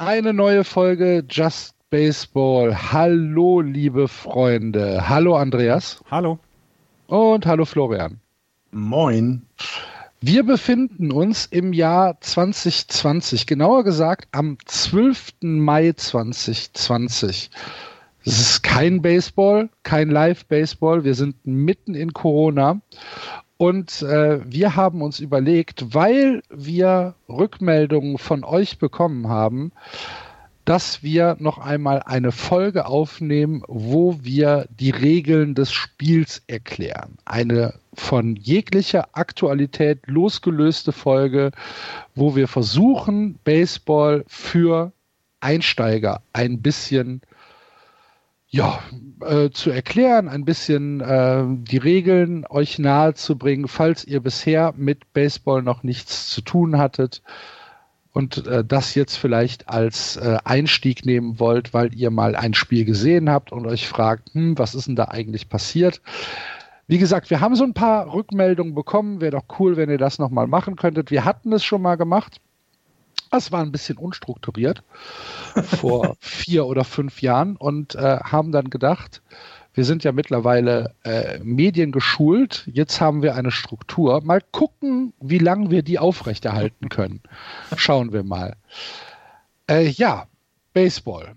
Eine 0.00 0.32
neue 0.32 0.62
Folge 0.62 1.24
Just 1.28 1.74
Baseball. 1.90 2.92
Hallo, 2.92 3.60
liebe 3.60 4.06
Freunde. 4.06 5.08
Hallo, 5.08 5.34
Andreas. 5.34 6.00
Hallo. 6.08 6.38
Und 7.08 7.44
hallo, 7.46 7.64
Florian. 7.64 8.20
Moin. 8.70 9.42
Wir 10.20 10.44
befinden 10.44 11.10
uns 11.10 11.46
im 11.46 11.72
Jahr 11.72 12.20
2020, 12.20 13.48
genauer 13.48 13.82
gesagt 13.82 14.28
am 14.30 14.56
12. 14.66 15.32
Mai 15.40 15.90
2020. 15.90 17.50
Es 18.24 18.38
ist 18.38 18.62
kein 18.62 19.02
Baseball, 19.02 19.68
kein 19.82 20.10
Live-Baseball. 20.10 21.02
Wir 21.02 21.16
sind 21.16 21.44
mitten 21.44 21.96
in 21.96 22.12
Corona. 22.12 22.80
Und 23.58 24.02
äh, 24.02 24.40
wir 24.50 24.76
haben 24.76 25.02
uns 25.02 25.18
überlegt, 25.18 25.92
weil 25.92 26.42
wir 26.48 27.16
Rückmeldungen 27.28 28.16
von 28.16 28.44
euch 28.44 28.78
bekommen 28.78 29.28
haben, 29.28 29.72
dass 30.64 31.02
wir 31.02 31.36
noch 31.40 31.58
einmal 31.58 32.02
eine 32.04 32.30
Folge 32.30 32.86
aufnehmen, 32.86 33.62
wo 33.66 34.18
wir 34.22 34.68
die 34.78 34.90
Regeln 34.90 35.56
des 35.56 35.72
Spiels 35.72 36.42
erklären. 36.46 37.18
Eine 37.24 37.74
von 37.94 38.36
jeglicher 38.36 39.08
Aktualität 39.12 40.06
losgelöste 40.06 40.92
Folge, 40.92 41.50
wo 42.14 42.36
wir 42.36 42.46
versuchen, 42.46 43.38
Baseball 43.42 44.24
für 44.28 44.92
Einsteiger 45.40 46.22
ein 46.32 46.62
bisschen 46.62 47.22
ja, 48.50 48.80
äh, 49.20 49.50
zu 49.50 49.70
erklären, 49.70 50.28
ein 50.28 50.44
bisschen 50.44 51.00
äh, 51.00 51.44
die 51.48 51.76
Regeln 51.76 52.46
euch 52.48 52.78
nahe 52.78 53.14
zu 53.14 53.36
bringen, 53.36 53.68
falls 53.68 54.04
ihr 54.04 54.20
bisher 54.20 54.72
mit 54.76 55.12
Baseball 55.12 55.62
noch 55.62 55.82
nichts 55.82 56.30
zu 56.30 56.40
tun 56.40 56.78
hattet 56.78 57.22
und 58.12 58.46
äh, 58.46 58.64
das 58.64 58.94
jetzt 58.94 59.16
vielleicht 59.16 59.68
als 59.68 60.16
äh, 60.16 60.38
Einstieg 60.44 61.04
nehmen 61.04 61.38
wollt, 61.38 61.74
weil 61.74 61.94
ihr 61.94 62.10
mal 62.10 62.36
ein 62.36 62.54
Spiel 62.54 62.84
gesehen 62.86 63.28
habt 63.28 63.52
und 63.52 63.66
euch 63.66 63.86
fragt, 63.86 64.34
hm, 64.34 64.58
was 64.58 64.74
ist 64.74 64.88
denn 64.88 64.96
da 64.96 65.04
eigentlich 65.04 65.50
passiert? 65.50 66.00
Wie 66.86 66.98
gesagt, 66.98 67.28
wir 67.28 67.40
haben 67.40 67.54
so 67.54 67.64
ein 67.64 67.74
paar 67.74 68.10
Rückmeldungen 68.14 68.74
bekommen. 68.74 69.20
Wäre 69.20 69.32
doch 69.32 69.44
cool, 69.58 69.76
wenn 69.76 69.90
ihr 69.90 69.98
das 69.98 70.18
nochmal 70.18 70.46
machen 70.46 70.74
könntet. 70.74 71.10
Wir 71.10 71.26
hatten 71.26 71.52
es 71.52 71.62
schon 71.62 71.82
mal 71.82 71.96
gemacht. 71.96 72.40
Es 73.30 73.52
war 73.52 73.62
ein 73.62 73.72
bisschen 73.72 73.98
unstrukturiert 73.98 74.82
vor 75.62 76.16
vier 76.20 76.66
oder 76.66 76.84
fünf 76.84 77.22
Jahren 77.22 77.56
und 77.56 77.94
äh, 77.94 78.18
haben 78.20 78.52
dann 78.52 78.70
gedacht, 78.70 79.22
wir 79.78 79.84
sind 79.84 80.02
ja 80.02 80.10
mittlerweile 80.10 80.94
äh, 81.04 81.38
mediengeschult, 81.38 82.68
jetzt 82.72 83.00
haben 83.00 83.22
wir 83.22 83.36
eine 83.36 83.52
Struktur. 83.52 84.20
Mal 84.24 84.40
gucken, 84.50 85.12
wie 85.20 85.38
lange 85.38 85.70
wir 85.70 85.82
die 85.82 86.00
aufrechterhalten 86.00 86.88
können. 86.88 87.22
Schauen 87.76 88.12
wir 88.12 88.24
mal. 88.24 88.56
Äh, 89.70 89.88
ja, 89.88 90.26
Baseball. 90.72 91.36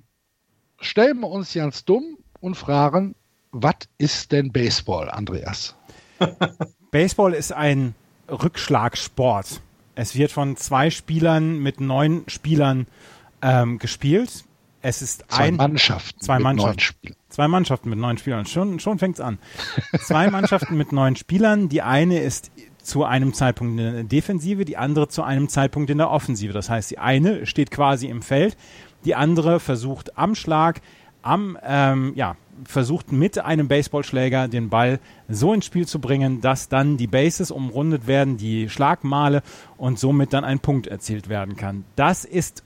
Stellen 0.80 1.20
wir 1.20 1.28
uns 1.28 1.53
ganz 1.53 1.86
dumm 1.86 2.17
und 2.39 2.55
fragen, 2.55 3.14
was 3.52 3.76
ist 4.00 4.31
denn 4.31 4.52
Baseball, 4.52 5.09
Andreas? 5.11 5.76
Baseball 6.89 7.33
ist 7.33 7.53
ein 7.53 7.94
Rückschlagsport. 8.28 9.61
Es 9.95 10.16
wird 10.16 10.31
von 10.31 10.56
zwei 10.56 10.89
Spielern 10.89 11.59
mit 11.59 11.81
neun 11.81 12.23
Spielern 12.28 12.88
ähm, 13.42 13.80
gespielt. 13.80 14.45
Es 14.81 15.02
ist 15.02 15.25
zwei 15.28 15.44
ein 15.44 15.56
Mannschaften 15.58 16.20
zwei 16.22 16.39
Mannschaften, 16.39 17.16
zwei 17.30 17.48
Mannschaften 17.48 17.89
mit 17.89 18.00
neun 18.00 18.17
Spielern. 18.17 18.45
Schon 18.45 18.80
schon 18.80 18.98
fängt's 18.98 19.20
an. 19.20 19.38
zwei 20.00 20.28
Mannschaften 20.31 20.75
mit 20.75 20.92
neun 20.92 21.16
Spielern. 21.16 21.70
Die 21.70 21.81
eine 21.81 22.20
ist 22.20 22.52
zu 22.81 23.03
einem 23.03 23.33
Zeitpunkt 23.33 23.80
in 23.80 23.94
der 23.94 24.03
Defensive, 24.03 24.66
die 24.66 24.78
andere 24.78 25.08
zu 25.08 25.23
einem 25.23 25.50
Zeitpunkt 25.50 25.89
in 25.89 26.00
der 26.00 26.09
Offensive. 26.09 26.53
Das 26.53 26.70
heißt, 26.70 26.89
die 26.89 26.98
eine 26.98 27.45
steht 27.45 27.70
quasi 27.70 28.08
im 28.08 28.23
Feld, 28.23 28.58
die 29.05 29.14
andere 29.14 29.59
versucht 29.59 30.17
am 30.17 30.33
Schlag, 30.33 30.81
am 31.22 31.58
ähm, 31.64 32.14
ja 32.16 32.36
versucht 32.66 33.12
mit 33.12 33.40
einem 33.40 33.67
Baseballschläger 33.67 34.48
den 34.48 34.70
Ball 34.70 34.99
so 35.30 35.54
ins 35.54 35.66
Spiel 35.66 35.88
zu 35.88 35.99
bringen, 35.99 36.42
dass 36.42 36.70
dann 36.70 36.98
die 36.98 37.08
Bases 37.08 37.52
umrundet 37.52 38.08
werden, 38.08 38.38
die 38.38 38.70
Schlagmale 38.70 39.44
und 39.77 39.99
somit 39.99 40.33
dann 40.33 40.44
ein 40.44 40.60
Punkt 40.60 40.88
erzielt 40.88 41.30
werden 41.30 41.55
kann. 41.55 41.86
Das 41.95 42.26
ist 42.26 42.64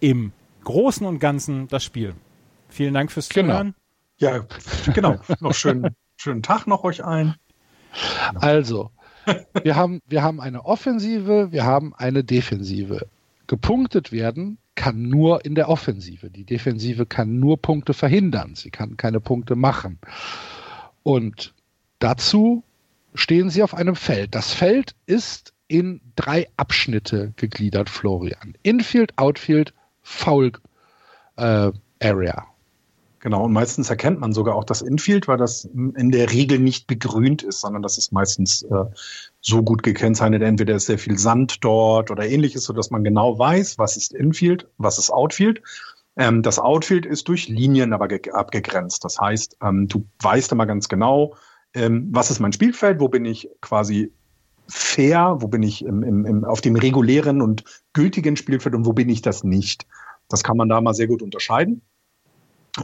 im 0.00 0.32
Großen 0.64 1.06
und 1.06 1.18
Ganzen 1.18 1.68
das 1.68 1.84
Spiel. 1.84 2.14
Vielen 2.68 2.94
Dank 2.94 3.10
fürs 3.10 3.28
Genau. 3.28 3.52
Zuhören. 3.52 3.74
Ja, 4.18 4.44
genau. 4.94 5.16
noch 5.40 5.54
schönen, 5.54 5.94
schönen 6.16 6.42
Tag 6.42 6.66
noch 6.66 6.84
euch 6.84 7.04
ein. 7.04 7.34
Also, 8.34 8.90
wir 9.62 9.76
haben, 9.76 10.00
wir 10.06 10.22
haben 10.22 10.40
eine 10.40 10.64
Offensive, 10.64 11.52
wir 11.52 11.64
haben 11.64 11.94
eine 11.94 12.24
Defensive. 12.24 13.06
Gepunktet 13.48 14.12
werden 14.12 14.58
kann 14.76 15.08
nur 15.08 15.44
in 15.44 15.56
der 15.56 15.68
Offensive. 15.68 16.30
Die 16.30 16.44
Defensive 16.44 17.04
kann 17.04 17.40
nur 17.40 17.60
Punkte 17.60 17.94
verhindern. 17.94 18.54
Sie 18.54 18.70
kann 18.70 18.96
keine 18.96 19.18
Punkte 19.18 19.56
machen. 19.56 19.98
Und 21.02 21.54
dazu 21.98 22.62
stehen 23.14 23.50
sie 23.50 23.64
auf 23.64 23.74
einem 23.74 23.96
Feld. 23.96 24.34
Das 24.36 24.52
Feld 24.52 24.94
ist 25.06 25.52
in 25.66 26.00
drei 26.14 26.46
Abschnitte 26.56 27.32
gegliedert, 27.36 27.90
Florian. 27.90 28.54
Infield, 28.62 29.16
Outfield, 29.18 29.74
Foul 30.02 30.52
äh, 31.36 31.72
Area. 32.00 32.46
Genau, 33.20 33.44
und 33.44 33.52
meistens 33.52 33.90
erkennt 33.90 34.20
man 34.20 34.32
sogar 34.32 34.54
auch 34.54 34.64
das 34.64 34.80
Infield, 34.80 35.26
weil 35.26 35.38
das 35.38 35.64
in 35.64 36.10
der 36.10 36.30
Regel 36.30 36.60
nicht 36.60 36.86
begrünt 36.86 37.42
ist, 37.42 37.60
sondern 37.60 37.82
das 37.82 37.98
ist 37.98 38.12
meistens 38.12 38.62
äh, 38.62 38.84
so 39.40 39.62
gut 39.62 39.82
gekennzeichnet. 39.82 40.42
Entweder 40.42 40.74
ist 40.74 40.86
sehr 40.86 40.98
viel 40.98 41.18
Sand 41.18 41.64
dort 41.64 42.10
oder 42.10 42.26
ähnliches, 42.26 42.64
sodass 42.64 42.90
man 42.90 43.04
genau 43.04 43.38
weiß, 43.38 43.78
was 43.78 43.96
ist 43.96 44.12
Infield, 44.12 44.68
was 44.78 44.98
ist 44.98 45.10
Outfield. 45.10 45.62
Ähm, 46.16 46.42
das 46.42 46.58
Outfield 46.58 47.06
ist 47.06 47.28
durch 47.28 47.48
Linien 47.48 47.92
aber 47.92 48.08
ge- 48.08 48.32
abgegrenzt. 48.32 49.04
Das 49.04 49.18
heißt, 49.20 49.58
ähm, 49.62 49.86
du 49.86 50.04
weißt 50.20 50.50
immer 50.52 50.66
ganz 50.66 50.88
genau, 50.88 51.36
ähm, 51.74 52.08
was 52.10 52.30
ist 52.30 52.40
mein 52.40 52.52
Spielfeld, 52.52 53.00
wo 53.00 53.08
bin 53.08 53.24
ich 53.24 53.48
quasi 53.60 54.12
fair, 54.66 55.36
wo 55.38 55.48
bin 55.48 55.62
ich 55.62 55.84
im, 55.84 56.02
im, 56.02 56.26
im, 56.26 56.44
auf 56.44 56.60
dem 56.60 56.76
regulären 56.76 57.40
und 57.40 57.64
gültigen 57.92 58.36
Spielfeld 58.36 58.74
und 58.74 58.84
wo 58.84 58.92
bin 58.92 59.08
ich 59.08 59.22
das 59.22 59.44
nicht. 59.44 59.86
Das 60.28 60.42
kann 60.42 60.56
man 60.56 60.68
da 60.68 60.80
mal 60.80 60.94
sehr 60.94 61.06
gut 61.06 61.22
unterscheiden. 61.22 61.80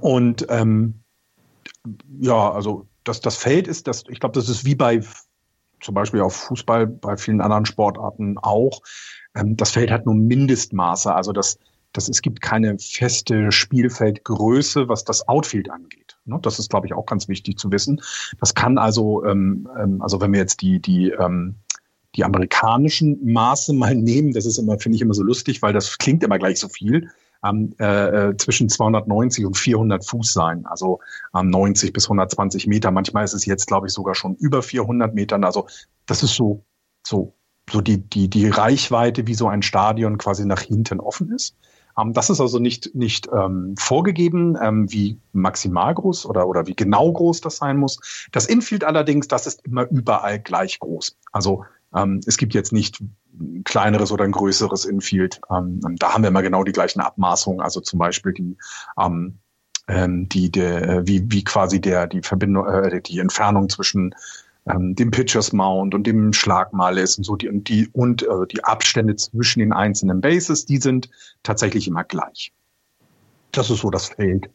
Und 0.00 0.46
ähm, 0.48 1.00
ja, 2.20 2.50
also 2.52 2.86
das, 3.04 3.20
das 3.20 3.36
Feld 3.36 3.68
ist, 3.68 3.86
das, 3.86 4.04
ich 4.08 4.18
glaube, 4.18 4.34
das 4.34 4.48
ist 4.48 4.64
wie 4.64 4.74
bei 4.74 5.02
zum 5.84 5.94
Beispiel 5.94 6.20
auf 6.22 6.34
Fußball, 6.34 6.86
bei 6.86 7.16
vielen 7.16 7.40
anderen 7.40 7.66
Sportarten 7.66 8.38
auch. 8.38 8.80
Ähm, 9.36 9.56
das 9.56 9.70
Feld 9.70 9.90
hat 9.90 10.06
nur 10.06 10.14
Mindestmaße. 10.14 11.14
Also 11.14 11.32
das, 11.32 11.58
das, 11.92 12.08
es 12.08 12.22
gibt 12.22 12.40
keine 12.40 12.78
feste 12.78 13.52
Spielfeldgröße, 13.52 14.88
was 14.88 15.04
das 15.04 15.28
Outfield 15.28 15.70
angeht. 15.70 16.16
Ne? 16.24 16.38
Das 16.42 16.58
ist, 16.58 16.70
glaube 16.70 16.86
ich, 16.86 16.94
auch 16.94 17.06
ganz 17.06 17.28
wichtig 17.28 17.58
zu 17.58 17.70
wissen. 17.70 18.00
Das 18.40 18.54
kann 18.54 18.78
also, 18.78 19.24
ähm, 19.24 19.68
ähm, 19.78 20.00
also 20.00 20.20
wenn 20.20 20.32
wir 20.32 20.40
jetzt 20.40 20.62
die, 20.62 20.80
die, 20.80 21.10
ähm, 21.10 21.56
die 22.16 22.24
amerikanischen 22.24 23.32
Maße 23.32 23.74
mal 23.74 23.94
nehmen, 23.94 24.32
das 24.32 24.46
ist 24.46 24.58
immer, 24.58 24.78
finde 24.78 24.96
ich 24.96 25.02
immer 25.02 25.14
so 25.14 25.22
lustig, 25.22 25.60
weil 25.60 25.74
das 25.74 25.98
klingt 25.98 26.24
immer 26.24 26.38
gleich 26.38 26.58
so 26.58 26.68
viel 26.68 27.10
ähm, 27.44 27.74
äh, 27.78 28.36
zwischen 28.36 28.68
290 28.68 29.46
und 29.46 29.56
400 29.56 30.04
Fuß 30.04 30.32
sein, 30.32 30.66
also 30.66 31.00
ähm, 31.36 31.50
90 31.50 31.92
bis 31.92 32.06
120 32.06 32.66
Meter. 32.66 32.90
Manchmal 32.90 33.24
ist 33.24 33.34
es 33.34 33.44
jetzt, 33.46 33.66
glaube 33.66 33.86
ich, 33.86 33.92
sogar 33.92 34.14
schon 34.14 34.34
über 34.36 34.62
400 34.62 35.14
Metern. 35.14 35.44
Also 35.44 35.66
das 36.06 36.22
ist 36.22 36.34
so 36.34 36.64
so 37.06 37.34
so 37.70 37.80
die 37.80 37.98
die 37.98 38.28
die 38.28 38.48
Reichweite, 38.48 39.26
wie 39.26 39.34
so 39.34 39.48
ein 39.48 39.62
Stadion 39.62 40.18
quasi 40.18 40.44
nach 40.46 40.60
hinten 40.60 41.00
offen 41.00 41.30
ist. 41.32 41.56
Ähm, 41.98 42.12
das 42.12 42.30
ist 42.30 42.40
also 42.40 42.58
nicht 42.58 42.94
nicht 42.94 43.28
ähm, 43.32 43.74
vorgegeben, 43.78 44.56
ähm, 44.60 44.90
wie 44.90 45.20
maximal 45.32 45.94
groß 45.94 46.26
oder 46.26 46.48
oder 46.48 46.66
wie 46.66 46.74
genau 46.74 47.12
groß 47.12 47.40
das 47.40 47.56
sein 47.56 47.76
muss. 47.76 48.28
Das 48.32 48.46
Infield 48.46 48.84
allerdings, 48.84 49.28
das 49.28 49.46
ist 49.46 49.64
immer 49.64 49.88
überall 49.90 50.38
gleich 50.40 50.78
groß. 50.78 51.16
Also 51.32 51.64
ähm, 51.94 52.20
es 52.26 52.36
gibt 52.36 52.54
jetzt 52.54 52.72
nicht 52.72 53.02
ein 53.38 53.64
kleineres 53.64 54.12
oder 54.12 54.24
ein 54.24 54.32
größeres 54.32 54.84
Infield. 54.84 55.40
Ähm, 55.50 55.80
da 55.98 56.12
haben 56.12 56.22
wir 56.22 56.28
immer 56.28 56.42
genau 56.42 56.64
die 56.64 56.72
gleichen 56.72 57.00
Abmaßungen. 57.00 57.60
Also 57.60 57.80
zum 57.80 57.98
Beispiel 57.98 58.32
die, 58.32 58.56
ähm, 59.00 59.38
ähm, 59.88 60.28
die, 60.28 60.50
der, 60.50 61.06
wie, 61.06 61.30
wie 61.30 61.44
quasi 61.44 61.80
der, 61.80 62.06
die 62.06 62.22
Verbindung, 62.22 62.66
äh, 62.66 63.00
die 63.00 63.18
Entfernung 63.18 63.68
zwischen 63.68 64.14
ähm, 64.66 64.94
dem 64.94 65.10
Pitchers 65.10 65.52
Mount 65.52 65.94
und 65.94 66.06
dem 66.06 66.32
Schlagmal 66.32 66.98
ist 66.98 67.18
und 67.18 67.24
so 67.24 67.36
die 67.36 67.48
und 67.48 67.68
die 67.68 67.88
und 67.92 68.22
äh, 68.22 68.46
die 68.50 68.64
Abstände 68.64 69.16
zwischen 69.16 69.60
den 69.60 69.72
einzelnen 69.72 70.20
Bases, 70.20 70.64
die 70.64 70.78
sind 70.78 71.10
tatsächlich 71.42 71.86
immer 71.86 72.04
gleich. 72.04 72.52
Das 73.52 73.70
ist 73.70 73.80
so 73.80 73.90
das 73.90 74.08
Feld 74.08 74.48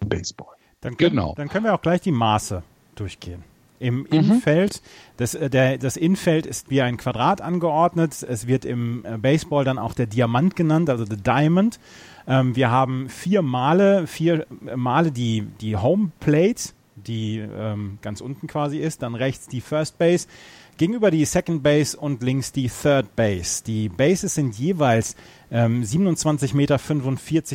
im 0.00 0.08
Baseball. 0.08 0.56
Dann 0.80 0.96
können, 0.96 1.10
Genau. 1.10 1.34
Dann 1.36 1.48
können 1.48 1.64
wir 1.64 1.74
auch 1.74 1.82
gleich 1.82 2.00
die 2.00 2.12
Maße 2.12 2.62
durchgehen. 2.94 3.44
Im 3.80 4.04
Infeld, 4.04 4.82
das, 5.16 5.34
äh, 5.34 5.48
der, 5.48 5.78
das 5.78 5.96
Infeld 5.96 6.44
ist 6.44 6.68
wie 6.68 6.82
ein 6.82 6.98
Quadrat 6.98 7.40
angeordnet. 7.40 8.22
Es 8.22 8.46
wird 8.46 8.66
im 8.66 9.06
äh, 9.06 9.16
Baseball 9.16 9.64
dann 9.64 9.78
auch 9.78 9.94
der 9.94 10.06
Diamant 10.06 10.54
genannt, 10.54 10.90
also 10.90 11.06
the 11.06 11.16
Diamond. 11.16 11.80
Ähm, 12.28 12.54
wir 12.54 12.70
haben 12.70 13.08
vier 13.08 13.40
Male, 13.40 14.06
vier 14.06 14.46
Male 14.76 15.10
die, 15.10 15.46
die 15.62 15.76
Home 15.76 16.12
Plate, 16.20 16.74
die 16.94 17.38
ähm, 17.38 17.98
ganz 18.02 18.20
unten 18.20 18.46
quasi 18.46 18.76
ist. 18.76 19.00
Dann 19.02 19.14
rechts 19.14 19.48
die 19.48 19.62
First 19.62 19.96
Base. 19.96 20.28
gegenüber 20.76 21.10
die 21.10 21.24
Second 21.24 21.62
Base 21.62 21.96
und 21.96 22.22
links 22.22 22.52
die 22.52 22.68
Third 22.68 23.16
Base. 23.16 23.64
Die 23.64 23.88
Bases 23.88 24.34
sind 24.34 24.58
jeweils 24.58 25.16
ähm, 25.50 25.82
27,45 25.82 26.54
Meter 26.54 26.78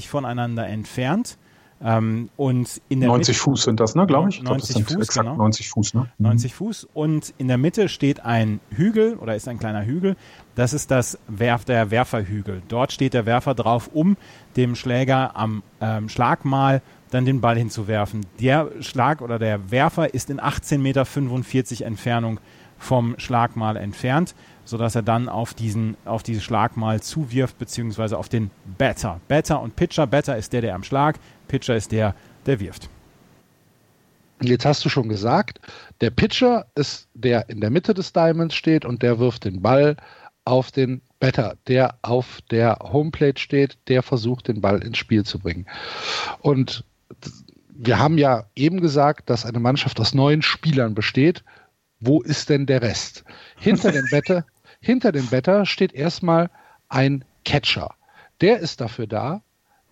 voneinander 0.03 0.67
entfernt. 0.67 1.37
Ähm, 1.83 2.29
und 2.37 2.81
in 2.89 3.01
der 3.01 3.09
90 3.09 3.33
Mitte, 3.33 3.39
Fuß 3.39 3.63
sind 3.63 3.79
das, 3.79 3.95
ne, 3.95 4.07
glaube 4.07 4.29
ich. 4.29 4.41
90 4.41 4.77
ich 4.77 4.85
glaub, 4.85 4.99
Fuß, 4.99 5.07
genau. 5.09 5.35
90 5.35 5.69
Fuß, 5.69 5.93
ne? 5.93 6.09
90 6.17 6.53
Fuß. 6.53 6.87
Und 6.93 7.33
in 7.37 7.47
der 7.47 7.57
Mitte 7.57 7.89
steht 7.89 8.23
ein 8.23 8.59
Hügel 8.69 9.15
oder 9.15 9.35
ist 9.35 9.47
ein 9.47 9.59
kleiner 9.59 9.85
Hügel. 9.85 10.15
Das 10.55 10.73
ist 10.73 10.89
das 10.89 11.19
Werf, 11.27 11.65
der 11.65 11.91
Werferhügel. 11.91 12.61
Dort 12.69 12.93
steht 12.93 13.13
der 13.13 13.25
Werfer 13.25 13.53
drauf, 13.55 13.89
um 13.93 14.15
dem 14.55 14.75
Schläger 14.75 15.35
am 15.35 15.63
ähm, 15.81 16.07
Schlagmal 16.07 16.81
dann 17.11 17.25
den 17.25 17.41
Ball 17.41 17.57
hinzuwerfen. 17.57 18.25
Der 18.39 18.71
Schlag 18.81 19.21
oder 19.21 19.37
der 19.39 19.71
Werfer 19.71 20.13
ist 20.13 20.29
in 20.29 20.39
18,45 20.39 20.77
Meter 20.79 21.85
Entfernung 21.85 22.39
vom 22.77 23.15
Schlagmal 23.17 23.77
entfernt, 23.77 24.35
sodass 24.65 24.95
er 24.95 25.01
dann 25.01 25.29
auf 25.29 25.53
diesen, 25.53 25.95
auf 26.05 26.23
dieses 26.23 26.43
Schlagmal 26.43 27.01
zuwirft, 27.01 27.57
beziehungsweise 27.57 28.17
auf 28.17 28.29
den 28.29 28.51
Batter. 28.77 29.21
Batter 29.27 29.61
und 29.61 29.75
Pitcher. 29.75 30.07
Batter 30.07 30.37
ist 30.37 30.53
der, 30.53 30.61
der 30.61 30.75
am 30.75 30.83
Schlag, 30.83 31.17
Pitcher 31.47 31.75
ist 31.75 31.91
der, 31.91 32.15
der 32.45 32.59
wirft. 32.59 32.89
Jetzt 34.41 34.65
hast 34.65 34.83
du 34.83 34.89
schon 34.89 35.07
gesagt, 35.07 35.59
der 36.01 36.09
Pitcher 36.09 36.65
ist 36.75 37.07
der 37.13 37.49
in 37.49 37.61
der 37.61 37.69
Mitte 37.69 37.93
des 37.93 38.11
Diamonds 38.11 38.55
steht 38.55 38.83
und 38.83 39.01
der 39.01 39.17
wirft 39.17 39.45
den 39.45 39.61
Ball 39.61 39.95
auf 40.43 40.71
den 40.71 41.01
Batter, 41.19 41.57
der 41.67 41.97
auf 42.01 42.41
der 42.51 42.77
Homeplate 42.81 43.41
steht, 43.41 43.77
der 43.87 44.03
versucht, 44.03 44.47
den 44.47 44.61
Ball 44.61 44.83
ins 44.83 44.97
Spiel 44.97 45.23
zu 45.23 45.39
bringen. 45.39 45.65
Und 46.39 46.83
wir 47.69 47.99
haben 47.99 48.17
ja 48.17 48.45
eben 48.55 48.81
gesagt, 48.81 49.29
dass 49.29 49.45
eine 49.45 49.59
Mannschaft 49.59 49.99
aus 49.99 50.13
neun 50.13 50.41
Spielern 50.41 50.95
besteht. 50.95 51.43
Wo 51.99 52.21
ist 52.21 52.49
denn 52.49 52.65
der 52.65 52.81
Rest? 52.81 53.23
Hinter 53.57 53.91
dem 53.91 54.07
Batter, 54.11 54.45
hinter 54.79 55.11
dem 55.11 55.27
Batter 55.27 55.65
steht 55.65 55.93
erstmal 55.93 56.49
ein 56.89 57.25
Catcher. 57.43 57.95
Der 58.41 58.59
ist 58.59 58.81
dafür 58.81 59.07
da, 59.07 59.41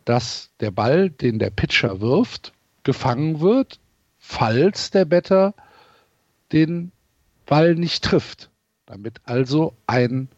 dass 0.06 0.52
der 0.60 0.72
Ball, 0.72 1.10
den 1.10 1.40
der 1.40 1.50
Pitcher 1.50 2.02
wirft, 2.02 2.54
gefangen 2.84 3.40
wird, 3.40 3.80
falls 4.20 4.92
der 4.92 5.06
Batter 5.06 5.54
den 6.52 6.92
Ball 7.46 7.76
nicht 7.76 8.04
trifft. 8.04 8.50
Damit 8.86 9.22
also 9.26 9.74
ein 9.88 10.30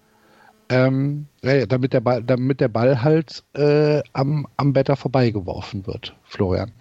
ähm, 0.70 1.28
damit, 1.42 1.94
der 1.94 2.00
Ball, 2.00 2.24
damit 2.24 2.60
der 2.60 2.70
Ball 2.70 3.04
halt 3.04 3.44
äh, 3.54 4.02
am, 4.14 4.48
am 4.58 4.74
Batter 4.74 4.96
vorbeigeworfen 4.96 5.86
wird, 5.86 6.16
Florian. 6.24 6.72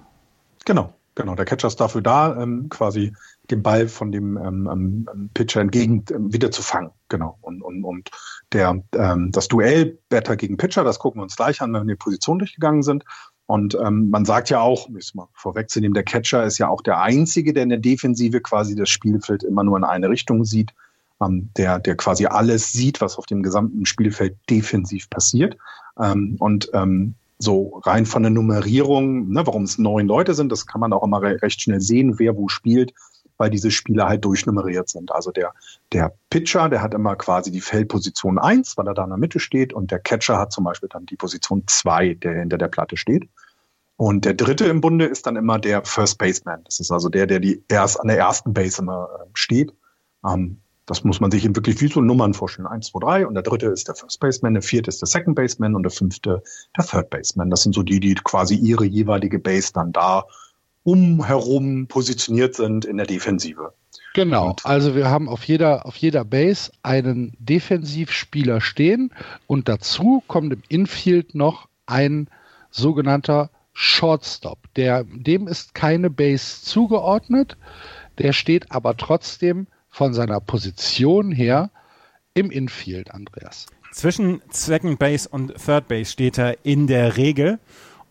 Genau, 0.64 0.94
genau. 1.14 1.34
Der 1.34 1.44
Catcher 1.44 1.68
ist 1.68 1.80
dafür 1.80 2.00
da, 2.00 2.40
ähm, 2.40 2.68
quasi 2.70 3.12
den 3.50 3.62
Ball 3.62 3.88
von 3.88 4.10
dem 4.10 4.36
ähm, 4.36 5.06
ähm, 5.12 5.30
Pitcher 5.34 5.60
entgegen 5.60 6.04
ähm, 6.10 6.32
wieder 6.32 6.50
zu 6.50 6.62
fangen. 6.62 6.90
Genau. 7.08 7.38
Und, 7.42 7.62
und, 7.62 7.84
und 7.84 8.10
der, 8.52 8.82
ähm, 8.94 9.32
das 9.32 9.48
Duell 9.48 9.98
Batter 10.08 10.36
gegen 10.36 10.56
Pitcher, 10.56 10.84
das 10.84 10.98
gucken 10.98 11.20
wir 11.20 11.24
uns 11.24 11.36
gleich 11.36 11.60
an, 11.60 11.72
wenn 11.72 11.86
wir 11.86 11.94
die 11.94 11.98
Position 11.98 12.38
durchgegangen 12.38 12.82
sind. 12.82 13.04
Und 13.46 13.76
ähm, 13.84 14.08
man 14.08 14.24
sagt 14.24 14.48
ja 14.48 14.60
auch, 14.60 14.88
müssen 14.88 15.18
wir 15.18 15.28
vorwegzunehmen, 15.34 15.92
der 15.92 16.04
Catcher 16.04 16.44
ist 16.44 16.56
ja 16.56 16.68
auch 16.68 16.80
der 16.80 17.02
Einzige, 17.02 17.52
der 17.52 17.64
in 17.64 17.68
der 17.68 17.78
Defensive 17.78 18.40
quasi 18.40 18.74
das 18.74 18.88
Spielfeld 18.88 19.42
immer 19.42 19.64
nur 19.64 19.76
in 19.76 19.84
eine 19.84 20.08
Richtung 20.08 20.44
sieht 20.44 20.72
ähm, 21.22 21.50
der, 21.56 21.78
der 21.78 21.96
quasi 21.96 22.26
alles 22.26 22.72
sieht, 22.72 23.00
was 23.00 23.16
auf 23.16 23.26
dem 23.26 23.42
gesamten 23.42 23.86
Spielfeld 23.86 24.36
defensiv 24.50 25.08
passiert. 25.10 25.56
Ähm, 26.00 26.36
und 26.38 26.70
ähm, 26.72 27.14
so 27.38 27.80
rein 27.84 28.06
von 28.06 28.22
der 28.22 28.30
Nummerierung, 28.30 29.28
ne, 29.28 29.46
warum 29.46 29.64
es 29.64 29.78
neun 29.78 30.06
Leute 30.06 30.34
sind, 30.34 30.50
das 30.50 30.66
kann 30.66 30.80
man 30.80 30.92
auch 30.92 31.02
immer 31.02 31.20
re 31.20 31.42
recht 31.42 31.60
schnell 31.60 31.80
sehen, 31.80 32.18
wer 32.18 32.36
wo 32.36 32.48
spielt, 32.48 32.94
weil 33.36 33.50
diese 33.50 33.70
Spieler 33.70 34.08
halt 34.08 34.24
durchnummeriert 34.24 34.88
sind. 34.88 35.12
Also 35.12 35.30
der, 35.30 35.52
der 35.92 36.14
Pitcher, 36.30 36.68
der 36.68 36.82
hat 36.82 36.94
immer 36.94 37.16
quasi 37.16 37.50
die 37.50 37.60
Feldposition 37.60 38.38
eins, 38.38 38.76
weil 38.76 38.86
er 38.86 38.94
da 38.94 39.04
in 39.04 39.10
der 39.10 39.18
Mitte 39.18 39.40
steht, 39.40 39.72
und 39.72 39.90
der 39.90 39.98
Catcher 39.98 40.38
hat 40.38 40.52
zum 40.52 40.64
Beispiel 40.64 40.88
dann 40.88 41.06
die 41.06 41.16
Position 41.16 41.64
zwei, 41.66 42.14
der 42.14 42.34
hinter 42.34 42.58
der 42.58 42.68
Platte 42.68 42.96
steht. 42.96 43.28
Und 43.96 44.24
der 44.24 44.34
dritte 44.34 44.66
im 44.66 44.80
Bunde 44.80 45.06
ist 45.06 45.26
dann 45.26 45.36
immer 45.36 45.58
der 45.58 45.84
First 45.84 46.18
Baseman. 46.18 46.62
Das 46.64 46.80
ist 46.80 46.90
also 46.90 47.08
der, 47.08 47.26
der 47.26 47.38
die 47.38 47.62
erst 47.68 48.00
an 48.00 48.08
der 48.08 48.18
ersten 48.18 48.52
Base 48.52 48.82
immer 48.82 49.08
äh, 49.20 49.28
steht. 49.34 49.72
Ähm, 50.26 50.60
das 50.86 51.02
muss 51.02 51.20
man 51.20 51.30
sich 51.30 51.44
eben 51.44 51.56
wirklich 51.56 51.80
wie 51.80 51.88
so 51.88 52.00
Nummern 52.00 52.34
vorstellen. 52.34 52.66
Eins, 52.66 52.88
zwei, 52.88 52.98
drei 53.00 53.26
und 53.26 53.34
der 53.34 53.42
dritte 53.42 53.66
ist 53.66 53.88
der 53.88 53.94
First 53.94 54.20
Baseman, 54.20 54.54
der 54.54 54.62
vierte 54.62 54.90
ist 54.90 55.00
der 55.00 55.06
Second 55.06 55.36
Baseman 55.36 55.74
und 55.74 55.82
der 55.82 55.90
fünfte 55.90 56.42
der 56.76 56.84
Third 56.84 57.08
Baseman. 57.10 57.50
Das 57.50 57.62
sind 57.62 57.74
so 57.74 57.82
die, 57.82 58.00
die 58.00 58.14
quasi 58.14 58.56
ihre 58.56 58.84
jeweilige 58.84 59.38
Base 59.38 59.72
dann 59.72 59.92
da 59.92 60.24
umherum 60.84 61.86
positioniert 61.88 62.54
sind 62.54 62.84
in 62.84 62.96
der 62.96 63.06
Defensive. 63.06 63.72
Genau, 64.14 64.54
also 64.62 64.94
wir 64.94 65.10
haben 65.10 65.28
auf 65.28 65.42
jeder, 65.42 65.86
auf 65.86 65.96
jeder 65.96 66.24
Base 66.24 66.70
einen 66.84 67.36
Defensivspieler 67.40 68.60
stehen 68.60 69.12
und 69.48 69.68
dazu 69.68 70.22
kommt 70.28 70.52
im 70.52 70.62
Infield 70.68 71.34
noch 71.34 71.68
ein 71.86 72.28
sogenannter 72.70 73.50
Shortstop. 73.72 74.58
Der, 74.76 75.02
dem 75.04 75.48
ist 75.48 75.74
keine 75.74 76.10
Base 76.10 76.62
zugeordnet, 76.62 77.56
der 78.18 78.32
steht 78.32 78.70
aber 78.70 78.96
trotzdem 78.96 79.66
von 79.88 80.14
seiner 80.14 80.40
Position 80.40 81.32
her 81.32 81.70
im 82.34 82.50
Infield, 82.50 83.12
Andreas. 83.12 83.66
Zwischen 83.92 84.42
Second 84.50 84.98
Base 84.98 85.28
und 85.28 85.54
Third 85.56 85.88
Base 85.88 86.10
steht 86.10 86.38
er 86.38 86.64
in 86.64 86.86
der 86.86 87.16
Regel. 87.16 87.58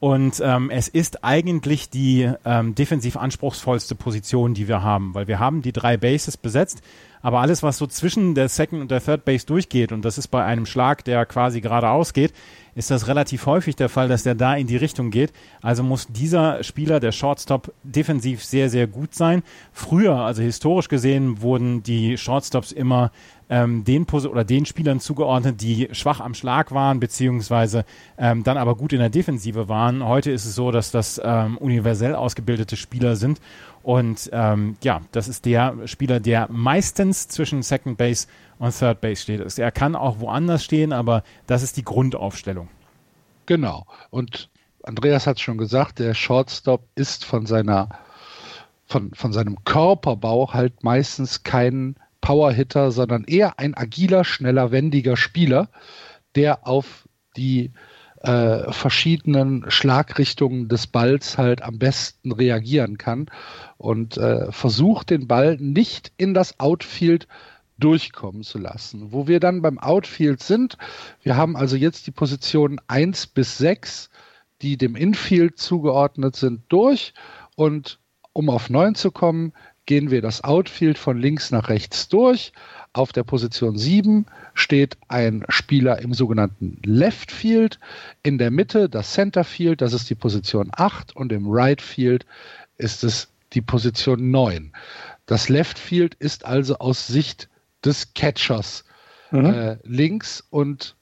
Und 0.04 0.42
ähm, 0.44 0.70
es 0.70 0.90
ist 0.90 1.24
eigentlich 1.24 1.90
die 1.90 2.30
ähm, 2.44 2.76
defensiv 2.76 3.16
anspruchsvollste 3.16 3.96
Position, 3.96 4.54
die 4.54 4.68
wir 4.68 4.84
haben, 4.84 5.16
weil 5.16 5.30
wir 5.30 5.40
haben 5.40 5.62
die 5.62 5.72
drei 5.72 5.96
Bases 5.96 6.36
besetzt, 6.36 6.82
aber 7.22 7.40
alles, 7.40 7.64
was 7.64 7.78
so 7.78 7.88
zwischen 7.88 8.36
der 8.36 8.50
Second 8.50 8.82
und 8.82 8.92
der 8.92 9.02
Third 9.02 9.24
Base 9.24 9.46
durchgeht, 9.46 9.94
und 9.94 10.04
das 10.04 10.18
ist 10.18 10.28
bei 10.28 10.44
einem 10.44 10.66
Schlag, 10.66 11.06
der 11.06 11.26
quasi 11.26 11.62
geradeaus 11.62 12.12
geht, 12.12 12.34
ist 12.76 12.92
das 12.92 13.08
relativ 13.08 13.46
häufig 13.46 13.78
der 13.78 13.88
Fall, 13.88 14.10
dass 14.10 14.24
der 14.24 14.36
da 14.36 14.56
in 14.56 14.68
die 14.68 14.76
Richtung 14.76 15.10
geht. 15.10 15.32
Also 15.62 15.84
muss 15.84 16.08
dieser 16.08 16.64
Spieler, 16.64 17.00
der 17.00 17.14
Shortstop, 17.14 17.74
defensiv 17.84 18.44
sehr, 18.44 18.70
sehr 18.70 18.88
gut 18.88 19.16
sein. 19.16 19.42
Früher, 19.72 20.18
also 20.18 20.42
historisch 20.42 20.90
gesehen, 20.90 21.42
wurden 21.42 21.82
die 21.82 22.18
Shortstops 22.18 22.74
immer 22.74 23.12
ähm, 23.54 23.84
den 23.84 24.08
Pos 24.08 24.26
oder 24.26 24.44
den 24.44 24.66
Spielern 24.66 25.00
zugeordnet, 25.00 25.62
die 25.62 25.88
schwach 25.92 26.20
am 26.20 26.34
Schlag 26.34 26.72
waren, 26.72 27.00
beziehungsweise 27.00 27.86
ähm, 28.18 28.44
dann 28.44 28.58
aber 28.58 28.76
gut 28.76 28.94
in 28.94 29.00
der 29.00 29.12
Defensive 29.12 29.70
waren. 29.70 30.04
Heute 30.04 30.32
ist 30.32 30.46
es 30.46 30.56
so, 30.56 30.72
dass 30.72 30.90
das 30.90 31.22
ähm, 31.24 31.60
universell 31.60 32.16
ausgebildete 32.16 32.76
Spieler 32.76 33.16
sind. 33.16 33.40
Und 33.84 34.28
ähm, 34.34 34.76
ja, 34.82 35.02
das 35.12 35.28
ist 35.28 35.46
der 35.46 35.76
Spieler, 35.86 36.20
der 36.20 36.48
meistens 36.50 37.28
zwischen 37.28 37.62
Second 37.62 37.96
Base 37.96 38.26
und 38.58 38.76
Third 38.76 39.02
Base 39.02 39.22
steht. 39.22 39.60
Er 39.60 39.72
kann 39.72 39.96
auch 39.96 40.20
woanders 40.20 40.64
stehen, 40.64 40.92
aber 40.92 41.24
das 41.46 41.62
ist 41.62 41.78
die 41.78 41.84
Grundaufstellung. 41.84 42.70
Genau. 43.46 43.86
Und 44.10 44.50
Andreas 44.82 45.28
hat 45.28 45.40
schon 45.40 45.60
gesagt, 45.60 46.00
der 46.00 46.16
Shortstop 46.16 46.88
ist 46.96 47.24
von 47.24 47.46
seiner 47.46 47.90
von, 48.86 49.12
von 49.14 49.32
seinem 49.32 49.64
Körperbau 49.64 50.54
halt 50.54 50.84
meistens 50.84 51.44
kein 51.44 51.96
Powerhitter, 52.24 52.92
sondern 52.92 53.26
eher 53.26 53.60
ein 53.60 53.76
agiler, 53.76 54.24
schneller, 54.24 54.72
wendiger 54.72 55.18
Spieler, 55.18 55.68
der 56.36 56.66
auf 56.66 57.08
die 57.36 57.74
äh, 58.22 58.72
verschiedenen 58.72 59.70
Schlagrichtungen 59.70 60.70
des 60.70 60.88
Balls 60.88 61.38
halt 61.38 61.62
am 61.62 61.80
besten 61.80 62.32
reagieren 62.32 62.98
kann 62.98 63.26
und 63.78 64.16
äh, 64.16 64.54
versucht 64.54 65.10
den 65.10 65.28
Ball 65.28 65.58
nicht 65.58 66.14
in 66.16 66.34
das 66.34 66.62
Outfield 66.62 67.28
durchkommen 67.78 68.44
zu 68.44 68.58
lassen. 68.58 69.12
Wo 69.12 69.28
wir 69.28 69.42
dann 69.42 69.62
beim 69.62 69.78
Outfield 69.78 70.42
sind, 70.42 70.78
wir 71.24 71.36
haben 71.36 71.58
also 71.58 71.76
jetzt 71.76 72.08
die 72.08 72.12
Positionen 72.12 72.80
1 72.88 73.28
bis 73.28 73.58
6, 73.58 74.10
die 74.62 74.78
dem 74.78 74.96
Infield 74.96 75.60
zugeordnet 75.60 76.38
sind, 76.38 76.62
durch 76.70 77.14
und 77.58 78.00
um 78.32 78.50
auf 78.50 78.70
9 78.70 78.96
zu 78.96 79.12
kommen, 79.12 79.52
gehen 79.86 80.12
wir 80.12 80.22
das 80.22 80.44
Outfield 80.44 80.98
von 80.98 81.20
links 81.20 81.52
nach 81.52 81.70
rechts 81.70 82.08
durch. 82.08 82.54
Auf 82.94 83.12
der 83.12 83.24
Position 83.24 83.78
7 83.78 84.26
steht 84.54 84.98
ein 85.08 85.44
Spieler 85.50 86.00
im 86.00 86.14
sogenannten 86.14 86.80
Left 86.86 87.32
Field. 87.32 87.80
In 88.22 88.38
der 88.38 88.52
Mitte 88.52 88.88
das 88.88 89.14
Center 89.14 89.44
Field, 89.44 89.82
das 89.82 89.94
ist 89.94 90.10
die 90.10 90.16
Position 90.16 90.70
8 90.76 91.16
und 91.16 91.32
im 91.32 91.46
Right 91.50 91.82
Field 91.82 92.26
ist 92.78 93.04
es 93.04 93.30
die 93.54 93.62
Position 93.62 94.32
9. 94.32 94.72
Das 95.26 95.50
Left 95.50 95.80
Field 95.80 96.16
ist 96.16 96.46
also 96.46 96.78
aus 96.78 97.08
Sicht 97.08 97.50
des 97.84 98.14
Catchers 98.14 98.84
mhm. 99.32 99.46
äh, 99.46 99.78
links 99.84 100.44
und 100.50 100.96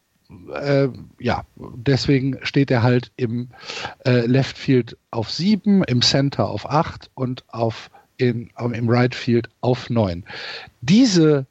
äh, 0.53 0.87
ja, 1.19 1.45
deswegen 1.55 2.39
steht 2.43 2.71
er 2.71 2.83
halt 2.83 3.11
im 3.17 3.49
äh, 4.05 4.25
Left 4.25 4.57
Field 4.57 4.97
auf 5.11 5.29
7, 5.29 5.83
im 5.83 6.01
Center 6.01 6.47
auf 6.47 6.69
8 6.69 7.11
und 7.15 7.43
auf 7.49 7.91
in, 8.21 8.49
im 8.57 8.89
Right 8.89 9.15
Field 9.15 9.49
auf 9.61 9.89
9. 9.89 10.25
Diese 10.81 11.45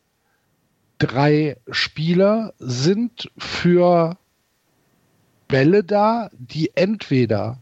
drei 0.99 1.57
Spieler 1.71 2.55
sind 2.59 3.31
für 3.37 4.17
Bälle 5.49 5.83
da, 5.83 6.31
die 6.33 6.71
entweder 6.77 7.59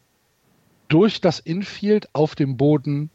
durch 0.89 1.21
das 1.21 1.39
Infield 1.39 2.09
auf 2.13 2.35
dem 2.35 2.57
Boden 2.57 3.11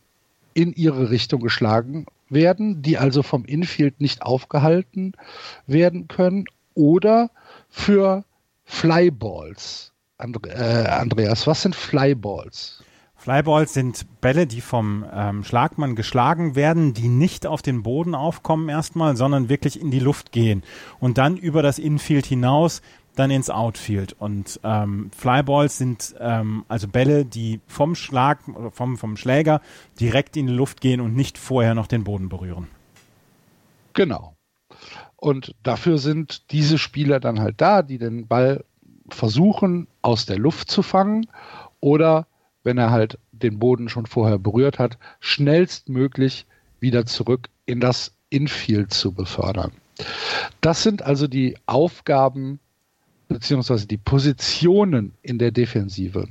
in 0.53 0.73
ihre 0.73 1.09
Richtung 1.09 1.41
geschlagen 1.41 2.05
werden, 2.29 2.81
die 2.81 2.97
also 2.97 3.23
vom 3.23 3.45
Infield 3.45 4.01
nicht 4.01 4.21
aufgehalten 4.21 5.13
werden 5.67 6.07
können, 6.07 6.45
oder 6.75 7.29
für 7.69 8.25
Flyballs. 8.65 9.91
Äh, 10.17 10.87
Andreas, 10.87 11.47
was 11.47 11.61
sind 11.61 11.75
Flyballs? 11.75 12.83
Flyballs 13.23 13.73
sind 13.73 14.05
Bälle, 14.19 14.45
die 14.45 14.59
vom 14.59 15.05
ähm, 15.09 15.45
Schlagmann 15.45 15.95
geschlagen 15.95 16.55
werden, 16.55 16.93
die 16.93 17.07
nicht 17.07 17.47
auf 17.47 17.61
den 17.61 17.81
Boden 17.81 18.15
aufkommen 18.15 18.67
erstmal, 18.67 19.15
sondern 19.15 19.47
wirklich 19.47 19.79
in 19.79 19.91
die 19.91 20.01
Luft 20.01 20.33
gehen 20.33 20.61
und 20.99 21.17
dann 21.17 21.37
über 21.37 21.61
das 21.61 21.79
Infield 21.79 22.25
hinaus 22.25 22.81
dann 23.15 23.31
ins 23.31 23.49
Outfield. 23.49 24.11
Und 24.19 24.59
ähm, 24.65 25.09
Flyballs 25.15 25.77
sind 25.77 26.13
ähm, 26.19 26.65
also 26.67 26.89
Bälle, 26.89 27.23
die 27.23 27.61
vom 27.65 27.95
Schlag, 27.95 28.39
vom, 28.71 28.97
vom 28.97 29.15
Schläger 29.15 29.61
direkt 30.01 30.35
in 30.35 30.47
die 30.47 30.53
Luft 30.53 30.81
gehen 30.81 30.99
und 30.99 31.15
nicht 31.15 31.37
vorher 31.37 31.75
noch 31.75 31.87
den 31.87 32.03
Boden 32.03 32.27
berühren. 32.27 32.67
Genau. 33.93 34.35
Und 35.15 35.55
dafür 35.63 35.97
sind 35.97 36.51
diese 36.51 36.77
Spieler 36.77 37.21
dann 37.21 37.39
halt 37.39 37.61
da, 37.61 37.83
die 37.83 37.99
den 37.99 38.27
Ball 38.27 38.65
versuchen 39.07 39.87
aus 40.01 40.25
der 40.25 40.39
Luft 40.39 40.69
zu 40.69 40.81
fangen 40.81 41.27
oder 41.79 42.27
wenn 42.63 42.77
er 42.77 42.91
halt 42.91 43.17
den 43.31 43.59
Boden 43.59 43.89
schon 43.89 44.05
vorher 44.05 44.39
berührt 44.39 44.79
hat, 44.79 44.97
schnellstmöglich 45.19 46.45
wieder 46.79 47.05
zurück 47.05 47.49
in 47.65 47.79
das 47.79 48.13
Infield 48.29 48.93
zu 48.93 49.11
befördern. 49.11 49.71
Das 50.61 50.83
sind 50.83 51.01
also 51.01 51.27
die 51.27 51.57
Aufgaben 51.65 52.59
beziehungsweise 53.27 53.87
die 53.87 53.97
Positionen 53.97 55.13
in 55.21 55.39
der 55.39 55.51
Defensive. 55.51 56.27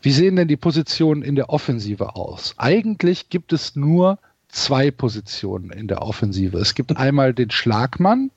Wie 0.00 0.12
sehen 0.12 0.36
denn 0.36 0.48
die 0.48 0.56
Positionen 0.56 1.22
in 1.22 1.36
der 1.36 1.50
Offensive 1.50 2.16
aus? 2.16 2.54
Eigentlich 2.58 3.28
gibt 3.28 3.52
es 3.52 3.76
nur 3.76 4.18
zwei 4.48 4.90
Positionen 4.90 5.70
in 5.70 5.88
der 5.88 6.02
Offensive. 6.02 6.58
Es 6.58 6.74
gibt 6.74 6.96
einmal 6.96 7.32
den 7.32 7.50
Schlagmann 7.50 8.30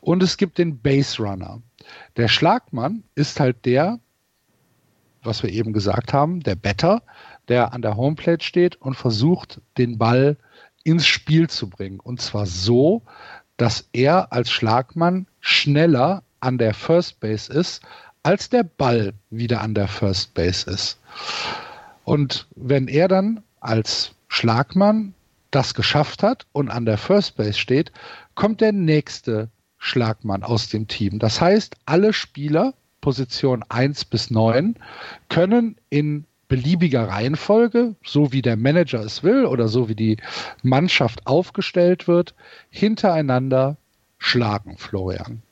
und 0.00 0.22
es 0.22 0.36
gibt 0.36 0.58
den 0.58 0.78
Base 0.78 1.22
Runner. 1.22 1.60
Der 2.16 2.28
Schlagmann 2.28 3.02
ist 3.14 3.40
halt 3.40 3.64
der, 3.64 3.98
was 5.22 5.42
wir 5.42 5.50
eben 5.50 5.72
gesagt 5.72 6.12
haben, 6.12 6.40
der 6.40 6.54
Better, 6.54 7.02
der 7.48 7.72
an 7.72 7.82
der 7.82 7.96
Homeplate 7.96 8.44
steht 8.44 8.76
und 8.76 8.94
versucht, 8.94 9.60
den 9.78 9.98
Ball 9.98 10.36
ins 10.84 11.06
Spiel 11.06 11.48
zu 11.48 11.68
bringen. 11.68 12.00
Und 12.00 12.20
zwar 12.20 12.46
so, 12.46 13.02
dass 13.56 13.88
er 13.92 14.32
als 14.32 14.50
Schlagmann 14.50 15.26
schneller 15.40 16.22
an 16.40 16.58
der 16.58 16.74
First 16.74 17.20
Base 17.20 17.52
ist, 17.52 17.82
als 18.22 18.48
der 18.48 18.62
Ball 18.64 19.12
wieder 19.30 19.60
an 19.60 19.74
der 19.74 19.88
First 19.88 20.34
Base 20.34 20.70
ist. 20.70 20.98
Und 22.04 22.46
wenn 22.56 22.88
er 22.88 23.08
dann 23.08 23.42
als 23.60 24.12
Schlagmann 24.28 25.14
das 25.50 25.74
geschafft 25.74 26.22
hat 26.22 26.46
und 26.52 26.70
an 26.70 26.86
der 26.86 26.98
First 26.98 27.36
Base 27.36 27.58
steht, 27.58 27.92
kommt 28.34 28.60
der 28.60 28.72
nächste 28.72 29.48
Schlagmann 29.78 30.42
aus 30.42 30.68
dem 30.68 30.88
Team. 30.88 31.18
Das 31.18 31.40
heißt, 31.40 31.76
alle 31.86 32.12
Spieler, 32.12 32.74
Position 33.00 33.64
1 33.68 34.04
bis 34.06 34.30
9, 34.30 34.76
können 35.28 35.76
in 35.88 36.24
beliebiger 36.48 37.08
Reihenfolge, 37.08 37.94
so 38.04 38.32
wie 38.32 38.42
der 38.42 38.56
Manager 38.56 39.00
es 39.00 39.22
will 39.22 39.46
oder 39.46 39.68
so 39.68 39.88
wie 39.88 39.94
die 39.94 40.18
Mannschaft 40.62 41.26
aufgestellt 41.26 42.08
wird, 42.08 42.34
hintereinander 42.70 43.76
schlagen, 44.18 44.76
Florian. 44.76 45.42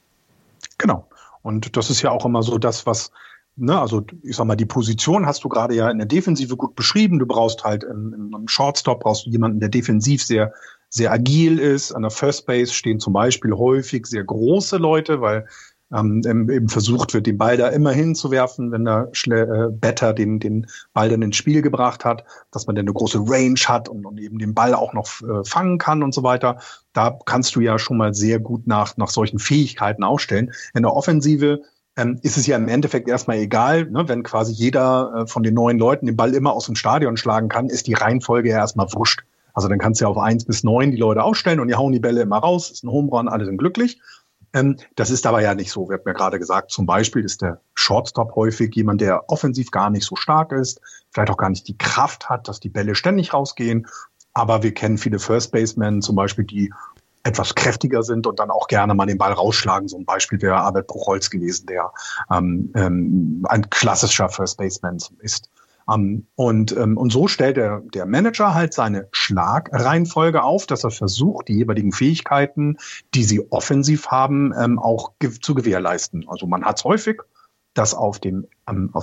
Genau. 0.76 1.08
Und 1.42 1.76
das 1.76 1.88
ist 1.88 2.02
ja 2.02 2.10
auch 2.10 2.26
immer 2.26 2.42
so 2.42 2.58
das, 2.58 2.84
was, 2.84 3.12
ne, 3.56 3.80
also 3.80 4.04
ich 4.22 4.36
sag 4.36 4.46
mal, 4.46 4.56
die 4.56 4.66
Position 4.66 5.24
hast 5.24 5.44
du 5.44 5.48
gerade 5.48 5.74
ja 5.74 5.88
in 5.88 5.98
der 5.98 6.06
Defensive 6.06 6.56
gut 6.56 6.74
beschrieben. 6.74 7.18
Du 7.18 7.26
brauchst 7.26 7.64
halt 7.64 7.84
im 7.84 8.46
Shortstop 8.46 9.00
brauchst 9.00 9.26
du 9.26 9.30
jemanden, 9.30 9.60
der 9.60 9.68
defensiv 9.68 10.22
sehr, 10.22 10.52
sehr 10.88 11.12
agil 11.12 11.58
ist. 11.58 11.92
An 11.92 12.02
der 12.02 12.10
First 12.10 12.46
Base 12.46 12.72
stehen 12.72 12.98
zum 12.98 13.12
Beispiel 13.12 13.52
häufig 13.52 14.06
sehr 14.06 14.24
große 14.24 14.76
Leute, 14.78 15.20
weil 15.20 15.46
ähm, 15.94 16.22
eben 16.26 16.68
versucht 16.68 17.14
wird, 17.14 17.26
den 17.26 17.38
Ball 17.38 17.56
da 17.56 17.68
immer 17.68 17.92
hinzuwerfen, 17.92 18.72
wenn 18.72 18.84
der 18.84 19.08
Schle 19.12 19.42
äh, 19.42 19.72
Better 19.72 20.12
den, 20.12 20.38
den 20.38 20.66
Ball 20.92 21.08
dann 21.08 21.22
ins 21.22 21.36
Spiel 21.36 21.62
gebracht 21.62 22.04
hat, 22.04 22.24
dass 22.50 22.66
man 22.66 22.76
dann 22.76 22.84
eine 22.84 22.92
große 22.92 23.18
Range 23.26 23.58
hat 23.66 23.88
und, 23.88 24.04
und 24.04 24.18
eben 24.18 24.38
den 24.38 24.54
Ball 24.54 24.74
auch 24.74 24.92
noch 24.92 25.08
äh, 25.22 25.44
fangen 25.44 25.78
kann 25.78 26.02
und 26.02 26.14
so 26.14 26.22
weiter. 26.22 26.58
Da 26.92 27.18
kannst 27.24 27.56
du 27.56 27.60
ja 27.60 27.78
schon 27.78 27.96
mal 27.96 28.14
sehr 28.14 28.38
gut 28.38 28.66
nach, 28.66 28.96
nach 28.96 29.08
solchen 29.08 29.38
Fähigkeiten 29.38 30.04
aufstellen. 30.04 30.52
In 30.74 30.82
der 30.82 30.94
Offensive 30.94 31.62
ähm, 31.96 32.18
ist 32.22 32.36
es 32.36 32.46
ja 32.46 32.56
im 32.56 32.68
Endeffekt 32.68 33.08
erstmal 33.08 33.38
egal, 33.38 33.90
ne, 33.90 34.08
wenn 34.08 34.22
quasi 34.22 34.52
jeder 34.52 35.12
äh, 35.14 35.26
von 35.26 35.42
den 35.42 35.54
neuen 35.54 35.78
Leuten 35.78 36.06
den 36.06 36.16
Ball 36.16 36.34
immer 36.34 36.52
aus 36.52 36.66
dem 36.66 36.76
Stadion 36.76 37.16
schlagen 37.16 37.48
kann, 37.48 37.68
ist 37.68 37.86
die 37.86 37.94
Reihenfolge 37.94 38.50
ja 38.50 38.58
erstmal 38.58 38.92
wurscht. 38.92 39.22
Also 39.58 39.66
dann 39.66 39.80
kannst 39.80 40.00
du 40.00 40.04
ja 40.04 40.08
auf 40.08 40.18
eins 40.18 40.44
bis 40.44 40.62
neun 40.62 40.92
die 40.92 40.96
Leute 40.96 41.24
aufstellen 41.24 41.58
und 41.58 41.66
die 41.66 41.74
hauen 41.74 41.92
die 41.92 41.98
Bälle 41.98 42.20
immer 42.20 42.38
raus, 42.38 42.70
ist 42.70 42.84
ein 42.84 42.92
Home 42.92 43.10
Run, 43.10 43.26
alle 43.26 43.44
sind 43.44 43.56
glücklich. 43.56 44.00
Ähm, 44.52 44.76
das 44.96 45.10
ist 45.10 45.26
aber 45.26 45.42
ja 45.42 45.54
nicht 45.54 45.70
so. 45.70 45.88
Wir 45.88 45.98
haben 45.98 46.04
ja 46.06 46.12
gerade 46.12 46.38
gesagt, 46.38 46.70
zum 46.70 46.86
Beispiel 46.86 47.24
ist 47.24 47.42
der 47.42 47.60
Shortstop 47.74 48.34
häufig 48.34 48.74
jemand, 48.74 49.00
der 49.00 49.28
offensiv 49.28 49.70
gar 49.70 49.90
nicht 49.90 50.04
so 50.04 50.16
stark 50.16 50.52
ist, 50.52 50.80
vielleicht 51.10 51.30
auch 51.30 51.36
gar 51.36 51.50
nicht 51.50 51.68
die 51.68 51.76
Kraft 51.76 52.28
hat, 52.28 52.48
dass 52.48 52.60
die 52.60 52.68
Bälle 52.70 52.94
ständig 52.94 53.34
rausgehen. 53.34 53.86
Aber 54.32 54.62
wir 54.62 54.72
kennen 54.72 54.98
viele 54.98 55.18
First 55.18 55.52
Basemen 55.52 56.00
zum 56.00 56.16
Beispiel, 56.16 56.44
die 56.44 56.72
etwas 57.24 57.54
kräftiger 57.54 58.02
sind 58.02 58.26
und 58.26 58.38
dann 58.38 58.50
auch 58.50 58.68
gerne 58.68 58.94
mal 58.94 59.06
den 59.06 59.18
Ball 59.18 59.32
rausschlagen. 59.32 59.88
So 59.88 59.98
ein 59.98 60.04
Beispiel 60.04 60.40
wäre 60.40 60.62
Albert 60.62 60.86
Bruchholz 60.86 61.30
gewesen, 61.30 61.66
der 61.66 61.92
ähm, 62.30 62.72
ähm, 62.74 63.44
ein 63.48 63.68
klassischer 63.68 64.28
First 64.28 64.58
Baseman 64.58 64.98
ist. 65.20 65.50
Um, 65.88 65.94
ähm, 65.94 66.26
und, 66.34 66.76
ähm, 66.76 66.98
und 66.98 67.10
so 67.10 67.28
stellt 67.28 67.56
der, 67.56 67.80
der 67.94 68.04
Manager 68.04 68.52
halt 68.54 68.74
seine 68.74 69.08
Schlagreihenfolge 69.10 70.42
auf, 70.42 70.66
dass 70.66 70.84
er 70.84 70.90
versucht, 70.90 71.48
die 71.48 71.54
jeweiligen 71.54 71.92
Fähigkeiten, 71.92 72.76
die 73.14 73.24
sie 73.24 73.50
offensiv 73.50 74.08
haben, 74.08 74.52
ähm, 74.58 74.78
auch 74.78 75.12
ge 75.18 75.30
zu 75.30 75.54
gewährleisten. 75.54 76.26
Also 76.28 76.46
man 76.46 76.64
hat 76.64 76.78
es 76.78 76.84
häufig, 76.84 77.22
dass 77.72 77.94
auf 77.94 78.18
dem, 78.18 78.46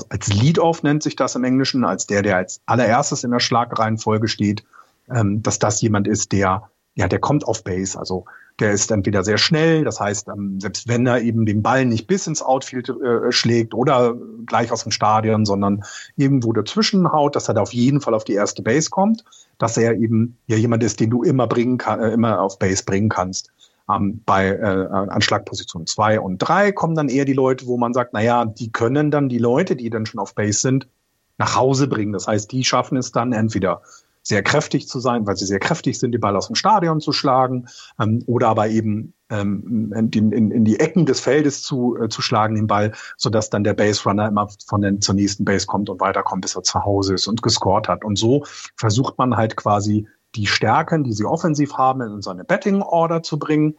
als 0.10 0.28
Lead-Off 0.32 0.84
nennt 0.84 1.02
sich 1.02 1.16
das 1.16 1.36
im 1.36 1.44
Englischen, 1.44 1.86
als 1.86 2.06
der, 2.06 2.22
der 2.22 2.38
als 2.38 2.62
allererstes 2.66 3.24
in 3.24 3.32
der 3.32 3.40
Schlagreihenfolge 3.40 4.28
steht, 4.28 4.66
dass 5.08 5.60
das 5.60 5.82
jemand 5.82 6.08
ist, 6.08 6.34
der 6.34 6.70
ja, 6.96 7.08
der 7.08 7.20
kommt 7.20 7.48
auf 7.48 7.64
Base. 7.64 8.00
Also 8.00 8.26
der 8.60 8.72
ist 8.72 8.90
entweder 8.90 9.24
sehr 9.24 9.38
schnell, 9.38 9.84
das 9.84 10.00
heißt, 10.00 10.30
ähm, 10.30 10.60
selbst 10.62 10.88
wenn 10.88 11.06
er 11.06 11.22
eben 11.22 11.46
den 11.46 11.62
Ball 11.62 11.86
nicht 11.86 12.08
bis 12.08 12.26
ins 12.26 12.42
Outfield 12.42 12.90
äh, 12.90 13.32
schlägt 13.32 13.74
oder 13.74 14.16
gleich 14.46 14.72
aus 14.72 14.84
dem 14.84 14.92
Stadion, 14.92 15.46
sondern 15.46 15.84
irgendwo 16.16 16.54
dazwischen 16.54 17.12
haut, 17.12 17.36
dass 17.36 17.50
er 17.50 17.54
da 17.54 17.62
auf 17.62 17.74
jeden 17.74 18.00
Fall 18.00 18.14
auf 18.14 18.24
die 18.24 18.34
erste 18.34 18.62
Base 18.62 18.90
kommt, 18.90 19.26
dass 19.58 19.78
er 19.78 19.96
eben 19.96 20.38
ja 20.48 20.56
jemand 20.56 20.84
ist, 20.84 21.00
den 21.00 21.10
du 21.10 21.24
immer 21.24 21.48
bringen 21.48 21.78
kann, 21.78 22.00
äh, 22.00 22.12
immer 22.12 22.42
auf 22.42 22.58
Base 22.58 22.84
bringen 22.86 23.10
kannst. 23.10 23.52
Ähm, 23.90 24.22
bei 24.26 24.48
äh, 24.48 24.88
Anschlagposition 25.10 25.86
zwei 25.86 26.20
und 26.20 26.40
drei 26.40 26.72
kommen 26.72 26.96
dann 26.96 27.10
eher 27.10 27.26
die 27.26 27.34
Leute, 27.34 27.68
wo 27.68 27.78
man 27.78 27.94
sagt, 27.94 28.14
na 28.14 28.22
ja, 28.22 28.46
die 28.46 28.72
können 28.72 29.12
dann 29.12 29.28
die 29.30 29.38
Leute, 29.38 29.76
die 29.76 29.90
dann 29.90 30.06
schon 30.06 30.20
auf 30.20 30.34
Base 30.34 30.60
sind, 30.60 30.88
nach 31.38 31.56
Hause 31.56 31.88
bringen. 31.88 32.14
Das 32.14 32.28
heißt, 32.28 32.52
die 32.52 32.64
schaffen 32.64 32.98
es 32.98 33.12
dann 33.12 33.34
entweder 33.34 33.82
sehr 34.28 34.42
kräftig 34.42 34.88
zu 34.88 35.00
sein, 35.00 35.28
weil 35.28 35.38
sie 35.38 35.46
sehr 35.46 35.60
kräftig 35.60 36.00
sind, 36.00 36.12
die 36.12 36.18
Ball 36.18 36.36
aus 36.36 36.48
dem 36.48 36.56
Stadion 36.56 37.00
zu 37.00 37.12
schlagen 37.12 37.68
ähm, 38.00 38.24
oder 38.26 38.48
aber 38.48 38.68
eben 38.68 39.14
ähm, 39.30 39.94
in, 39.96 40.32
in, 40.32 40.52
in 40.52 40.66
die 40.66 40.80
Ecken 40.80 41.06
des 41.06 41.20
Feldes 41.20 41.62
zu, 41.62 41.96
äh, 41.98 42.10
zu 42.10 42.24
schlagen, 42.24 42.56
den 42.56 42.68
Ball, 42.68 42.94
sodass 43.18 43.52
dann 43.52 43.64
der 43.64 43.76
Base 43.76 44.04
Runner 44.04 44.28
immer 44.28 44.50
von 44.66 44.82
den, 44.82 45.00
zur 45.00 45.14
nächsten 45.14 45.46
Base 45.46 45.68
kommt 45.68 45.90
und 45.90 46.02
weiterkommt, 46.02 46.42
bis 46.42 46.56
er 46.56 46.64
zu 46.64 46.84
Hause 46.84 47.14
ist 47.14 47.28
und 47.28 47.44
gescored 47.44 47.88
hat. 47.88 48.04
Und 48.04 48.18
so 48.18 48.44
versucht 48.76 49.18
man 49.20 49.38
halt 49.38 49.56
quasi 49.56 50.08
die 50.34 50.48
Stärken, 50.48 51.04
die 51.04 51.14
sie 51.14 51.26
offensiv 51.26 51.76
haben, 51.76 52.02
in 52.02 52.22
seine 52.22 52.44
Betting 52.44 52.82
Order 52.82 53.22
zu 53.22 53.38
bringen 53.38 53.76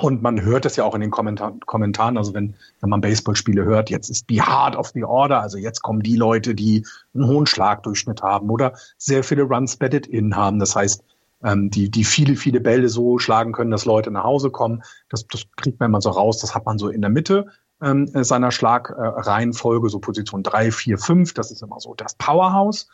und 0.00 0.22
man 0.22 0.42
hört 0.42 0.66
es 0.66 0.76
ja 0.76 0.84
auch 0.84 0.94
in 0.94 1.00
den 1.00 1.10
Kommentar 1.10 1.54
Kommentaren, 1.64 2.18
also 2.18 2.34
wenn, 2.34 2.54
wenn 2.80 2.90
man 2.90 3.00
Baseballspiele 3.00 3.64
hört, 3.64 3.90
jetzt 3.90 4.08
ist 4.10 4.28
die 4.28 4.42
Hard 4.42 4.76
of 4.76 4.88
the 4.88 5.04
Order, 5.04 5.40
also 5.40 5.58
jetzt 5.58 5.82
kommen 5.82 6.02
die 6.02 6.16
Leute, 6.16 6.54
die 6.54 6.84
einen 7.14 7.26
hohen 7.26 7.46
Schlagdurchschnitt 7.46 8.22
haben 8.22 8.50
oder 8.50 8.74
sehr 8.98 9.22
viele 9.22 9.42
Runs 9.42 9.76
batted 9.76 10.06
in 10.06 10.36
haben. 10.36 10.58
Das 10.58 10.74
heißt, 10.74 11.02
ähm, 11.44 11.70
die, 11.70 11.90
die 11.90 12.04
viele, 12.04 12.36
viele 12.36 12.60
Bälle 12.60 12.88
so 12.88 13.18
schlagen 13.18 13.52
können, 13.52 13.70
dass 13.70 13.84
Leute 13.84 14.10
nach 14.10 14.24
Hause 14.24 14.50
kommen. 14.50 14.82
Das, 15.08 15.26
das 15.26 15.44
kriegt 15.56 15.80
man 15.80 15.90
immer 15.90 16.00
so 16.00 16.10
raus, 16.10 16.38
das 16.40 16.54
hat 16.54 16.66
man 16.66 16.78
so 16.78 16.88
in 16.88 17.00
der 17.00 17.10
Mitte 17.10 17.46
ähm, 17.82 18.06
seiner 18.06 18.50
Schlagreihenfolge, 18.50 19.88
so 19.88 19.98
Position 19.98 20.42
drei, 20.42 20.72
vier, 20.72 20.98
fünf. 20.98 21.34
Das 21.34 21.50
ist 21.50 21.62
immer 21.62 21.80
so 21.80 21.94
das 21.94 22.14
Powerhouse. 22.14 22.88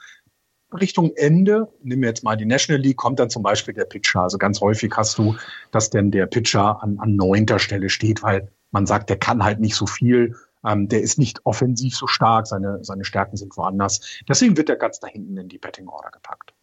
Richtung 0.81 1.12
Ende, 1.17 1.69
nehmen 1.83 2.02
wir 2.02 2.09
jetzt 2.09 2.25
mal 2.25 2.37
die 2.37 2.45
National 2.45 2.81
League, 2.81 2.97
kommt 2.97 3.19
dann 3.19 3.31
zum 3.31 3.43
Beispiel 3.43 3.75
der 3.75 3.85
Pitcher. 3.85 4.23
Also 4.23 4.38
ganz 4.38 4.61
häufig 4.61 4.93
hast 4.97 5.19
du, 5.19 5.37
dass 5.71 5.91
denn 5.91 6.11
der 6.11 6.26
Pitcher 6.26 6.83
an, 6.83 6.99
an 6.99 7.17
neunter 7.17 7.59
Stelle 7.59 7.88
steht, 7.88 8.23
weil 8.23 8.49
man 8.71 8.87
sagt, 8.87 9.11
der 9.11 9.19
kann 9.19 9.45
halt 9.45 9.61
nicht 9.61 9.75
so 9.75 9.87
viel, 9.87 10.37
ähm, 10.64 10.88
der 10.88 11.02
ist 11.02 11.19
nicht 11.19 11.45
offensiv 11.45 11.97
so 11.97 12.07
stark, 12.07 12.47
seine, 12.47 12.83
seine 12.83 13.05
Stärken 13.05 13.37
sind 13.37 13.57
woanders. 13.57 14.00
Deswegen 14.29 14.57
wird 14.57 14.69
er 14.69 14.76
ganz 14.76 15.00
da 15.00 15.09
hinten 15.09 15.37
in 15.37 15.49
die 15.49 15.59
Betting 15.59 15.88
Order 15.88 16.11
gepackt. 16.11 16.55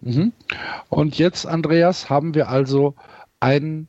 Mhm. 0.00 0.32
Und 0.88 1.18
jetzt, 1.18 1.46
Andreas, 1.46 2.10
haben 2.10 2.34
wir 2.34 2.48
also 2.48 2.94
einen 3.40 3.88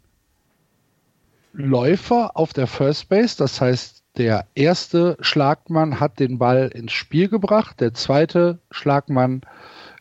Läufer 1.54 2.36
auf 2.36 2.54
der 2.54 2.68
First 2.68 3.10
Base, 3.10 3.38
das 3.38 3.62
heißt, 3.62 4.03
der 4.18 4.46
erste 4.56 5.18
Schlagmann 5.22 6.00
hat 6.00 6.20
den 6.20 6.38
Ball 6.38 6.70
ins 6.74 6.92
Spiel 6.92 7.30
gebracht, 7.30 7.80
der 7.80 7.94
zweite 7.94 8.60
Schlagmann 8.70 9.42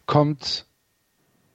kommt 0.07 0.67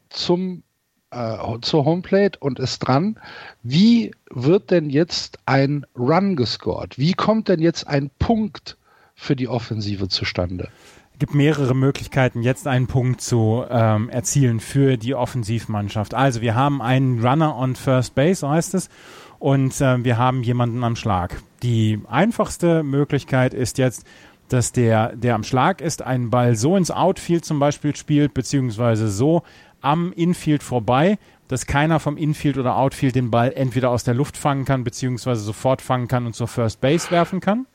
zum 0.09 0.63
äh, 1.11 1.37
zur 1.61 1.85
Homeplate 1.85 2.39
und 2.39 2.59
ist 2.59 2.79
dran. 2.79 3.19
Wie 3.63 4.11
wird 4.29 4.71
denn 4.71 4.89
jetzt 4.89 5.39
ein 5.45 5.85
Run 5.97 6.35
gescored? 6.35 6.97
Wie 6.97 7.13
kommt 7.13 7.47
denn 7.47 7.61
jetzt 7.61 7.87
ein 7.87 8.09
Punkt 8.19 8.77
für 9.15 9.35
die 9.35 9.47
Offensive 9.47 10.09
zustande? 10.09 10.69
Es 11.13 11.19
gibt 11.19 11.33
mehrere 11.33 11.73
Möglichkeiten, 11.73 12.43
jetzt 12.43 12.67
einen 12.67 12.85
Punkt 12.85 13.21
zu 13.21 13.63
ähm, 13.69 14.09
erzielen 14.09 14.59
für 14.59 14.97
die 14.97 15.15
Offensivmannschaft. 15.15 16.13
Also 16.13 16.41
wir 16.41 16.53
haben 16.53 16.81
einen 16.81 17.25
Runner 17.25 17.57
on 17.57 17.75
First 17.75 18.13
Base, 18.13 18.47
heißt 18.47 18.75
es, 18.75 18.89
und 19.39 19.79
äh, 19.81 20.03
wir 20.03 20.17
haben 20.17 20.43
jemanden 20.43 20.83
am 20.83 20.95
Schlag. 20.95 21.41
Die 21.63 21.99
einfachste 22.09 22.83
Möglichkeit 22.83 23.53
ist 23.53 23.77
jetzt, 23.77 24.05
dass 24.49 24.71
der, 24.71 25.15
der 25.15 25.35
am 25.35 25.43
Schlag 25.43 25.81
ist, 25.81 26.01
einen 26.01 26.29
Ball 26.29 26.55
so 26.55 26.77
ins 26.77 26.91
Outfield 26.91 27.45
zum 27.45 27.59
Beispiel 27.59 27.95
spielt, 27.95 28.33
beziehungsweise 28.33 29.09
so 29.09 29.43
am 29.81 30.13
Infield 30.13 30.63
vorbei, 30.63 31.17
dass 31.47 31.65
keiner 31.65 31.99
vom 31.99 32.17
Infield 32.17 32.57
oder 32.57 32.75
Outfield 32.75 33.15
den 33.15 33.31
Ball 33.31 33.53
entweder 33.53 33.89
aus 33.89 34.03
der 34.03 34.13
Luft 34.13 34.37
fangen 34.37 34.65
kann, 34.65 34.83
beziehungsweise 34.83 35.41
sofort 35.41 35.81
fangen 35.81 36.07
kann 36.07 36.25
und 36.25 36.35
zur 36.35 36.47
First 36.47 36.81
Base 36.81 37.11
werfen 37.11 37.39
kann. 37.39 37.65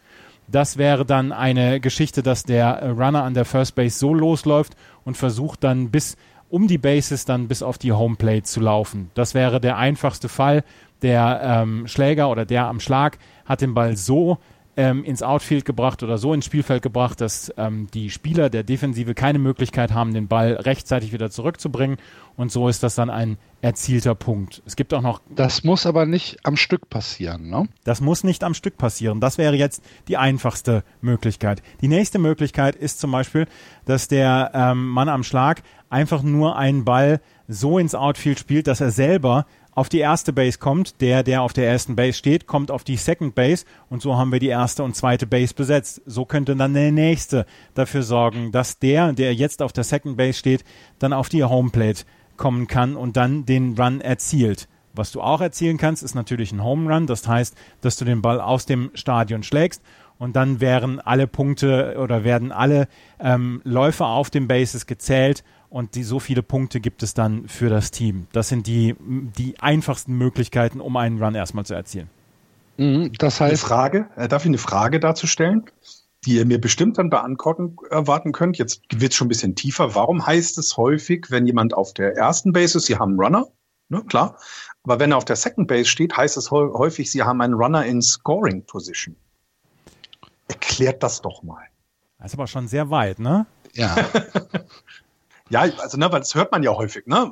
Das 0.48 0.76
wäre 0.76 1.06
dann 1.06 1.32
eine 1.32 1.80
Geschichte, 1.80 2.22
dass 2.22 2.42
der 2.42 2.92
Runner 2.92 3.22
an 3.22 3.34
der 3.34 3.44
First 3.44 3.74
Base 3.74 3.98
so 3.98 4.12
losläuft 4.12 4.76
und 5.04 5.16
versucht 5.16 5.64
dann 5.64 5.90
bis 5.90 6.16
um 6.52 6.68
die 6.68 6.76
Bases 6.76 7.24
dann 7.24 7.48
bis 7.48 7.62
auf 7.62 7.78
die 7.78 7.92
Homeplate 7.92 8.42
zu 8.42 8.60
laufen. 8.60 9.10
Das 9.14 9.32
wäre 9.32 9.58
der 9.58 9.78
einfachste 9.78 10.28
Fall. 10.28 10.64
Der 11.00 11.40
ähm, 11.42 11.88
Schläger 11.88 12.28
oder 12.28 12.44
der 12.44 12.66
am 12.66 12.78
Schlag 12.78 13.18
hat 13.46 13.62
den 13.62 13.72
Ball 13.72 13.96
so 13.96 14.36
ähm, 14.76 15.02
ins 15.04 15.22
Outfield 15.22 15.64
gebracht 15.64 16.02
oder 16.02 16.18
so 16.18 16.32
ins 16.32 16.44
Spielfeld 16.44 16.82
gebracht, 16.82 17.20
dass 17.20 17.52
ähm, 17.56 17.88
die 17.92 18.10
Spieler 18.10 18.50
der 18.50 18.62
Defensive 18.62 19.14
keine 19.14 19.38
Möglichkeit 19.38 19.92
haben, 19.92 20.14
den 20.14 20.28
Ball 20.28 20.52
rechtzeitig 20.52 21.12
wieder 21.12 21.30
zurückzubringen. 21.30 21.96
Und 22.36 22.50
so 22.50 22.68
ist 22.68 22.82
das 22.82 22.94
dann 22.94 23.10
ein 23.10 23.36
erzielter 23.60 24.14
Punkt. 24.14 24.62
Es 24.64 24.74
gibt 24.76 24.94
auch 24.94 25.02
noch. 25.02 25.20
Das 25.28 25.64
muss 25.64 25.84
aber 25.84 26.06
nicht 26.06 26.38
am 26.44 26.56
Stück 26.56 26.88
passieren, 26.88 27.50
ne? 27.50 27.68
Das 27.84 28.00
muss 28.00 28.24
nicht 28.24 28.44
am 28.44 28.54
Stück 28.54 28.78
passieren. 28.78 29.20
Das 29.20 29.36
wäre 29.36 29.54
jetzt 29.56 29.82
die 30.08 30.16
einfachste 30.16 30.84
Möglichkeit. 31.02 31.62
Die 31.82 31.88
nächste 31.88 32.18
Möglichkeit 32.18 32.74
ist 32.74 33.00
zum 33.00 33.12
Beispiel, 33.12 33.46
dass 33.84 34.08
der 34.08 34.52
ähm, 34.54 34.88
Mann 34.88 35.10
am 35.10 35.22
Schlag 35.22 35.62
einfach 35.92 36.22
nur 36.22 36.56
einen 36.56 36.84
Ball 36.84 37.20
so 37.48 37.78
ins 37.78 37.94
Outfield 37.94 38.38
spielt, 38.38 38.66
dass 38.66 38.80
er 38.80 38.90
selber 38.90 39.46
auf 39.74 39.88
die 39.88 39.98
erste 39.98 40.32
Base 40.32 40.58
kommt, 40.58 41.00
der, 41.00 41.22
der 41.22 41.42
auf 41.42 41.52
der 41.52 41.68
ersten 41.68 41.96
Base 41.96 42.18
steht, 42.18 42.46
kommt 42.46 42.70
auf 42.70 42.84
die 42.84 42.96
Second 42.96 43.34
Base 43.34 43.64
und 43.88 44.02
so 44.02 44.16
haben 44.16 44.32
wir 44.32 44.38
die 44.38 44.48
erste 44.48 44.82
und 44.82 44.96
zweite 44.96 45.26
Base 45.26 45.54
besetzt. 45.54 46.02
So 46.04 46.24
könnte 46.24 46.56
dann 46.56 46.74
der 46.74 46.92
nächste 46.92 47.46
dafür 47.74 48.02
sorgen, 48.02 48.52
dass 48.52 48.78
der, 48.78 49.12
der 49.12 49.34
jetzt 49.34 49.62
auf 49.62 49.72
der 49.72 49.84
Second 49.84 50.16
Base 50.16 50.38
steht, 50.38 50.64
dann 50.98 51.12
auf 51.12 51.28
die 51.28 51.44
Homeplate 51.44 52.04
kommen 52.36 52.66
kann 52.66 52.96
und 52.96 53.16
dann 53.16 53.46
den 53.46 53.78
Run 53.78 54.00
erzielt. 54.00 54.68
Was 54.94 55.10
du 55.10 55.22
auch 55.22 55.40
erzielen 55.40 55.78
kannst, 55.78 56.02
ist 56.02 56.14
natürlich 56.14 56.52
ein 56.52 56.62
Home 56.62 56.92
Run. 56.92 57.06
Das 57.06 57.26
heißt, 57.26 57.56
dass 57.80 57.96
du 57.96 58.04
den 58.04 58.20
Ball 58.20 58.42
aus 58.42 58.66
dem 58.66 58.90
Stadion 58.92 59.42
schlägst 59.42 59.82
und 60.18 60.36
dann 60.36 60.60
wären 60.60 61.00
alle 61.00 61.26
Punkte 61.26 61.96
oder 61.98 62.24
werden 62.24 62.52
alle 62.52 62.88
ähm, 63.18 63.62
Läufer 63.64 64.06
auf 64.06 64.28
den 64.28 64.48
Bases 64.48 64.86
gezählt 64.86 65.44
und 65.72 65.94
die, 65.94 66.02
so 66.02 66.20
viele 66.20 66.42
Punkte 66.42 66.80
gibt 66.80 67.02
es 67.02 67.14
dann 67.14 67.48
für 67.48 67.70
das 67.70 67.90
Team. 67.90 68.26
Das 68.32 68.48
sind 68.48 68.66
die, 68.66 68.94
die 69.00 69.58
einfachsten 69.58 70.12
Möglichkeiten, 70.12 70.80
um 70.80 70.96
einen 70.98 71.22
Run 71.22 71.34
erstmal 71.34 71.64
zu 71.64 71.72
erzielen. 71.72 72.10
Mhm, 72.76 73.12
das 73.18 73.40
heißt. 73.40 73.50
Eine 73.50 73.58
Frage, 73.58 74.06
äh, 74.16 74.28
darf 74.28 74.42
ich 74.42 74.48
eine 74.48 74.58
Frage 74.58 75.00
dazu 75.00 75.26
stellen, 75.26 75.64
die 76.26 76.36
ihr 76.36 76.44
mir 76.44 76.60
bestimmt 76.60 76.98
dann 76.98 77.08
beantworten 77.08 77.76
erwarten 77.90 78.32
könnt? 78.32 78.58
Jetzt 78.58 78.82
wird 78.92 79.12
es 79.12 79.16
schon 79.16 79.26
ein 79.26 79.30
bisschen 79.30 79.54
tiefer. 79.54 79.94
Warum 79.94 80.26
heißt 80.26 80.58
es 80.58 80.76
häufig, 80.76 81.30
wenn 81.30 81.46
jemand 81.46 81.72
auf 81.72 81.94
der 81.94 82.16
ersten 82.16 82.52
Base 82.52 82.76
ist, 82.76 82.84
sie 82.84 82.98
haben 82.98 83.12
einen 83.12 83.20
Runner? 83.20 83.46
Ne, 83.88 84.04
klar. 84.04 84.36
Aber 84.82 85.00
wenn 85.00 85.12
er 85.12 85.16
auf 85.16 85.24
der 85.24 85.36
Second 85.36 85.68
Base 85.68 85.86
steht, 85.86 86.14
heißt 86.14 86.36
es 86.36 86.50
häufig, 86.50 87.10
sie 87.10 87.22
haben 87.22 87.40
einen 87.40 87.54
Runner 87.54 87.84
in 87.84 88.02
Scoring 88.02 88.64
Position. 88.66 89.16
Erklärt 90.48 91.02
das 91.02 91.22
doch 91.22 91.42
mal. 91.42 91.62
Das 92.18 92.32
ist 92.32 92.34
aber 92.34 92.46
schon 92.46 92.68
sehr 92.68 92.90
weit, 92.90 93.18
ne? 93.18 93.46
Ja. 93.72 93.96
Ja, 95.52 95.60
also 95.60 95.98
ne, 95.98 96.10
weil 96.10 96.20
das 96.20 96.34
hört 96.34 96.50
man 96.50 96.62
ja 96.62 96.74
häufig, 96.74 97.06
ne? 97.06 97.30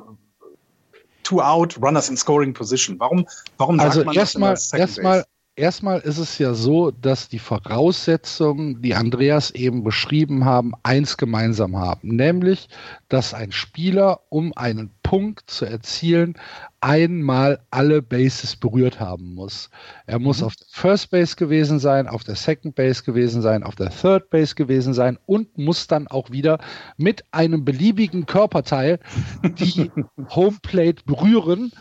Two 1.23 1.41
out, 1.41 1.81
runners 1.81 2.07
in 2.07 2.15
scoring 2.15 2.53
position. 2.53 2.99
Warum, 2.99 3.27
warum 3.57 3.77
sagt 3.77 3.89
also 3.89 4.05
man 4.05 4.15
erstmal, 4.15 4.51
das 4.51 4.71
erstmal, 4.73 5.25
erstmal 5.55 5.99
ist 5.99 6.17
es 6.17 6.37
ja 6.37 6.53
so, 6.53 6.91
dass 6.91 7.29
die 7.29 7.39
Voraussetzungen, 7.39 8.81
die 8.81 8.95
Andreas 8.95 9.51
eben 9.51 9.83
beschrieben 9.83 10.45
haben, 10.45 10.73
eins 10.83 11.17
gemeinsam 11.17 11.77
haben, 11.77 12.15
nämlich, 12.15 12.69
dass 13.09 13.33
ein 13.33 13.51
Spieler, 13.51 14.21
um 14.29 14.53
einen 14.55 14.91
Punkt 15.03 15.49
zu 15.49 15.65
erzielen, 15.65 16.35
einmal 16.79 17.59
alle 17.69 18.01
Bases 18.01 18.55
berührt 18.55 18.99
haben 18.99 19.35
muss. 19.35 19.69
Er 20.05 20.19
muss 20.19 20.39
mhm. 20.39 20.47
auf 20.47 20.55
der 20.55 20.67
First 20.71 21.11
Base 21.11 21.35
gewesen 21.35 21.79
sein, 21.79 22.07
auf 22.07 22.23
der 22.23 22.35
Second 22.35 22.75
Base 22.75 23.03
gewesen 23.03 23.41
sein, 23.41 23.63
auf 23.63 23.75
der 23.75 23.89
Third 23.89 24.29
Base 24.29 24.55
gewesen 24.55 24.93
sein 24.93 25.19
und 25.25 25.57
muss 25.57 25.87
dann 25.87 26.07
auch 26.07 26.31
wieder 26.31 26.59
mit 26.97 27.25
einem 27.31 27.65
beliebigen 27.65 28.25
Körperteil 28.25 28.99
die 29.43 29.91
Homeplate 30.29 31.03
berühren 31.05 31.71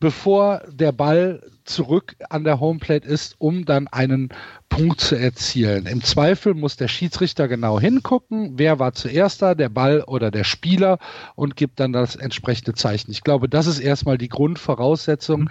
bevor 0.00 0.62
der 0.70 0.92
Ball 0.92 1.42
zurück 1.64 2.16
an 2.28 2.44
der 2.44 2.60
Homeplate 2.60 3.06
ist, 3.08 3.36
um 3.38 3.64
dann 3.64 3.88
einen 3.88 4.28
Punkt 4.68 5.00
zu 5.00 5.14
erzielen. 5.14 5.86
Im 5.86 6.02
Zweifel 6.02 6.54
muss 6.54 6.76
der 6.76 6.88
Schiedsrichter 6.88 7.48
genau 7.48 7.80
hingucken, 7.80 8.58
wer 8.58 8.78
war 8.78 8.92
zuerst 8.92 9.40
da, 9.40 9.54
der 9.54 9.68
Ball 9.68 10.02
oder 10.02 10.30
der 10.30 10.44
Spieler 10.44 10.98
und 11.36 11.56
gibt 11.56 11.80
dann 11.80 11.92
das 11.92 12.16
entsprechende 12.16 12.74
Zeichen. 12.74 13.10
Ich 13.12 13.22
glaube, 13.22 13.48
das 13.48 13.66
ist 13.66 13.78
erstmal 13.78 14.18
die 14.18 14.28
Grundvoraussetzung, 14.28 15.48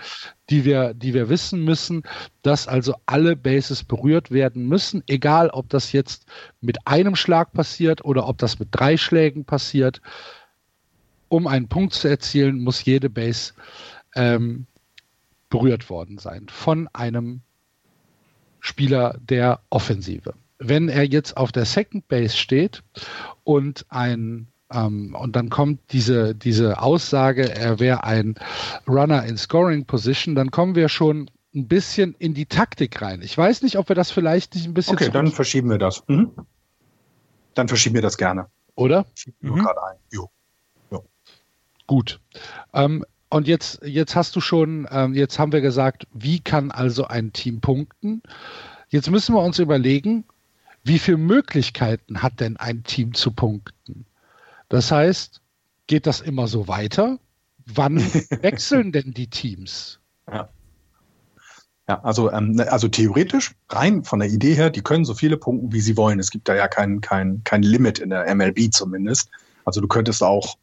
die 0.49 0.65
wir, 0.65 0.93
die 0.93 1.13
wir 1.13 1.29
wissen 1.29 1.63
müssen, 1.63 2.03
dass 2.41 2.67
also 2.67 2.95
alle 3.05 3.35
Bases 3.35 3.83
berührt 3.83 4.29
werden 4.29 4.67
müssen, 4.67 5.03
egal 5.07 5.49
ob 5.49 5.69
das 5.69 5.93
jetzt 5.93 6.25
mit 6.61 6.85
einem 6.85 7.15
Schlag 7.15 7.53
passiert 7.53 8.03
oder 8.05 8.27
ob 8.27 8.37
das 8.37 8.59
mit 8.59 8.69
drei 8.71 8.97
Schlägen 8.97 9.45
passiert. 9.45 10.01
Um 11.29 11.47
einen 11.47 11.67
Punkt 11.67 11.93
zu 11.93 12.07
erzielen, 12.07 12.59
muss 12.59 12.85
jede 12.85 13.09
Base 13.09 13.53
ähm, 14.15 14.65
berührt 15.49 15.89
worden 15.89 16.17
sein 16.17 16.47
von 16.49 16.89
einem 16.93 17.41
Spieler 18.59 19.17
der 19.21 19.59
Offensive. 19.69 20.33
Wenn 20.57 20.89
er 20.89 21.03
jetzt 21.03 21.35
auf 21.35 21.51
der 21.51 21.65
Second 21.65 22.07
Base 22.07 22.37
steht 22.37 22.83
und 23.43 23.85
ein 23.89 24.47
ähm, 24.71 25.15
und 25.15 25.35
dann 25.35 25.49
kommt 25.49 25.79
diese, 25.91 26.33
diese 26.33 26.81
Aussage, 26.81 27.53
er 27.55 27.79
wäre 27.79 28.03
ein 28.03 28.35
Runner 28.87 29.23
in 29.25 29.37
Scoring 29.37 29.85
Position, 29.85 30.35
dann 30.35 30.51
kommen 30.51 30.75
wir 30.75 30.89
schon 30.89 31.29
ein 31.53 31.67
bisschen 31.67 32.15
in 32.17 32.33
die 32.33 32.45
Taktik 32.45 33.01
rein. 33.01 33.21
Ich 33.21 33.37
weiß 33.37 33.61
nicht, 33.61 33.77
ob 33.77 33.89
wir 33.89 33.95
das 33.95 34.11
vielleicht 34.11 34.55
nicht 34.55 34.65
ein 34.65 34.73
bisschen. 34.73 34.95
Okay, 34.95 35.09
dann 35.11 35.27
verschieben 35.27 35.69
wir 35.69 35.77
das. 35.77 36.03
Mhm. 36.07 36.31
Dann 37.53 37.67
verschieben 37.67 37.95
wir 37.95 38.01
das 38.01 38.17
gerne. 38.17 38.47
Oder? 38.75 39.05
Nur 39.41 39.57
mhm. 39.57 39.61
gerade 39.61 39.83
ein. 39.83 39.97
Jo. 40.11 40.31
jo. 40.89 41.05
Gut. 41.85 42.19
Ähm, 42.73 43.05
und 43.33 43.47
jetzt, 43.47 43.81
jetzt 43.83 44.15
hast 44.15 44.35
du 44.35 44.41
schon, 44.41 44.87
ähm, 44.91 45.15
jetzt 45.15 45.39
haben 45.39 45.51
wir 45.51 45.61
gesagt, 45.61 46.07
wie 46.13 46.39
kann 46.39 46.69
also 46.69 47.07
ein 47.07 47.33
Team 47.33 47.61
punkten? 47.61 48.21
Jetzt 48.89 49.09
müssen 49.09 49.33
wir 49.33 49.41
uns 49.41 49.57
überlegen, 49.57 50.25
wie 50.83 50.99
viele 50.99 51.17
Möglichkeiten 51.17 52.21
hat 52.21 52.39
denn 52.39 52.57
ein 52.57 52.83
Team 52.83 53.15
zu 53.15 53.31
punkten? 53.31 54.05
Das 54.69 54.91
heißt, 54.91 55.41
geht 55.87 56.05
das 56.05 56.21
immer 56.21 56.47
so 56.47 56.67
weiter? 56.67 57.17
Wann 57.65 57.97
wechseln 58.41 58.91
denn 58.91 59.15
die 59.15 59.27
Teams? 59.27 59.99
Ja. 60.31 60.49
Ja, 61.89 62.01
also, 62.03 62.31
ähm, 62.31 62.63
also 62.69 62.87
theoretisch, 62.87 63.55
rein 63.69 64.03
von 64.03 64.19
der 64.19 64.29
Idee 64.29 64.53
her, 64.53 64.69
die 64.69 64.83
können 64.83 65.05
so 65.05 65.15
viele 65.15 65.37
punkten, 65.37 65.73
wie 65.73 65.81
sie 65.81 65.97
wollen. 65.97 66.19
Es 66.19 66.29
gibt 66.29 66.47
da 66.47 66.55
ja 66.55 66.67
kein, 66.67 67.01
kein, 67.01 67.43
kein 67.43 67.63
Limit 67.63 67.97
in 67.97 68.11
der 68.11 68.33
MLB 68.33 68.71
zumindest. 68.71 69.29
Also 69.65 69.81
du 69.81 69.87
könntest 69.87 70.21
auch 70.21 70.55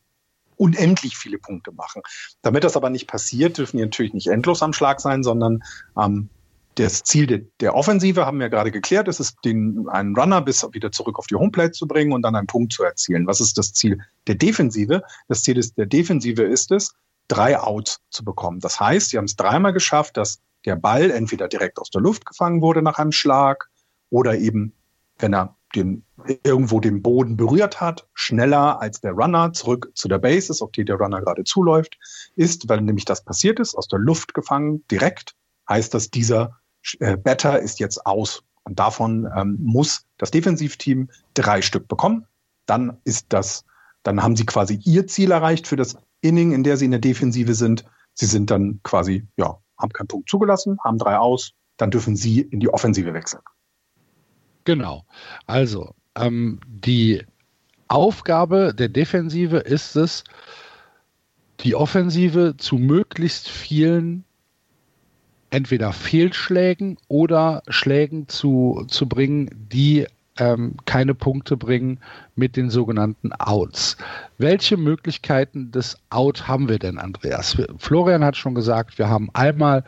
unendlich 0.61 1.17
viele 1.17 1.39
Punkte 1.39 1.73
machen. 1.73 2.03
Damit 2.43 2.65
das 2.65 2.77
aber 2.77 2.91
nicht 2.91 3.07
passiert, 3.07 3.59
dürfen 3.59 3.79
die 3.79 3.85
natürlich 3.85 4.13
nicht 4.13 4.27
endlos 4.27 4.63
am 4.63 4.75
Schlag 4.75 5.01
sein, 5.01 5.23
sondern 5.23 5.63
ähm, 5.99 6.29
das 6.75 7.03
Ziel 7.03 7.27
de, 7.27 7.47
der 7.61 7.75
Offensive 7.75 8.27
haben 8.27 8.39
wir 8.39 8.49
gerade 8.49 8.71
geklärt, 8.71 9.09
ist 9.09 9.21
es, 9.21 9.35
den, 9.37 9.89
einen 9.89 10.15
Runner 10.17 10.41
bis 10.41 10.67
wieder 10.73 10.93
zurück 10.93 11.19
auf 11.19 11.27
die 11.27 11.35
Homeplate 11.35 11.73
zu 11.73 11.87
bringen 11.87 12.13
und 12.13 12.23
dann 12.23 12.37
einen 12.37 12.47
Punkt 12.47 12.73
zu 12.73 12.85
erzielen. 12.85 13.27
Was 13.27 13.41
ist 13.41 13.59
das 13.59 13.73
Ziel 13.73 14.01
der 14.27 14.35
Defensive? 14.35 15.03
Das 15.29 15.43
Ziel 15.43 15.59
ist, 15.59 15.77
der 15.79 15.87
Defensive 15.87 16.43
ist 16.43 16.71
es, 16.71 16.95
drei 17.27 17.59
Outs 17.59 18.01
zu 18.11 18.25
bekommen. 18.25 18.61
Das 18.61 18.79
heißt, 18.79 19.11
sie 19.11 19.19
haben 19.19 19.25
es 19.25 19.37
dreimal 19.37 19.73
geschafft, 19.73 20.17
dass 20.17 20.41
der 20.67 20.77
Ball 20.77 21.11
entweder 21.11 21.49
direkt 21.49 21.79
aus 21.79 21.91
der 21.91 22.03
Luft 22.03 22.27
gefangen 22.27 22.61
wurde 22.61 22.83
nach 22.83 22.99
einem 22.99 23.13
Schlag 23.13 23.71
oder 24.11 24.37
eben, 24.37 24.75
wenn 25.19 25.35
er 25.35 25.57
den, 25.75 26.05
irgendwo 26.43 26.81
den 26.81 27.03
Boden 27.03 27.37
berührt 27.37 27.81
hat, 27.81 28.09
schneller 28.15 28.81
als 28.81 29.01
der 29.01 29.13
Runner 29.13 29.53
zurück 29.53 29.91
zu 29.95 30.09
der 30.09 30.19
Base 30.19 30.53
ist, 30.53 30.63
auf 30.63 30.73
die 30.73 30.85
der 30.85 30.97
Runner 30.97 31.21
gerade 31.21 31.45
zuläuft, 31.45 31.99
ist, 32.37 32.69
weil 32.69 32.81
nämlich 32.81 33.05
das 33.05 33.25
passiert 33.25 33.61
ist, 33.61 33.75
aus 33.75 33.89
der 33.89 33.99
Luft 33.99 34.35
gefangen, 34.35 34.85
direkt, 34.91 35.35
heißt 35.69 35.95
das, 35.95 36.11
dieser 36.11 36.61
äh, 36.99 37.17
Better 37.17 37.61
ist 37.61 37.81
jetzt 37.81 38.07
aus. 38.07 38.43
Und 38.65 38.79
davon 38.79 39.29
ähm, 39.35 39.59
muss 39.61 40.07
das 40.19 40.31
Defensivteam 40.31 41.09
drei 41.35 41.63
Stück 41.63 41.89
bekommen. 41.89 42.27
Dann 42.67 42.99
ist 43.05 43.27
das, 43.31 43.65
dann 44.03 44.23
haben 44.23 44.37
sie 44.37 44.47
quasi 44.47 44.81
ihr 44.85 45.07
Ziel 45.07 45.31
erreicht 45.31 45.67
für 45.67 45.77
das 45.77 45.97
Inning, 46.21 46.53
in 46.53 46.63
der 46.63 46.77
sie 46.77 46.85
in 46.85 46.91
der 46.91 47.01
Defensive 47.01 47.55
sind. 47.55 47.85
Sie 48.15 48.27
sind 48.27 48.51
dann 48.51 48.81
quasi, 48.83 49.27
ja, 49.37 49.59
haben 49.79 49.93
keinen 49.93 50.09
Punkt 50.09 50.29
zugelassen, 50.29 50.79
haben 50.85 50.99
drei 50.99 51.17
aus, 51.19 51.53
dann 51.79 51.91
dürfen 51.91 52.17
sie 52.17 52.41
in 52.41 52.61
die 52.61 52.69
Offensive 52.69 53.15
wechseln. 53.15 53.43
Genau. 54.65 55.05
Also, 55.47 55.95
ähm, 56.17 56.61
die 56.67 57.23
Aufgabe 57.89 58.75
der 58.75 58.89
Defensive 58.89 59.59
ist 59.59 59.97
es, 59.97 60.25
die 61.61 61.75
Offensive 61.75 62.55
zu 62.57 62.77
möglichst 62.77 63.49
vielen 63.49 64.25
entweder 65.51 65.93
Fehlschlägen 65.93 66.97
oder 67.09 67.63
Schlägen 67.69 68.29
zu, 68.29 68.85
zu 68.89 69.09
bringen, 69.09 69.51
die 69.73 70.07
ähm, 70.39 70.77
keine 70.87 71.15
Punkte 71.15 71.57
bringen 71.57 71.99
mit 72.37 72.57
den 72.57 72.71
sogenannten 72.71 73.33
Outs. 73.33 73.97
Welche 74.39 74.77
Möglichkeiten 74.77 75.73
des 75.73 75.99
Out 76.09 76.49
haben 76.49 76.69
wir 76.69 76.79
denn, 76.79 76.99
Andreas? 76.99 77.57
Florian 77.79 78.25
hat 78.25 78.37
schon 78.37 78.55
gesagt, 78.55 78.99
wir 78.99 79.09
haben 79.09 79.29
einmal 79.35 79.85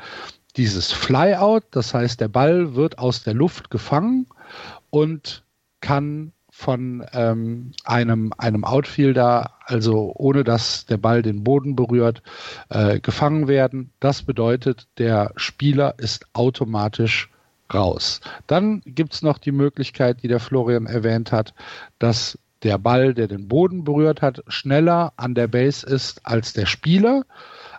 dieses 0.57 0.93
Flyout, 0.93 1.63
das 1.71 1.95
heißt, 1.95 2.21
der 2.21 2.29
Ball 2.29 2.75
wird 2.75 2.99
aus 2.99 3.23
der 3.23 3.35
Luft 3.35 3.71
gefangen 3.71 4.27
und 4.91 5.45
kann 5.81 6.33
von 6.51 7.05
ähm, 7.13 7.73
einem, 7.85 8.33
einem 8.37 8.65
Outfielder, 8.65 9.55
also 9.65 10.13
ohne 10.15 10.45
dass 10.45 10.85
der 10.85 10.99
Ball 10.99 11.23
den 11.23 11.43
Boden 11.43 11.75
berührt, 11.75 12.23
äh, 12.69 13.01
gefangen 13.01 13.49
werden. 13.49 13.91
Das 14.01 14.23
bedeutet, 14.23 14.87
der 14.99 15.33
Spieler 15.37 15.95
ist 15.99 16.27
automatisch 16.35 17.31
raus. 17.73 18.21
Dann 18.47 18.83
gibt 18.85 19.15
es 19.15 19.23
noch 19.23 19.39
die 19.39 19.51
Möglichkeit, 19.51 20.23
die 20.23 20.29
der 20.29 20.41
Florian 20.41 20.85
erwähnt 20.85 21.33
hat, 21.33 21.55
dass 21.99 22.39
der 22.63 22.77
Ball, 22.77 23.15
der 23.15 23.29
den 23.29 23.49
Boden 23.49 23.83
berührt 23.83 24.21
hat, 24.21 24.45
schneller 24.47 25.15
an 25.17 25.35
der 25.35 25.49
Base 25.49 25.87
ist 25.87 26.25
als 26.25 26.53
der 26.53 26.67
Spieler. 26.67 27.25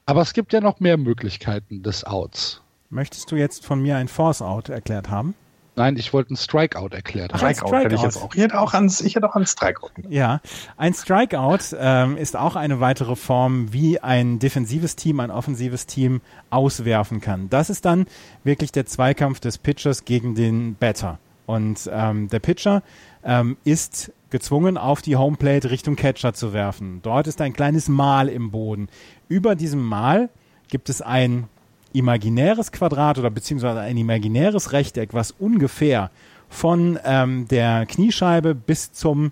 Aber 0.07 0.21
es 0.21 0.33
gibt 0.33 0.51
ja 0.51 0.61
noch 0.61 0.79
mehr 0.79 0.97
Möglichkeiten 0.97 1.83
des 1.83 2.03
Outs. 2.05 2.62
Möchtest 2.93 3.31
du 3.31 3.35
jetzt 3.35 3.65
von 3.65 3.81
mir 3.81 3.97
ein 3.97 4.07
Force-Out 4.07 4.69
erklärt 4.69 5.09
haben? 5.09 5.33
Nein, 5.75 5.97
ich 5.97 6.13
wollte 6.13 6.35
ein 6.35 6.37
Strikeout 6.37 6.89
erklärt 6.91 7.33
haben. 7.33 7.39
Strikeout, 7.39 7.67
Strikeout. 7.69 7.85
Hätte 7.85 7.95
ich 7.95 8.01
jetzt 8.03 8.17
auch. 8.17 8.35
Ich 8.35 8.41
hätte 8.41 8.59
auch 8.59 8.73
ans, 8.75 9.01
ich 9.01 9.15
hätte 9.15 9.27
auch 9.27 9.35
an 9.35 9.47
Strikeout. 9.47 9.89
Ja, 10.07 10.41
ein 10.77 10.93
Strikeout 10.93 11.75
ähm, 11.75 12.17
ist 12.17 12.35
auch 12.35 12.55
eine 12.55 12.79
weitere 12.79 13.15
Form, 13.15 13.73
wie 13.73 13.99
ein 13.99 14.37
defensives 14.37 14.95
Team, 14.95 15.19
ein 15.19 15.31
offensives 15.31 15.87
Team 15.87 16.21
auswerfen 16.51 17.19
kann. 17.19 17.49
Das 17.49 17.71
ist 17.71 17.85
dann 17.85 18.05
wirklich 18.43 18.71
der 18.71 18.85
Zweikampf 18.85 19.39
des 19.39 19.57
Pitchers 19.57 20.05
gegen 20.05 20.35
den 20.35 20.75
Batter. 20.75 21.17
Und 21.47 21.89
ähm, 21.91 22.27
der 22.27 22.39
Pitcher 22.39 22.83
ähm, 23.23 23.57
ist 23.63 24.11
gezwungen, 24.29 24.77
auf 24.77 25.01
die 25.01 25.15
Homeplate 25.15 25.71
Richtung 25.71 25.95
Catcher 25.95 26.35
zu 26.35 26.53
werfen. 26.53 26.99
Dort 27.01 27.25
ist 27.25 27.41
ein 27.41 27.53
kleines 27.53 27.89
Mal 27.89 28.29
im 28.29 28.51
Boden. 28.51 28.87
Über 29.27 29.55
diesem 29.55 29.83
Mal 29.83 30.29
gibt 30.67 30.89
es 30.89 31.01
ein 31.01 31.49
imaginäres 31.93 32.71
Quadrat 32.71 33.17
oder 33.19 33.29
beziehungsweise 33.29 33.79
ein 33.79 33.97
imaginäres 33.97 34.71
Rechteck, 34.71 35.13
was 35.13 35.31
ungefähr 35.31 36.11
von 36.49 36.99
ähm, 37.05 37.47
der 37.47 37.85
Kniescheibe 37.85 38.53
bis 38.53 38.91
zum, 38.91 39.31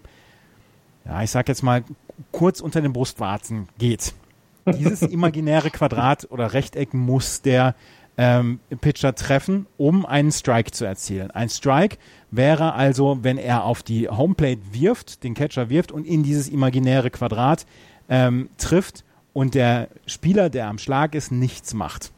ja, 1.06 1.22
ich 1.24 1.32
sag 1.32 1.48
jetzt 1.50 1.64
mal, 1.64 1.84
kurz 2.32 2.62
unter 2.62 2.82
den 2.82 2.94
Brustwarzen 2.94 3.68
geht. 3.78 4.14
Dieses 4.78 5.02
imaginäre 5.02 5.70
Quadrat 5.72 6.28
oder 6.30 6.54
Rechteck 6.54 6.94
muss 6.94 7.42
der 7.42 7.76
ähm, 8.18 8.60
Pitcher 8.82 9.16
treffen, 9.16 9.66
um 9.78 10.06
einen 10.06 10.32
Strike 10.32 10.72
zu 10.72 10.86
erzielen. 10.86 11.32
Ein 11.32 11.50
Strike 11.50 11.98
wäre 12.30 12.74
also, 12.74 13.20
wenn 13.22 13.38
er 13.38 13.64
auf 13.64 13.84
die 13.84 14.10
Homeplate 14.10 14.62
wirft, 14.72 15.24
den 15.24 15.34
Catcher 15.34 15.70
wirft 15.70 15.92
und 15.92 16.06
in 16.06 16.24
dieses 16.24 16.48
imaginäre 16.50 17.10
Quadrat 17.10 17.66
ähm, 18.10 18.50
trifft 18.58 19.04
und 19.34 19.56
der 19.56 19.88
Spieler, 20.06 20.50
der 20.50 20.68
am 20.68 20.78
Schlag 20.78 21.16
ist, 21.16 21.32
nichts 21.32 21.74
macht 21.74 22.12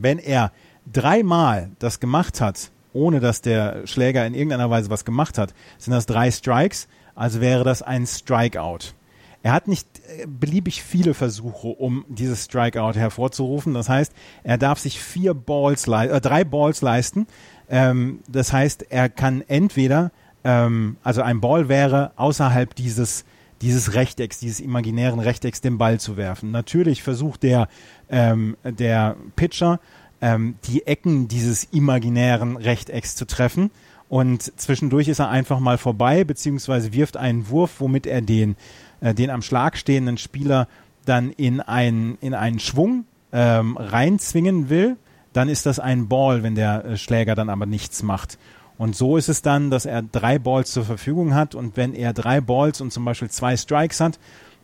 wenn 0.00 0.18
er 0.18 0.52
dreimal 0.90 1.70
das 1.78 2.00
gemacht 2.00 2.40
hat, 2.40 2.70
ohne 2.92 3.20
dass 3.20 3.40
der 3.40 3.86
Schläger 3.86 4.26
in 4.26 4.34
irgendeiner 4.34 4.70
Weise 4.70 4.90
was 4.90 5.04
gemacht 5.04 5.38
hat, 5.38 5.54
sind 5.78 5.92
das 5.92 6.06
drei 6.06 6.30
Strikes, 6.30 6.88
also 7.14 7.40
wäre 7.40 7.64
das 7.64 7.82
ein 7.82 8.06
Strikeout. 8.06 8.94
Er 9.42 9.52
hat 9.52 9.68
nicht 9.68 9.86
äh, 10.08 10.26
beliebig 10.26 10.82
viele 10.82 11.14
Versuche, 11.14 11.68
um 11.68 12.04
dieses 12.08 12.44
Strikeout 12.44 12.94
hervorzurufen. 12.94 13.72
Das 13.72 13.88
heißt, 13.88 14.12
er 14.42 14.58
darf 14.58 14.78
sich 14.78 15.00
vier 15.00 15.34
Balls, 15.34 15.86
äh, 15.88 16.20
drei 16.20 16.44
Balls 16.44 16.82
leisten. 16.82 17.26
Ähm, 17.68 18.20
das 18.28 18.52
heißt, 18.52 18.86
er 18.90 19.08
kann 19.08 19.42
entweder, 19.46 20.12
ähm, 20.44 20.96
also 21.02 21.22
ein 21.22 21.40
Ball 21.40 21.68
wäre 21.68 22.12
außerhalb 22.16 22.74
dieses 22.74 23.24
dieses 23.62 23.94
Rechtecks, 23.94 24.38
dieses 24.38 24.60
imaginären 24.60 25.20
Rechtecks 25.20 25.60
den 25.60 25.78
Ball 25.78 26.00
zu 26.00 26.16
werfen. 26.16 26.50
Natürlich 26.50 27.02
versucht 27.02 27.42
der, 27.42 27.68
ähm, 28.08 28.56
der 28.64 29.16
Pitcher 29.36 29.80
ähm, 30.20 30.56
die 30.64 30.86
Ecken 30.86 31.28
dieses 31.28 31.64
imaginären 31.64 32.56
Rechtecks 32.56 33.16
zu 33.16 33.26
treffen 33.26 33.70
und 34.10 34.42
zwischendurch 34.60 35.06
ist 35.06 35.20
er 35.20 35.30
einfach 35.30 35.60
mal 35.60 35.78
vorbei, 35.78 36.24
beziehungsweise 36.24 36.92
wirft 36.92 37.16
einen 37.16 37.48
Wurf, 37.48 37.76
womit 37.78 38.08
er 38.08 38.20
den, 38.20 38.56
äh, 39.00 39.14
den 39.14 39.30
am 39.30 39.40
Schlag 39.40 39.76
stehenden 39.76 40.18
Spieler 40.18 40.66
dann 41.04 41.30
in, 41.30 41.60
ein, 41.60 42.18
in 42.20 42.34
einen 42.34 42.58
Schwung 42.58 43.04
ähm, 43.32 43.76
reinzwingen 43.76 44.68
will. 44.68 44.96
Dann 45.32 45.48
ist 45.48 45.64
das 45.64 45.78
ein 45.78 46.08
Ball, 46.08 46.42
wenn 46.42 46.56
der 46.56 46.84
äh, 46.84 46.96
Schläger 46.96 47.36
dann 47.36 47.48
aber 47.48 47.66
nichts 47.66 48.02
macht. 48.02 48.36
Und 48.80 48.96
so 48.96 49.18
ist 49.18 49.28
es 49.28 49.42
dann, 49.42 49.70
dass 49.70 49.84
er 49.84 50.00
drei 50.00 50.38
Balls 50.38 50.72
zur 50.72 50.86
Verfügung 50.86 51.34
hat 51.34 51.54
und 51.54 51.76
wenn 51.76 51.92
er 51.92 52.14
drei 52.14 52.40
Balls 52.40 52.80
und 52.80 52.90
zum 52.94 53.04
Beispiel 53.04 53.28
zwei 53.28 53.54
Strikes 53.58 54.00
hat, 54.00 54.18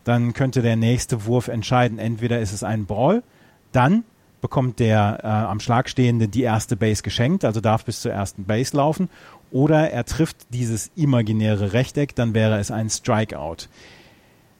dann 0.05 0.33
könnte 0.33 0.63
der 0.63 0.75
nächste 0.75 1.27
Wurf 1.27 1.49
entscheiden. 1.49 1.99
Entweder 1.99 2.39
ist 2.39 2.51
es 2.51 2.63
ein 2.63 2.87
Ball, 2.87 3.21
dann 3.73 4.05
bekommt 4.41 4.79
der 4.79 5.19
äh, 5.21 5.27
am 5.27 5.59
Schlag 5.59 5.87
stehende 5.87 6.27
die 6.27 6.41
erste 6.41 6.75
Base 6.75 7.03
geschenkt, 7.03 7.45
also 7.45 7.61
darf 7.61 7.85
bis 7.85 8.01
zur 8.01 8.11
ersten 8.11 8.45
Base 8.45 8.75
laufen, 8.75 9.07
oder 9.51 9.91
er 9.91 10.03
trifft 10.03 10.51
dieses 10.51 10.89
imaginäre 10.95 11.73
Rechteck, 11.73 12.15
dann 12.15 12.33
wäre 12.33 12.57
es 12.57 12.71
ein 12.71 12.89
Strikeout. 12.89 13.67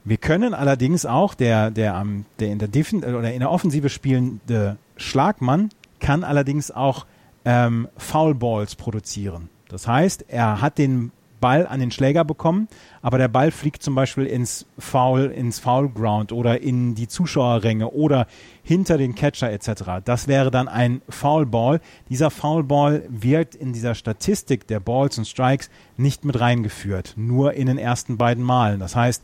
Wir 0.03 0.17
können 0.17 0.53
allerdings 0.53 1.07
auch 1.07 1.33
der 1.33 1.71
der 1.71 2.05
der 2.39 2.51
in 2.51 2.59
der 2.59 2.69
oder 3.07 3.33
in 3.33 3.39
der 3.39 3.49
Offensive 3.49 3.89
spielende 3.89 4.77
Schlagmann 4.97 5.69
kann 5.99 6.23
allerdings 6.23 6.69
auch 6.69 7.07
ähm, 7.47 7.87
Foul 7.95 8.35
Balls 8.35 8.75
produzieren. 8.75 9.49
Das 9.69 9.87
heißt, 9.87 10.25
er 10.27 10.59
hat 10.59 10.77
den 10.77 11.13
Ball 11.39 11.65
an 11.65 11.79
den 11.79 11.91
Schläger 11.91 12.25
bekommen, 12.25 12.67
aber 13.01 13.17
der 13.17 13.29
Ball 13.29 13.51
fliegt 13.51 13.83
zum 13.83 13.95
Beispiel 13.95 14.25
ins 14.25 14.65
Foul, 14.77 15.27
ins 15.27 15.59
Foul 15.59 15.87
Ground 15.87 16.33
oder 16.33 16.61
in 16.61 16.93
die 16.95 17.07
Zuschauerränge 17.07 17.91
oder 17.91 18.27
hinter 18.63 18.97
den 18.97 19.15
Catcher 19.15 19.51
etc. 19.51 20.01
Das 20.03 20.27
wäre 20.27 20.51
dann 20.51 20.67
ein 20.67 21.01
Foul 21.07 21.45
Ball. 21.45 21.79
Dieser 22.09 22.31
Foul 22.31 22.63
Ball 22.63 23.03
wird 23.07 23.55
in 23.55 23.71
dieser 23.71 23.95
Statistik 23.95 24.67
der 24.67 24.81
Balls 24.81 25.17
und 25.17 25.25
Strikes 25.25 25.69
nicht 25.95 26.25
mit 26.25 26.39
reingeführt, 26.39 27.13
nur 27.15 27.53
in 27.53 27.67
den 27.67 27.77
ersten 27.77 28.17
beiden 28.17 28.43
Malen. 28.43 28.79
Das 28.81 28.95
heißt, 28.95 29.23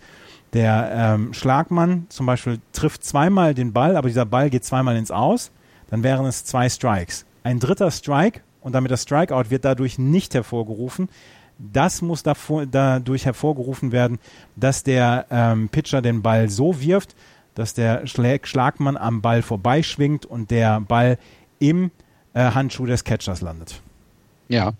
der 0.53 0.91
ähm, 0.93 1.33
Schlagmann 1.33 2.05
zum 2.07 2.25
Beispiel 2.25 2.59
trifft 2.71 3.03
zweimal 3.03 3.53
den 3.53 3.73
Ball, 3.73 3.97
aber 3.97 4.07
dieser 4.07 4.25
Ball 4.25 4.49
geht 4.49 4.63
zweimal 4.63 4.95
ins 4.95 5.11
Aus, 5.11 5.51
dann 5.89 6.03
wären 6.03 6.25
es 6.25 6.45
zwei 6.45 6.69
Strikes. 6.69 7.25
Ein 7.43 7.59
dritter 7.59 7.91
Strike 7.91 8.41
und 8.61 8.73
damit 8.73 8.91
das 8.91 9.03
Strikeout 9.03 9.49
wird 9.49 9.65
dadurch 9.65 9.99
nicht 9.99 10.33
hervorgerufen. 10.33 11.09
Das 11.59 12.01
muss 12.01 12.23
davor, 12.23 12.65
dadurch 12.65 13.25
hervorgerufen 13.25 13.91
werden, 13.91 14.19
dass 14.55 14.83
der 14.83 15.27
ähm, 15.29 15.69
Pitcher 15.69 16.01
den 16.01 16.21
Ball 16.21 16.49
so 16.49 16.79
wirft, 16.81 17.15
dass 17.53 17.73
der 17.73 18.07
Schlag 18.07 18.47
Schlagmann 18.47 18.97
am 18.97 19.21
Ball 19.21 19.41
vorbeischwingt 19.41 20.25
und 20.25 20.49
der 20.49 20.81
Ball 20.81 21.17
im 21.59 21.91
äh, 22.33 22.51
Handschuh 22.51 22.85
des 22.85 23.03
Catchers 23.03 23.41
landet. 23.41 23.81
Ja, 24.49 24.73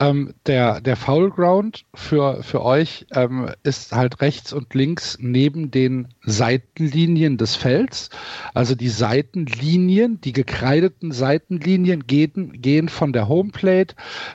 ähm, 0.00 0.32
der, 0.46 0.80
der 0.80 0.96
Foul 0.96 1.30
Ground 1.30 1.84
für, 1.94 2.42
für 2.42 2.62
euch 2.62 3.06
ähm, 3.14 3.50
ist 3.62 3.92
halt 3.92 4.20
rechts 4.22 4.52
und 4.54 4.72
links 4.74 5.18
neben 5.20 5.70
den 5.70 6.08
Seitenlinien 6.24 7.36
des 7.36 7.54
Felds. 7.54 8.08
Also 8.54 8.74
die 8.74 8.88
Seitenlinien, 8.88 10.20
die 10.22 10.32
gekreideten 10.32 11.12
Seitenlinien 11.12 12.06
gehen, 12.06 12.52
gehen 12.62 12.88
von 12.88 13.12
der 13.12 13.28
Homeplate 13.28 13.94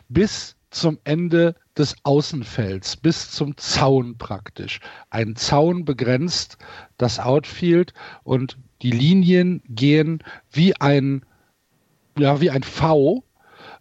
bis 0.09 0.55
zum 0.69 0.99
Ende 1.05 1.55
des 1.75 1.95
Außenfelds, 2.03 2.97
bis 2.97 3.31
zum 3.31 3.57
Zaun 3.57 4.17
praktisch. 4.17 4.79
Ein 5.09 5.35
Zaun 5.35 5.85
begrenzt 5.85 6.57
das 6.97 7.19
Outfield 7.19 7.93
und 8.23 8.57
die 8.83 8.91
Linien 8.91 9.63
gehen 9.67 10.23
wie 10.51 10.75
ein, 10.75 11.25
ja, 12.17 12.41
wie 12.41 12.51
ein 12.51 12.63
V 12.63 13.23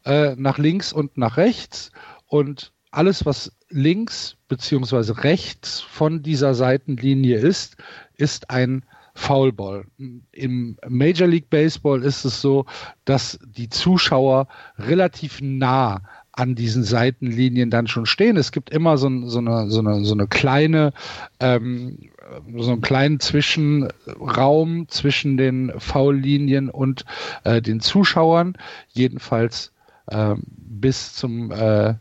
äh, 0.07 0.35
nach 0.37 0.57
links 0.57 0.93
und 0.93 1.19
nach 1.19 1.37
rechts 1.37 1.91
und 2.27 2.73
alles, 2.91 3.27
was 3.27 3.53
links 3.69 4.37
beziehungsweise 4.49 5.25
rechts 5.25 5.81
von 5.81 6.23
dieser 6.23 6.55
Seitenlinie 6.55 7.39
ist, 7.39 7.77
ist 8.17 8.49
ein 8.49 8.85
Foulball. 9.15 9.87
Im 10.33 10.79
Major 10.89 11.27
League 11.27 11.51
Baseball 11.51 12.03
ist 12.03 12.25
es 12.25 12.41
so, 12.41 12.67
dass 13.05 13.39
die 13.47 13.69
Zuschauer 13.69 14.47
relativ 14.79 15.41
nah 15.41 16.03
an 16.33 16.55
diesen 16.55 16.85
Seitenlinien 16.85 17.71
dann 17.71 17.87
schon 17.87 18.07
stehen. 18.07 18.37
Es 18.37 18.53
gibt 18.53 18.71
immer 18.71 18.99
so, 18.99 19.09
so, 19.27 19.39
eine, 19.39 19.71
so, 19.71 19.81
eine, 19.81 20.05
so 20.05 20.15
eine 20.15 20.27
kleine, 20.27 20.93
ähm, 21.41 22.11
so 22.59 22.73
einen 22.73 22.83
kleinen 22.83 23.21
Zwischenraum 23.21 24.87
zwischen 24.89 25.39
den 25.39 25.73
Foullinien 25.79 26.69
und 26.69 27.07
äh, 27.45 27.63
den 27.63 27.81
Zuschauern. 27.81 28.57
Jedenfalls 28.89 29.73
bis 30.09 31.15
zum 31.15 31.51
äh, 31.51 31.95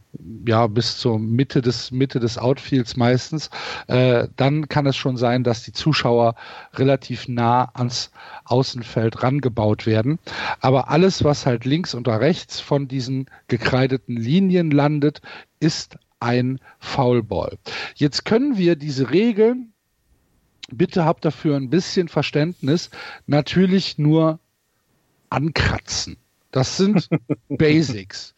ja 0.48 0.68
bis 0.68 0.98
zur 0.98 1.18
Mitte 1.18 1.62
des 1.62 1.92
Mitte 1.92 2.20
des 2.20 2.38
Outfields 2.38 2.96
meistens, 2.98 3.50
äh, 3.88 4.28
dann 4.36 4.68
kann 4.70 4.86
es 4.86 4.96
schon 4.96 5.18
sein, 5.18 5.44
dass 5.44 5.64
die 5.64 5.74
Zuschauer 5.74 6.36
relativ 6.74 7.28
nah 7.28 7.72
ans 7.74 8.12
Außenfeld 8.44 9.24
rangebaut 9.24 9.86
werden. 9.86 10.20
Aber 10.60 10.90
alles, 10.90 11.24
was 11.24 11.46
halt 11.46 11.66
links 11.66 11.96
oder 11.96 12.20
rechts 12.20 12.60
von 12.60 12.88
diesen 12.88 13.28
gekreideten 13.48 14.16
Linien 14.16 14.70
landet, 14.72 15.22
ist 15.60 15.98
ein 16.20 16.60
Foulball. 16.80 17.58
Jetzt 17.96 18.26
können 18.26 18.58
wir 18.58 18.76
diese 18.76 19.10
Regeln, 19.10 19.74
bitte 20.72 21.06
habt 21.06 21.26
dafür 21.26 21.56
ein 21.56 21.70
bisschen 21.70 22.08
Verständnis, 22.08 22.90
natürlich 23.26 23.98
nur 23.98 24.40
ankratzen. 25.30 26.18
Das 26.56 26.78
sind 26.78 27.10
Basics. 27.50 28.34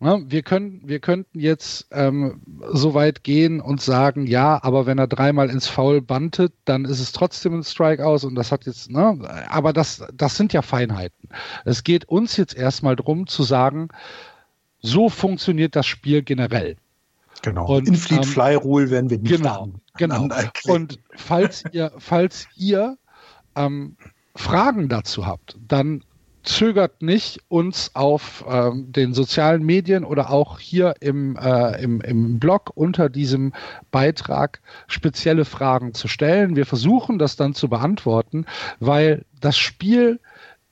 Ne? 0.00 0.24
Wir, 0.26 0.42
können, 0.42 0.80
wir 0.84 0.98
könnten 0.98 1.38
jetzt 1.38 1.86
ähm, 1.92 2.40
so 2.72 2.94
weit 2.94 3.22
gehen 3.22 3.60
und 3.60 3.80
sagen, 3.80 4.26
ja, 4.26 4.58
aber 4.60 4.86
wenn 4.86 4.98
er 4.98 5.06
dreimal 5.06 5.48
ins 5.50 5.68
Foul 5.68 6.00
bantet, 6.00 6.52
dann 6.64 6.84
ist 6.84 6.98
es 6.98 7.12
trotzdem 7.12 7.54
ein 7.54 7.62
Strikeout 7.62 8.26
und 8.26 8.34
das 8.34 8.50
hat 8.50 8.66
jetzt, 8.66 8.90
ne? 8.90 9.20
aber 9.48 9.72
das, 9.72 10.02
das 10.12 10.36
sind 10.36 10.52
ja 10.52 10.62
Feinheiten. 10.62 11.28
Es 11.64 11.84
geht 11.84 12.06
uns 12.06 12.36
jetzt 12.36 12.56
erstmal 12.56 12.96
darum 12.96 13.28
zu 13.28 13.44
sagen, 13.44 13.86
so 14.80 15.08
funktioniert 15.08 15.76
das 15.76 15.86
Spiel 15.86 16.22
generell. 16.22 16.76
Genau. 17.42 17.76
Und, 17.76 17.86
In-Fleet 17.86 18.24
ähm, 18.24 18.28
Fly 18.28 18.54
Rule 18.56 18.90
werden 18.90 19.10
wir 19.10 19.18
nicht 19.18 19.36
genau, 19.36 19.62
an, 19.62 19.80
genau. 19.96 20.28
Und 20.64 20.98
falls 21.14 21.62
ihr, 21.70 21.92
falls 21.98 22.48
ihr 22.56 22.98
ähm, 23.54 23.96
Fragen 24.34 24.88
dazu 24.88 25.24
habt, 25.24 25.56
dann 25.68 26.02
zögert 26.42 27.02
nicht, 27.02 27.40
uns 27.48 27.94
auf 27.94 28.44
ähm, 28.48 28.90
den 28.92 29.14
sozialen 29.14 29.62
Medien 29.62 30.04
oder 30.04 30.30
auch 30.30 30.58
hier 30.58 30.94
im, 31.00 31.36
äh, 31.36 31.82
im, 31.82 32.00
im 32.00 32.38
Blog 32.38 32.70
unter 32.74 33.08
diesem 33.08 33.52
Beitrag 33.90 34.60
spezielle 34.86 35.44
Fragen 35.44 35.94
zu 35.94 36.08
stellen. 36.08 36.56
Wir 36.56 36.66
versuchen 36.66 37.18
das 37.18 37.36
dann 37.36 37.54
zu 37.54 37.68
beantworten, 37.68 38.46
weil 38.78 39.24
das 39.40 39.58
Spiel 39.58 40.20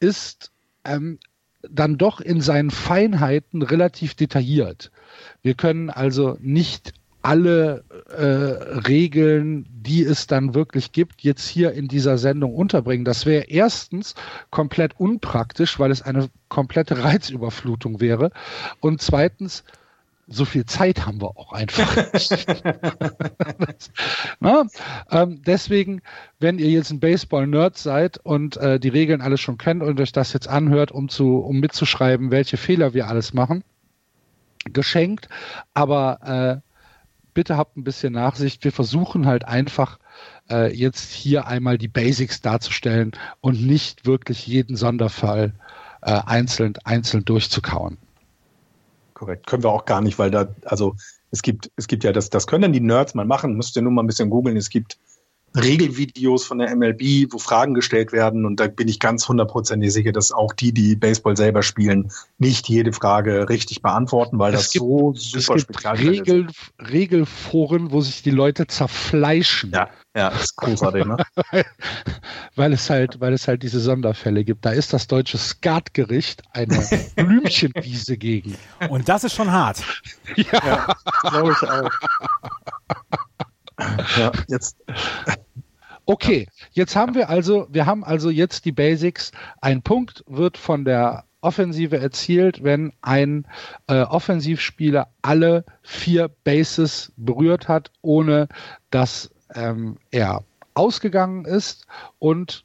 ist 0.01 0.53
ähm, 0.85 1.19
dann 1.63 1.99
doch 1.99 2.21
in 2.21 2.41
seinen 2.41 2.71
Feinheiten 2.71 3.63
relativ 3.63 4.15
detailliert. 4.15 4.91
Wir 5.43 5.55
können 5.55 5.91
also 5.91 6.37
nicht 6.41 6.95
alle 7.29 7.85
äh, 8.09 8.25
Regeln, 8.89 9.67
die 9.69 10.03
es 10.03 10.27
dann 10.27 10.55
wirklich 10.55 10.93
gibt, 10.93 11.21
jetzt 11.21 11.47
hier 11.47 11.73
in 11.73 11.87
dieser 11.87 12.17
Sendung 12.17 12.55
unterbringen. 12.55 13.05
Das 13.05 13.27
wäre 13.27 13.45
erstens 13.49 14.15
komplett 14.49 14.99
unpraktisch, 14.99 15.79
weil 15.79 15.91
es 15.91 16.01
eine 16.01 16.31
komplette 16.49 17.03
Reizüberflutung 17.05 18.01
wäre. 18.01 18.31
Und 18.81 19.03
zweitens, 19.03 19.63
so 20.27 20.47
viel 20.47 20.65
Zeit 20.65 21.05
haben 21.05 21.21
wir 21.21 21.37
auch 21.37 21.53
einfach 21.53 22.09
Na, 24.41 24.65
ähm, 25.11 25.43
deswegen, 25.47 26.01
wenn 26.41 26.59
ihr 26.59 26.71
jetzt 26.71 26.91
ein 26.91 27.01
Baseball-Nerd 27.01 27.77
seid 27.77 28.17
und 28.25 28.57
äh, 28.57 28.81
die 28.81 28.89
Regeln 28.89 29.21
alles 29.21 29.43
schon 29.43 29.59
kennt 29.59 29.83
und 29.83 30.01
euch 30.01 30.13
das 30.13 30.33
jetzt 30.33 30.49
anhört, 30.49 30.93
um, 30.93 31.11
zu, 31.11 31.41
um 31.41 31.61
mitzuschreiben, 31.61 32.31
welche 32.31 32.57
Fehler 32.57 32.95
wir 32.95 33.07
alles 33.07 33.35
machen, 33.35 33.65
geschenkt. 34.73 35.29
Aber 35.75 36.63
äh, 36.63 36.68
bitte 37.39 37.57
habt 37.57 37.77
ein 37.77 37.85
bisschen 37.85 38.15
Nachsicht. 38.15 38.65
Wir 38.65 38.73
versuchen 38.73 39.27
halt 39.27 39.45
einfach 39.45 40.01
äh, 40.51 40.75
jetzt 40.75 41.13
hier 41.13 41.47
einmal 41.47 41.79
die 41.79 41.87
Basics 41.87 42.41
darzustellen 42.41 43.13
und 43.41 43.65
nicht 43.65 44.07
wirklich 44.07 44.45
jeden 44.49 44.75
Sonderfall 44.75 45.53
äh, 46.03 46.21
einzeln, 46.27 46.75
einzeln 46.83 47.25
durchzukauen. 47.25 47.97
Korrekt. 49.15 49.47
Können 49.47 49.63
wir 49.63 49.71
auch 49.71 49.85
gar 49.85 50.01
nicht, 50.01 50.19
weil 50.19 50.33
da, 50.33 50.49
also 50.65 50.97
es 51.31 51.43
gibt, 51.43 51.71
es 51.77 51.87
gibt 51.87 52.03
ja 52.03 52.11
das, 52.11 52.29
das 52.29 52.49
können 52.49 52.63
dann 52.63 52.73
die 52.73 52.81
Nerds 52.81 53.15
mal 53.15 53.25
machen, 53.25 53.55
müsst 53.55 53.77
ihr 53.77 53.83
nur 53.83 53.93
mal 53.93 54.03
ein 54.03 54.09
bisschen 54.09 54.31
googeln. 54.31 54.57
Es 54.57 54.69
gibt 54.69 54.99
Regelvideos 55.59 56.45
von 56.45 56.59
der 56.59 56.75
MLB, 56.75 57.33
wo 57.33 57.39
Fragen 57.39 57.75
gestellt 57.75 58.13
werden. 58.13 58.47
Und 58.47 58.61
da 58.61 58.69
bin 58.69 58.89
ich 58.89 58.99
ganz 58.99 59.29
hundertprozentig 59.29 59.93
sicher, 59.93 60.13
dass 60.13 60.33
auch 60.33 60.53
die, 60.53 60.73
die 60.73 60.97
Baseball 60.97 61.37
selber 61.37 61.63
spielen, 61.63 62.11
nicht 62.39 62.69
jede 62.69 62.93
Frage 62.93 63.49
richtig 63.49 63.83
beantworten, 63.83 64.39
weil 64.39 64.55
es 64.55 64.65
das 64.65 64.73
gibt, 64.73 64.85
so 64.85 65.13
super 65.15 65.59
speziell 65.59 65.95
Regel, 65.97 66.47
ist. 66.47 66.91
Regelforen, 66.91 67.93
wo 67.93 68.01
sich 68.01 68.23
die 68.23 68.31
Leute 68.31 68.67
zerfleischen. 68.67 69.71
Ja, 69.73 69.89
ja, 70.17 70.31
das 70.31 70.45
ist 70.45 70.57
großartig, 70.57 71.05
ne? 71.05 71.17
weil 72.57 72.73
es 72.73 72.89
halt, 72.91 73.21
weil 73.21 73.33
es 73.33 73.47
halt 73.47 73.63
diese 73.63 73.81
Sonderfälle 73.81 74.45
gibt. 74.45 74.65
Da 74.65 74.71
ist 74.71 74.93
das 74.93 75.07
deutsche 75.07 75.39
Skatgericht 75.39 76.43
eine 76.53 76.79
Blümchenwiese 77.17 78.17
gegen. 78.17 78.57
Und 78.89 79.09
das 79.09 79.25
ist 79.25 79.35
schon 79.35 79.51
hart. 79.51 79.83
ja, 80.37 80.45
ja 80.53 80.97
glaube 81.23 81.53
ich 81.53 81.69
auch. 81.69 81.91
Ja, 84.17 84.33
jetzt. 84.49 84.77
Okay, 86.07 86.49
jetzt 86.73 86.97
haben 86.97 87.15
wir 87.15 87.29
also, 87.29 87.67
wir 87.71 87.85
haben 87.85 88.03
also 88.03 88.31
jetzt 88.31 88.65
die 88.65 88.73
Basics. 88.73 89.33
Ein 89.61 89.83
Punkt 89.83 90.25
wird 90.27 90.57
von 90.57 90.85
der 90.85 91.25
Offensive 91.41 91.99
erzielt, 91.99 92.65
wenn 92.65 92.93
ein 93.03 93.47
äh, 93.87 94.01
Offensivspieler 94.01 95.09
alle 95.23 95.65
vier 95.83 96.29
Bases 96.45 97.13
berührt 97.17 97.69
hat, 97.69 97.91
ohne 98.03 98.49
dass 98.91 99.31
ähm, 99.55 99.99
er 100.11 100.45
ausgegangen 100.75 101.45
ist 101.45 101.87
und 102.19 102.65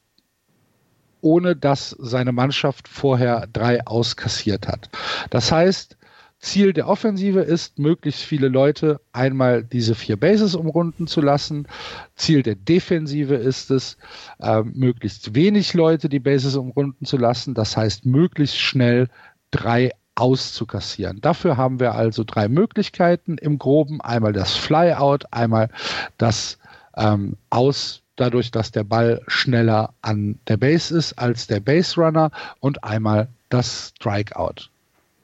ohne 1.22 1.56
dass 1.56 1.92
seine 2.00 2.32
Mannschaft 2.32 2.88
vorher 2.88 3.48
drei 3.52 3.86
auskassiert 3.86 4.68
hat. 4.68 4.90
Das 5.30 5.52
heißt, 5.52 5.98
Ziel 6.44 6.74
der 6.74 6.90
Offensive 6.90 7.40
ist, 7.40 7.80
möglichst 7.80 8.22
viele 8.22 8.50
Leute 8.50 9.00
einmal 9.14 9.64
diese 9.64 9.96
vier 9.96 10.18
Bases 10.18 10.56
umrunden 10.56 11.08
zu 11.08 11.22
lassen. 11.22 11.70
Ziel 12.16 12.44
der 12.44 12.56
Defensive 12.56 13.36
ist 13.36 13.72
es, 13.72 13.98
äh, 14.40 14.62
möglichst 14.62 15.36
wenig 15.36 15.74
Leute 15.74 16.10
die 16.10 16.20
Bases 16.20 16.58
umrunden 16.58 17.06
zu 17.06 17.16
lassen. 17.16 17.54
Das 17.54 17.78
heißt, 17.78 18.06
möglichst 18.06 18.60
schnell 18.60 19.08
drei 19.52 19.92
auszukassieren. 20.16 21.22
Dafür 21.22 21.56
haben 21.56 21.80
wir 21.80 21.96
also 21.96 22.26
drei 22.26 22.50
Möglichkeiten 22.50 23.38
im 23.38 23.58
Groben. 23.58 24.02
Einmal 24.02 24.34
das 24.34 24.58
Flyout, 24.58 25.24
einmal 25.32 25.70
das 26.18 26.60
ähm, 26.98 27.38
Aus 27.52 28.02
dadurch, 28.18 28.52
dass 28.52 28.72
der 28.72 28.84
Ball 28.84 29.22
schneller 29.28 29.94
an 30.02 30.38
der 30.50 30.58
Base 30.58 30.96
ist 30.96 31.14
als 31.14 31.48
der 31.48 31.62
Base 31.62 31.96
Runner 31.96 32.32
und 32.60 32.84
einmal 32.84 33.30
das 33.48 33.94
Strikeout. 33.96 34.70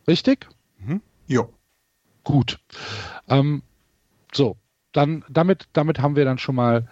Richtig? 0.07 0.47
Mhm. 0.79 1.01
Ja. 1.29 1.47
Gut. 2.23 2.59
Ähm, 3.29 3.61
so, 4.33 4.57
dann 4.91 5.23
damit, 5.29 5.69
damit 5.73 5.99
haben 5.99 6.15
wir 6.15 6.25
dann 6.25 6.39
schon 6.39 6.55
mal, 6.55 6.87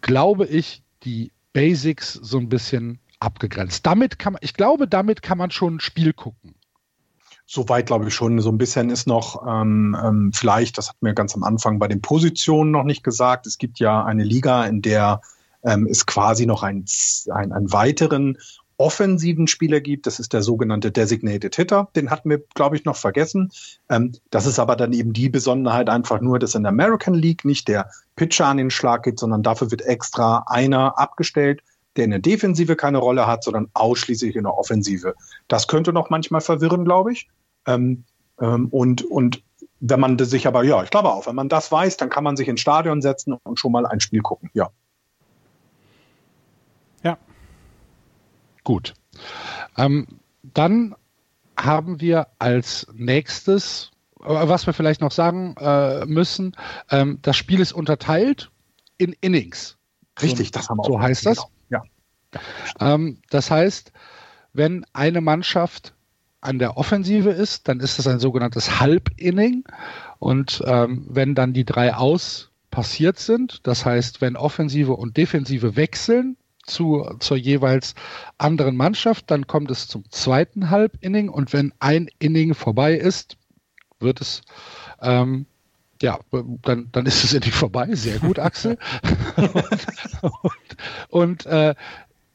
glaube 0.00 0.46
ich, 0.46 0.82
die 1.04 1.30
Basics 1.52 2.14
so 2.14 2.38
ein 2.38 2.48
bisschen 2.48 2.98
abgegrenzt. 3.20 3.86
Damit 3.86 4.18
kann 4.18 4.32
man, 4.32 4.40
ich 4.42 4.54
glaube, 4.54 4.88
damit 4.88 5.22
kann 5.22 5.38
man 5.38 5.50
schon 5.50 5.76
ein 5.76 5.80
Spiel 5.80 6.12
gucken. 6.12 6.54
Soweit 7.46 7.86
glaube 7.86 8.08
ich 8.08 8.14
schon. 8.14 8.40
So 8.40 8.50
ein 8.50 8.58
bisschen 8.58 8.88
ist 8.88 9.06
noch 9.06 9.46
ähm, 9.46 9.96
ähm, 10.02 10.32
vielleicht, 10.32 10.78
das 10.78 10.88
hat 10.88 11.02
mir 11.02 11.12
ganz 11.12 11.34
am 11.34 11.44
Anfang 11.44 11.78
bei 11.78 11.88
den 11.88 12.00
Positionen 12.00 12.70
noch 12.70 12.84
nicht 12.84 13.04
gesagt. 13.04 13.46
Es 13.46 13.58
gibt 13.58 13.78
ja 13.78 14.02
eine 14.04 14.24
Liga, 14.24 14.64
in 14.64 14.80
der 14.80 15.20
ähm, 15.62 15.86
es 15.86 16.06
quasi 16.06 16.46
noch 16.46 16.62
ein, 16.62 16.86
ein, 17.30 17.52
einen 17.52 17.72
weiteren 17.72 18.38
offensiven 18.76 19.46
Spieler 19.46 19.80
gibt. 19.80 20.06
Das 20.06 20.18
ist 20.18 20.32
der 20.32 20.42
sogenannte 20.42 20.90
Designated 20.90 21.54
Hitter. 21.54 21.88
Den 21.94 22.10
hatten 22.10 22.30
wir, 22.30 22.42
glaube 22.54 22.76
ich, 22.76 22.84
noch 22.84 22.96
vergessen. 22.96 23.50
Ähm, 23.88 24.12
das 24.30 24.46
ist 24.46 24.58
aber 24.58 24.76
dann 24.76 24.92
eben 24.92 25.12
die 25.12 25.28
Besonderheit 25.28 25.88
einfach 25.88 26.20
nur, 26.20 26.38
dass 26.38 26.54
in 26.54 26.62
der 26.62 26.70
American 26.70 27.14
League 27.14 27.44
nicht 27.44 27.68
der 27.68 27.90
Pitcher 28.16 28.46
an 28.46 28.56
den 28.56 28.70
Schlag 28.70 29.04
geht, 29.04 29.18
sondern 29.18 29.42
dafür 29.42 29.70
wird 29.70 29.82
extra 29.82 30.44
einer 30.46 30.98
abgestellt, 30.98 31.62
der 31.96 32.04
in 32.04 32.10
der 32.10 32.20
Defensive 32.20 32.76
keine 32.76 32.98
Rolle 32.98 33.26
hat, 33.26 33.44
sondern 33.44 33.68
ausschließlich 33.74 34.36
in 34.36 34.44
der 34.44 34.56
Offensive. 34.56 35.14
Das 35.48 35.68
könnte 35.68 35.92
noch 35.92 36.10
manchmal 36.10 36.40
verwirren, 36.40 36.84
glaube 36.84 37.12
ich. 37.12 37.28
Ähm, 37.66 38.04
ähm, 38.40 38.68
und, 38.68 39.02
und 39.04 39.42
wenn 39.80 40.00
man 40.00 40.18
sich 40.18 40.46
aber, 40.46 40.64
ja, 40.64 40.82
ich 40.82 40.90
glaube 40.90 41.10
auch, 41.10 41.26
wenn 41.26 41.34
man 41.34 41.48
das 41.48 41.70
weiß, 41.70 41.96
dann 41.96 42.08
kann 42.08 42.24
man 42.24 42.36
sich 42.36 42.48
ins 42.48 42.60
Stadion 42.60 43.02
setzen 43.02 43.34
und 43.42 43.58
schon 43.58 43.72
mal 43.72 43.86
ein 43.86 44.00
Spiel 44.00 44.20
gucken, 44.20 44.50
ja. 44.54 44.70
Gut. 48.64 48.94
Ähm, 49.76 50.06
dann 50.42 50.94
haben 51.56 52.00
wir 52.00 52.28
als 52.38 52.86
nächstes, 52.94 53.90
äh, 54.20 54.26
was 54.26 54.66
wir 54.66 54.72
vielleicht 54.72 55.00
noch 55.00 55.12
sagen 55.12 55.54
äh, 55.58 56.06
müssen, 56.06 56.56
ähm, 56.90 57.18
das 57.22 57.36
Spiel 57.36 57.60
ist 57.60 57.72
unterteilt 57.72 58.50
in 58.98 59.14
Innings. 59.20 59.76
Richtig, 60.20 60.48
so, 60.48 60.52
das 60.52 60.68
haben 60.68 60.78
wir 60.78 60.84
So 60.84 61.00
heißt 61.00 61.26
das? 61.26 61.38
Genau. 61.68 61.82
Ja. 62.80 62.94
Ähm, 62.94 63.18
das 63.30 63.50
heißt, 63.50 63.92
wenn 64.52 64.84
eine 64.92 65.20
Mannschaft 65.20 65.94
an 66.40 66.58
der 66.58 66.76
Offensive 66.76 67.30
ist, 67.30 67.68
dann 67.68 67.80
ist 67.80 67.98
es 67.98 68.06
ein 68.06 68.18
sogenanntes 68.18 68.80
Halbinning. 68.80 69.64
Und 70.18 70.62
ähm, 70.66 71.06
wenn 71.08 71.34
dann 71.34 71.52
die 71.52 71.64
drei 71.64 71.94
aus 71.94 72.50
passiert 72.70 73.18
sind, 73.18 73.66
das 73.66 73.84
heißt, 73.84 74.20
wenn 74.20 74.36
Offensive 74.36 74.94
und 74.94 75.16
Defensive 75.16 75.76
wechseln 75.76 76.36
zu, 76.62 77.16
zur 77.18 77.36
jeweils 77.36 77.94
anderen 78.38 78.76
Mannschaft, 78.76 79.30
dann 79.30 79.46
kommt 79.46 79.70
es 79.70 79.88
zum 79.88 80.04
zweiten 80.10 80.70
Halbinning 80.70 81.28
und 81.28 81.52
wenn 81.52 81.72
ein 81.80 82.08
Inning 82.18 82.54
vorbei 82.54 82.94
ist, 82.94 83.36
wird 84.00 84.20
es 84.20 84.42
ähm, 85.00 85.46
ja, 86.02 86.18
dann, 86.62 86.88
dann 86.92 87.06
ist 87.06 87.24
es 87.24 87.32
endlich 87.34 87.54
vorbei. 87.54 87.88
Sehr 87.92 88.18
gut, 88.18 88.38
Axel. 88.38 88.76
und, 90.20 90.76
und, 91.08 91.46
äh, 91.46 91.74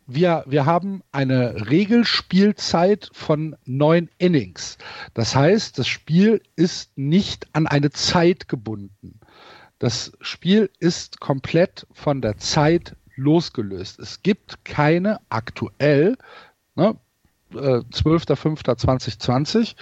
wir, 0.10 0.46
wir 0.48 0.66
haben 0.66 1.04
eine 1.12 1.70
Regelspielzeit 1.70 3.10
von 3.12 3.58
neun 3.66 4.10
Innings. 4.18 4.78
Das 5.14 5.36
heißt, 5.36 5.78
das 5.78 5.88
Spiel 5.88 6.42
ist 6.56 6.98
nicht 6.98 7.48
an 7.52 7.68
eine 7.68 7.92
Zeit 7.92 8.48
gebunden. 8.48 9.20
Das 9.80 10.14
Spiel 10.22 10.72
ist 10.80 11.20
komplett 11.20 11.86
von 11.92 12.22
der 12.22 12.38
Zeit 12.38 12.96
losgelöst. 13.18 14.00
Es 14.00 14.24
gibt 14.24 14.66
keine 14.66 15.20
aktuell, 15.30 16.18
ne, 16.76 16.96
12.05.2020. 17.52 19.72
Äh, 19.72 19.76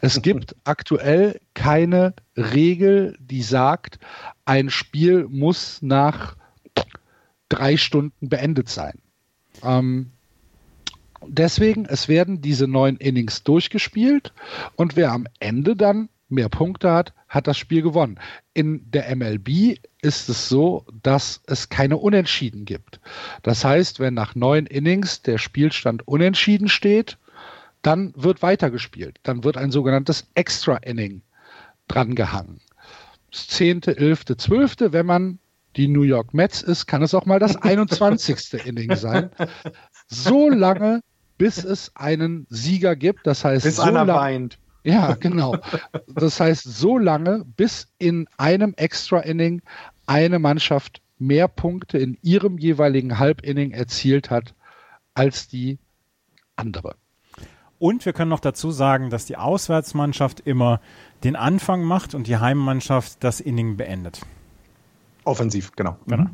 es 0.00 0.22
gibt 0.22 0.56
aktuell 0.64 1.40
keine 1.54 2.14
Regel, 2.36 3.16
die 3.20 3.42
sagt, 3.42 3.98
ein 4.44 4.70
Spiel 4.70 5.26
muss 5.28 5.82
nach 5.82 6.36
drei 7.48 7.76
Stunden 7.76 8.28
beendet 8.28 8.68
sein. 8.68 8.98
Ähm, 9.62 10.10
deswegen, 11.26 11.84
es 11.84 12.08
werden 12.08 12.40
diese 12.40 12.66
neun 12.66 12.96
Innings 12.96 13.42
durchgespielt 13.42 14.32
und 14.76 14.96
wer 14.96 15.12
am 15.12 15.26
Ende 15.40 15.76
dann 15.76 16.08
mehr 16.30 16.48
Punkte 16.48 16.92
hat, 16.92 17.12
hat 17.28 17.46
das 17.46 17.58
Spiel 17.58 17.82
gewonnen. 17.82 18.18
In 18.54 18.90
der 18.90 19.14
MLB 19.14 19.78
ist 20.02 20.28
es 20.28 20.48
so, 20.48 20.84
dass 21.02 21.40
es 21.46 21.68
keine 21.68 21.96
Unentschieden 21.96 22.64
gibt. 22.64 23.00
Das 23.42 23.64
heißt, 23.64 24.00
wenn 24.00 24.14
nach 24.14 24.34
neun 24.34 24.66
Innings 24.66 25.22
der 25.22 25.38
Spielstand 25.38 26.06
unentschieden 26.06 26.68
steht, 26.68 27.18
dann 27.82 28.12
wird 28.16 28.42
weitergespielt. 28.42 29.18
Dann 29.22 29.44
wird 29.44 29.56
ein 29.56 29.70
sogenanntes 29.70 30.28
Extra 30.34 30.76
Inning 30.76 31.22
drangehangen. 31.88 32.60
Das 33.30 33.46
zehnte, 33.46 33.96
elfte, 33.96 34.36
zwölfte, 34.36 34.92
wenn 34.92 35.06
man 35.06 35.38
die 35.76 35.88
New 35.88 36.02
York 36.02 36.34
Mets 36.34 36.62
ist, 36.62 36.86
kann 36.86 37.02
es 37.02 37.14
auch 37.14 37.26
mal 37.26 37.38
das 37.38 37.56
21. 37.56 38.54
Inning 38.66 38.96
sein. 38.96 39.30
So 40.08 40.48
lange, 40.48 41.00
bis 41.38 41.62
es 41.62 41.94
einen 41.94 42.46
Sieger 42.50 42.96
gibt. 42.96 43.26
Das 43.26 43.44
heißt, 43.44 43.64
bis 43.64 43.76
so 43.76 43.82
einer 43.82 44.06
weint. 44.06 44.58
Ja, 44.82 45.14
genau. 45.14 45.56
Das 46.06 46.40
heißt, 46.40 46.64
so 46.64 46.98
lange, 46.98 47.44
bis 47.56 47.88
in 47.98 48.26
einem 48.36 48.74
Extra-Inning 48.74 49.62
eine 50.06 50.38
Mannschaft 50.38 51.02
mehr 51.18 51.48
Punkte 51.48 51.98
in 51.98 52.18
ihrem 52.22 52.58
jeweiligen 52.58 53.18
Halbinning 53.18 53.72
erzielt 53.72 54.30
hat 54.30 54.54
als 55.14 55.48
die 55.48 55.78
andere. 56.56 56.96
Und 57.78 58.04
wir 58.04 58.12
können 58.12 58.30
noch 58.30 58.40
dazu 58.40 58.70
sagen, 58.70 59.10
dass 59.10 59.24
die 59.24 59.36
Auswärtsmannschaft 59.36 60.40
immer 60.40 60.80
den 61.24 61.36
Anfang 61.36 61.82
macht 61.82 62.14
und 62.14 62.26
die 62.26 62.36
Heimmannschaft 62.36 63.22
das 63.24 63.40
Inning 63.40 63.76
beendet. 63.76 64.20
Offensiv, 65.24 65.72
genau. 65.76 65.96
genau. 66.06 66.26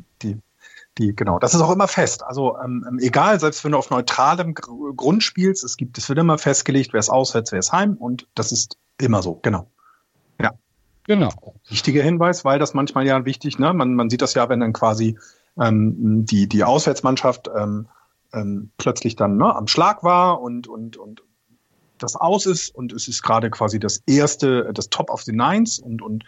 Die, 0.97 1.15
genau. 1.15 1.37
Das 1.39 1.53
ist 1.53 1.61
auch 1.61 1.71
immer 1.71 1.87
fest. 1.87 2.23
Also 2.23 2.57
ähm, 2.57 2.85
ähm, 2.87 2.99
egal, 2.99 3.39
selbst 3.39 3.63
wenn 3.63 3.71
du 3.71 3.77
auf 3.77 3.89
neutralem 3.89 4.53
Gr 4.53 4.93
Grund 4.95 5.23
spielst, 5.23 5.63
es 5.63 5.77
gibt, 5.77 5.97
es 5.97 6.09
wird 6.09 6.17
immer 6.19 6.37
festgelegt, 6.37 6.93
wer 6.93 6.99
ist 6.99 7.09
auswärts, 7.09 7.51
wer 7.51 7.59
ist 7.59 7.71
heim 7.71 7.95
und 7.95 8.27
das 8.33 8.51
ist 8.51 8.77
immer 8.99 9.21
so, 9.21 9.35
genau. 9.35 9.69
Ja. 10.41 10.53
Genau. 11.05 11.29
Wichtiger 11.69 12.03
Hinweis, 12.03 12.45
weil 12.45 12.57
das 12.59 12.73
manchmal 12.73 13.05
ja 13.05 13.25
wichtig, 13.25 13.59
ne? 13.59 13.73
Man, 13.73 13.93
man 13.93 14.09
sieht 14.09 14.21
das 14.21 14.33
ja, 14.33 14.49
wenn 14.49 14.59
dann 14.59 14.73
quasi 14.73 15.17
ähm, 15.59 16.25
die, 16.25 16.47
die 16.47 16.63
Auswärtsmannschaft 16.63 17.49
ähm, 17.55 17.87
ähm, 18.33 18.71
plötzlich 18.77 19.15
dann 19.15 19.37
ne, 19.37 19.55
am 19.55 19.67
Schlag 19.67 20.03
war 20.03 20.41
und, 20.41 20.67
und, 20.67 20.97
und 20.97 21.23
das 21.97 22.15
aus 22.15 22.45
ist 22.45 22.73
und 22.73 22.93
es 22.93 23.07
ist 23.07 23.23
gerade 23.23 23.49
quasi 23.49 23.79
das 23.79 24.03
erste, 24.05 24.71
das 24.73 24.89
Top 24.89 25.09
of 25.09 25.23
the 25.23 25.31
Nines 25.31 25.79
und, 25.79 26.01
und 26.01 26.25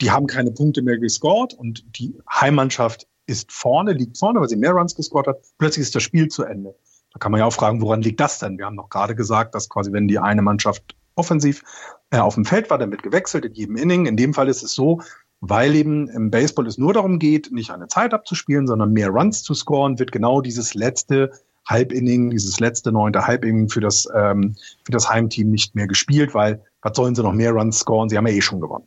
die 0.00 0.10
haben 0.10 0.26
keine 0.26 0.50
Punkte 0.50 0.82
mehr 0.82 0.98
gescored 0.98 1.54
und 1.54 1.98
die 1.98 2.18
Heimmannschaft 2.30 3.06
ist 3.28 3.52
vorne, 3.52 3.92
liegt 3.92 4.18
vorne, 4.18 4.40
weil 4.40 4.48
sie 4.48 4.56
mehr 4.56 4.72
Runs 4.72 4.94
gescored 4.94 5.26
hat. 5.26 5.40
Plötzlich 5.58 5.82
ist 5.82 5.94
das 5.94 6.02
Spiel 6.02 6.28
zu 6.28 6.44
Ende. 6.44 6.74
Da 7.12 7.18
kann 7.18 7.30
man 7.32 7.40
ja 7.40 7.46
auch 7.46 7.52
fragen, 7.52 7.80
woran 7.80 8.02
liegt 8.02 8.20
das 8.20 8.38
denn? 8.38 8.58
Wir 8.58 8.66
haben 8.66 8.76
noch 8.76 8.88
gerade 8.88 9.14
gesagt, 9.14 9.54
dass 9.54 9.68
quasi, 9.68 9.92
wenn 9.92 10.08
die 10.08 10.18
eine 10.18 10.42
Mannschaft 10.42 10.96
offensiv 11.14 11.62
äh, 12.10 12.18
auf 12.18 12.34
dem 12.34 12.44
Feld 12.44 12.70
war, 12.70 12.78
dann 12.78 12.90
wird 12.90 13.02
gewechselt 13.02 13.44
in 13.44 13.54
jedem 13.54 13.76
Inning. 13.76 14.06
In 14.06 14.16
dem 14.16 14.34
Fall 14.34 14.48
ist 14.48 14.62
es 14.62 14.74
so, 14.74 15.00
weil 15.40 15.74
eben 15.74 16.08
im 16.08 16.30
Baseball 16.30 16.66
es 16.66 16.78
nur 16.78 16.92
darum 16.92 17.18
geht, 17.18 17.52
nicht 17.52 17.70
eine 17.70 17.88
Zeit 17.88 18.14
abzuspielen, 18.14 18.66
sondern 18.66 18.92
mehr 18.92 19.10
Runs 19.10 19.42
zu 19.42 19.54
scoren, 19.54 19.98
wird 19.98 20.12
genau 20.12 20.40
dieses 20.40 20.74
letzte 20.74 21.30
Halbinning, 21.66 22.30
dieses 22.30 22.60
letzte 22.60 22.92
neunte 22.92 23.26
Halbinning 23.26 23.68
für 23.68 23.80
das, 23.80 24.08
ähm, 24.14 24.56
für 24.84 24.92
das 24.92 25.10
Heimteam 25.10 25.50
nicht 25.50 25.74
mehr 25.74 25.86
gespielt, 25.86 26.34
weil 26.34 26.62
was 26.82 26.96
sollen 26.96 27.14
sie 27.14 27.22
noch 27.22 27.34
mehr 27.34 27.52
Runs 27.52 27.80
scoren? 27.80 28.08
Sie 28.08 28.16
haben 28.16 28.26
ja 28.26 28.32
eh 28.32 28.40
schon 28.40 28.60
gewonnen. 28.60 28.86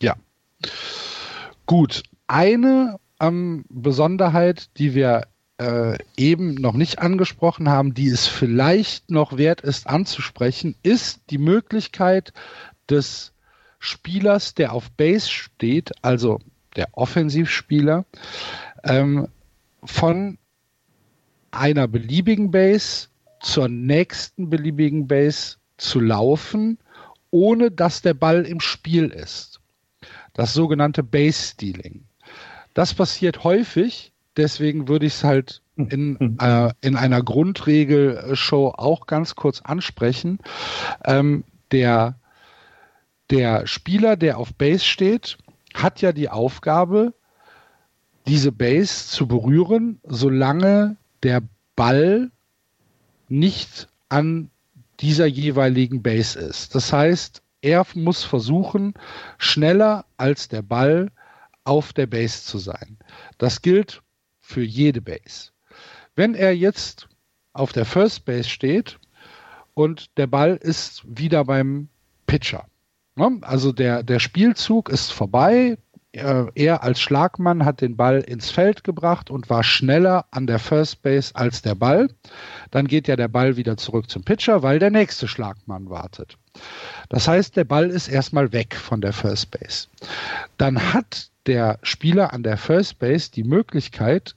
Ja. 0.00 0.14
Gut. 1.66 2.02
Eine 2.28 2.98
ähm, 3.20 3.64
Besonderheit, 3.68 4.70
die 4.78 4.94
wir 4.94 5.26
äh, 5.58 5.98
eben 6.16 6.54
noch 6.54 6.74
nicht 6.74 7.00
angesprochen 7.00 7.68
haben, 7.68 7.94
die 7.94 8.08
es 8.08 8.26
vielleicht 8.26 9.10
noch 9.10 9.36
wert 9.36 9.60
ist 9.60 9.86
anzusprechen, 9.86 10.76
ist 10.82 11.22
die 11.30 11.38
Möglichkeit 11.38 12.32
des 12.88 13.32
Spielers, 13.78 14.54
der 14.54 14.72
auf 14.72 14.90
Base 14.92 15.28
steht, 15.28 15.92
also 16.02 16.40
der 16.76 16.88
Offensivspieler, 16.92 18.04
ähm, 18.84 19.28
von 19.84 20.38
einer 21.50 21.88
beliebigen 21.88 22.50
Base 22.50 23.08
zur 23.40 23.68
nächsten 23.68 24.50
beliebigen 24.50 25.06
Base 25.06 25.56
zu 25.76 26.00
laufen, 26.00 26.78
ohne 27.30 27.70
dass 27.70 28.02
der 28.02 28.14
Ball 28.14 28.44
im 28.44 28.60
Spiel 28.60 29.08
ist. 29.08 29.60
Das 30.34 30.54
sogenannte 30.54 31.02
Base 31.02 31.52
Stealing. 31.52 32.07
Das 32.78 32.94
passiert 32.94 33.42
häufig, 33.42 34.12
deswegen 34.36 34.86
würde 34.86 35.06
ich 35.06 35.14
es 35.14 35.24
halt 35.24 35.62
in, 35.74 36.38
äh, 36.40 36.70
in 36.80 36.94
einer 36.94 37.20
Grundregel-Show 37.24 38.68
auch 38.68 39.08
ganz 39.08 39.34
kurz 39.34 39.62
ansprechen. 39.62 40.38
Ähm, 41.04 41.42
der, 41.72 42.20
der 43.30 43.66
Spieler, 43.66 44.14
der 44.14 44.38
auf 44.38 44.54
Base 44.54 44.84
steht, 44.84 45.38
hat 45.74 46.02
ja 46.02 46.12
die 46.12 46.28
Aufgabe, 46.28 47.14
diese 48.28 48.52
Base 48.52 49.08
zu 49.08 49.26
berühren, 49.26 49.98
solange 50.04 50.98
der 51.24 51.42
Ball 51.74 52.30
nicht 53.28 53.88
an 54.08 54.50
dieser 55.00 55.26
jeweiligen 55.26 56.00
Base 56.04 56.38
ist. 56.38 56.76
Das 56.76 56.92
heißt, 56.92 57.42
er 57.60 57.84
muss 57.94 58.22
versuchen, 58.22 58.94
schneller 59.36 60.04
als 60.16 60.48
der 60.48 60.62
Ball 60.62 61.10
auf 61.68 61.92
der 61.92 62.06
Base 62.06 62.44
zu 62.44 62.58
sein. 62.58 62.96
Das 63.36 63.60
gilt 63.60 64.02
für 64.40 64.62
jede 64.62 65.02
Base. 65.02 65.50
Wenn 66.16 66.34
er 66.34 66.56
jetzt 66.56 67.08
auf 67.52 67.72
der 67.72 67.84
First 67.84 68.24
Base 68.24 68.48
steht 68.48 68.98
und 69.74 70.16
der 70.16 70.26
Ball 70.26 70.56
ist 70.56 71.02
wieder 71.06 71.44
beim 71.44 71.88
Pitcher. 72.26 72.64
Ne? 73.16 73.38
Also 73.42 73.72
der, 73.72 74.02
der 74.02 74.18
Spielzug 74.18 74.88
ist 74.88 75.12
vorbei. 75.12 75.76
Er 76.10 76.82
als 76.82 77.00
Schlagmann 77.00 77.66
hat 77.66 77.82
den 77.82 77.96
Ball 77.96 78.20
ins 78.20 78.50
Feld 78.50 78.82
gebracht 78.82 79.30
und 79.30 79.50
war 79.50 79.62
schneller 79.62 80.24
an 80.30 80.46
der 80.46 80.58
First 80.58 81.02
Base 81.02 81.34
als 81.36 81.60
der 81.60 81.74
Ball. 81.74 82.08
Dann 82.70 82.88
geht 82.88 83.08
ja 83.08 83.14
der 83.14 83.28
Ball 83.28 83.56
wieder 83.58 83.76
zurück 83.76 84.08
zum 84.08 84.24
Pitcher, 84.24 84.62
weil 84.62 84.78
der 84.78 84.90
nächste 84.90 85.28
Schlagmann 85.28 85.90
wartet. 85.90 86.38
Das 87.10 87.28
heißt, 87.28 87.56
der 87.56 87.64
Ball 87.64 87.90
ist 87.90 88.08
erstmal 88.08 88.52
weg 88.52 88.74
von 88.74 89.02
der 89.02 89.12
First 89.12 89.50
Base. 89.50 89.88
Dann 90.56 90.94
hat 90.94 91.30
der 91.48 91.78
Spieler 91.82 92.32
an 92.32 92.42
der 92.42 92.58
First 92.58 92.98
Base 92.98 93.30
die 93.30 93.42
Möglichkeit 93.42 94.36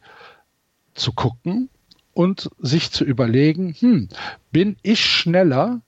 zu 0.94 1.12
gucken 1.12 1.70
und 2.14 2.50
sich 2.60 2.92
zu 2.92 3.04
überlegen, 3.04 3.76
hm, 3.78 4.10
bin 4.52 4.78
ich 4.82 5.06
schneller 5.06 5.82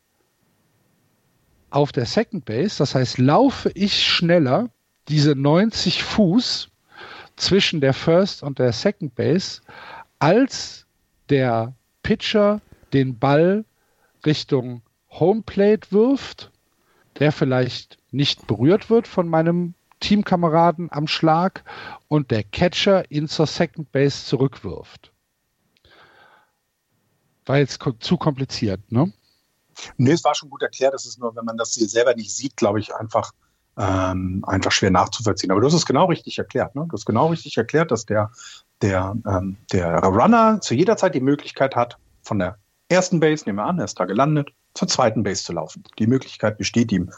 auf 1.69 1.91
der 1.91 2.05
Second 2.05 2.45
Base, 2.45 2.77
das 2.77 2.93
heißt, 2.93 3.17
laufe 3.17 3.71
ich 3.73 4.05
schneller 4.05 4.69
diese 5.07 5.33
90 5.33 6.03
Fuß 6.03 6.69
zwischen 7.35 7.81
der 7.81 7.93
First 7.93 8.43
und 8.43 8.59
der 8.59 8.73
Second 8.73 9.15
Base, 9.15 9.61
als 10.19 10.85
der 11.29 11.73
Pitcher 12.03 12.61
den 12.91 13.17
Ball 13.17 13.65
Richtung 14.25 14.81
Homeplate 15.09 15.91
wirft, 15.91 16.51
der 17.19 17.31
vielleicht 17.31 17.97
nicht 18.11 18.45
berührt 18.45 18.89
wird 18.89 19.07
von 19.07 19.27
meinem 19.27 19.73
Teamkameraden 20.03 20.91
am 20.91 21.07
Schlag 21.07 21.63
und 22.09 22.29
der 22.29 22.43
Catcher 22.43 23.09
ihn 23.09 23.27
zur 23.27 23.47
Second 23.47 23.91
Base 23.91 24.25
zurückwirft. 24.25 25.13
War 27.45 27.57
jetzt 27.57 27.79
zu 27.99 28.17
kompliziert, 28.17 28.79
ne? 28.91 29.11
Nee, 29.97 30.11
es 30.11 30.23
war 30.23 30.35
schon 30.35 30.49
gut 30.49 30.61
erklärt. 30.61 30.93
Das 30.93 31.05
ist 31.05 31.19
nur, 31.19 31.35
wenn 31.35 31.45
man 31.45 31.57
das 31.57 31.73
hier 31.73 31.87
selber 31.87 32.13
nicht 32.15 32.35
sieht, 32.35 32.57
glaube 32.57 32.79
ich, 32.79 32.93
einfach, 32.93 33.31
ähm, 33.77 34.43
einfach 34.45 34.71
schwer 34.71 34.91
nachzuvollziehen. 34.91 35.51
Aber 35.51 35.61
du 35.61 35.67
hast 35.67 35.73
es 35.73 35.85
genau 35.85 36.05
richtig 36.05 36.37
erklärt. 36.37 36.75
Ne? 36.75 36.85
Du 36.87 36.93
hast 36.93 37.05
genau 37.05 37.27
richtig 37.27 37.57
erklärt, 37.57 37.89
dass 37.89 38.05
der, 38.05 38.29
der, 38.81 39.15
ähm, 39.25 39.57
der 39.71 39.99
Runner 39.99 40.59
zu 40.61 40.75
jeder 40.75 40.95
Zeit 40.97 41.15
die 41.15 41.21
Möglichkeit 41.21 41.75
hat, 41.75 41.97
von 42.21 42.39
der 42.39 42.59
ersten 42.89 43.19
Base, 43.19 43.45
nehmen 43.45 43.57
wir 43.57 43.65
an, 43.65 43.79
er 43.79 43.85
ist 43.85 43.99
da 43.99 44.05
gelandet, 44.05 44.51
zur 44.73 44.87
zweiten 44.87 45.23
Base 45.23 45.43
zu 45.43 45.53
laufen. 45.53 45.83
Die 45.97 46.07
Möglichkeit 46.07 46.57
besteht 46.57 46.91
ihm. 46.91 47.11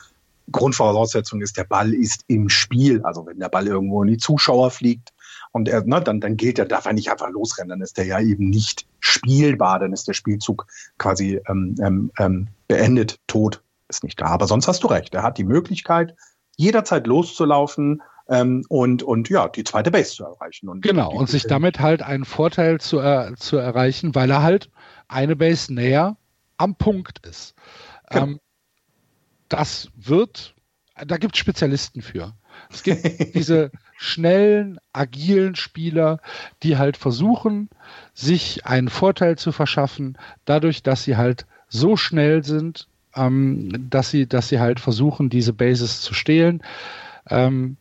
Grundvoraussetzung 0.51 1.41
ist, 1.41 1.57
der 1.57 1.63
Ball 1.63 1.93
ist 1.93 2.23
im 2.27 2.49
Spiel. 2.49 3.01
Also 3.03 3.25
wenn 3.25 3.39
der 3.39 3.49
Ball 3.49 3.67
irgendwo 3.67 4.03
in 4.03 4.09
die 4.09 4.17
Zuschauer 4.17 4.71
fliegt 4.71 5.13
und 5.51 5.67
er, 5.67 5.83
ne, 5.83 6.01
dann, 6.01 6.21
dann 6.21 6.37
gilt 6.37 6.59
er, 6.59 6.65
darf 6.65 6.85
er 6.85 6.93
nicht 6.93 7.11
einfach 7.11 7.29
losrennen, 7.29 7.69
dann 7.69 7.81
ist 7.81 7.97
der 7.97 8.05
ja 8.05 8.19
eben 8.19 8.49
nicht 8.49 8.85
spielbar, 8.99 9.79
dann 9.79 9.93
ist 9.93 10.07
der 10.07 10.13
Spielzug 10.13 10.67
quasi 10.97 11.41
ähm, 11.49 11.75
ähm, 11.81 12.11
ähm, 12.19 12.47
beendet, 12.67 13.19
tot, 13.27 13.63
ist 13.87 14.03
nicht 14.03 14.19
da. 14.21 14.27
Aber 14.27 14.47
sonst 14.47 14.67
hast 14.67 14.83
du 14.83 14.87
recht. 14.87 15.13
Er 15.15 15.23
hat 15.23 15.37
die 15.37 15.43
Möglichkeit, 15.43 16.15
jederzeit 16.57 17.07
loszulaufen, 17.07 18.01
ähm, 18.27 18.65
und, 18.69 19.03
und 19.03 19.29
ja, 19.29 19.47
die 19.47 19.63
zweite 19.63 19.91
Base 19.91 20.15
zu 20.15 20.23
erreichen. 20.23 20.69
Und 20.69 20.81
genau, 20.81 21.11
die, 21.11 21.17
und 21.17 21.29
sich 21.29 21.43
damit 21.43 21.79
halt 21.79 22.01
einen 22.01 22.25
Vorteil 22.25 22.79
zu, 22.79 22.99
äh, 22.99 23.35
zu 23.35 23.57
erreichen, 23.57 24.15
weil 24.15 24.31
er 24.31 24.41
halt 24.41 24.71
eine 25.07 25.35
Base 25.35 25.73
näher 25.73 26.17
am 26.57 26.75
Punkt 26.75 27.25
ist. 27.25 27.53
Genau. 28.09 28.23
Ähm, 28.25 28.39
das 29.49 29.89
wird, 29.95 30.55
da 30.95 31.17
gibt 31.17 31.35
es 31.35 31.39
Spezialisten 31.39 32.01
für. 32.01 32.33
Es 32.69 32.83
gibt 32.83 33.03
diese 33.35 33.71
schnellen, 33.97 34.79
agilen 34.93 35.55
Spieler, 35.55 36.19
die 36.63 36.77
halt 36.77 36.97
versuchen, 36.97 37.69
sich 38.13 38.65
einen 38.65 38.89
Vorteil 38.89 39.37
zu 39.37 39.51
verschaffen, 39.51 40.17
dadurch, 40.45 40.83
dass 40.83 41.03
sie 41.03 41.17
halt 41.17 41.45
so 41.67 41.97
schnell 41.97 42.43
sind, 42.43 42.87
ähm, 43.15 43.89
dass 43.89 44.09
sie, 44.09 44.27
dass 44.27 44.49
sie 44.49 44.59
halt 44.59 44.79
versuchen, 44.79 45.29
diese 45.29 45.53
Bases 45.53 46.01
zu 46.01 46.13
stehlen. 46.13 46.61
Ähm, 47.29 47.77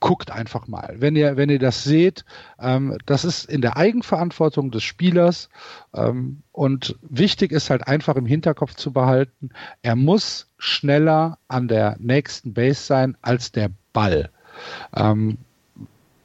guckt 0.00 0.30
einfach 0.30 0.66
mal. 0.66 0.96
Wenn 0.98 1.16
ihr, 1.16 1.36
wenn 1.36 1.50
ihr 1.50 1.58
das 1.58 1.84
seht, 1.84 2.24
ähm, 2.58 2.96
das 3.06 3.24
ist 3.24 3.44
in 3.44 3.60
der 3.60 3.76
Eigenverantwortung 3.76 4.70
des 4.70 4.82
Spielers 4.82 5.50
ähm, 5.94 6.42
und 6.52 6.96
wichtig 7.02 7.52
ist 7.52 7.68
halt 7.68 7.86
einfach 7.86 8.16
im 8.16 8.26
Hinterkopf 8.26 8.74
zu 8.74 8.92
behalten, 8.92 9.50
er 9.82 9.96
muss 9.96 10.48
schneller 10.58 11.38
an 11.48 11.68
der 11.68 11.96
nächsten 11.98 12.54
Base 12.54 12.82
sein 12.82 13.16
als 13.20 13.52
der 13.52 13.70
Ball. 13.92 14.30
Ähm, 14.94 15.38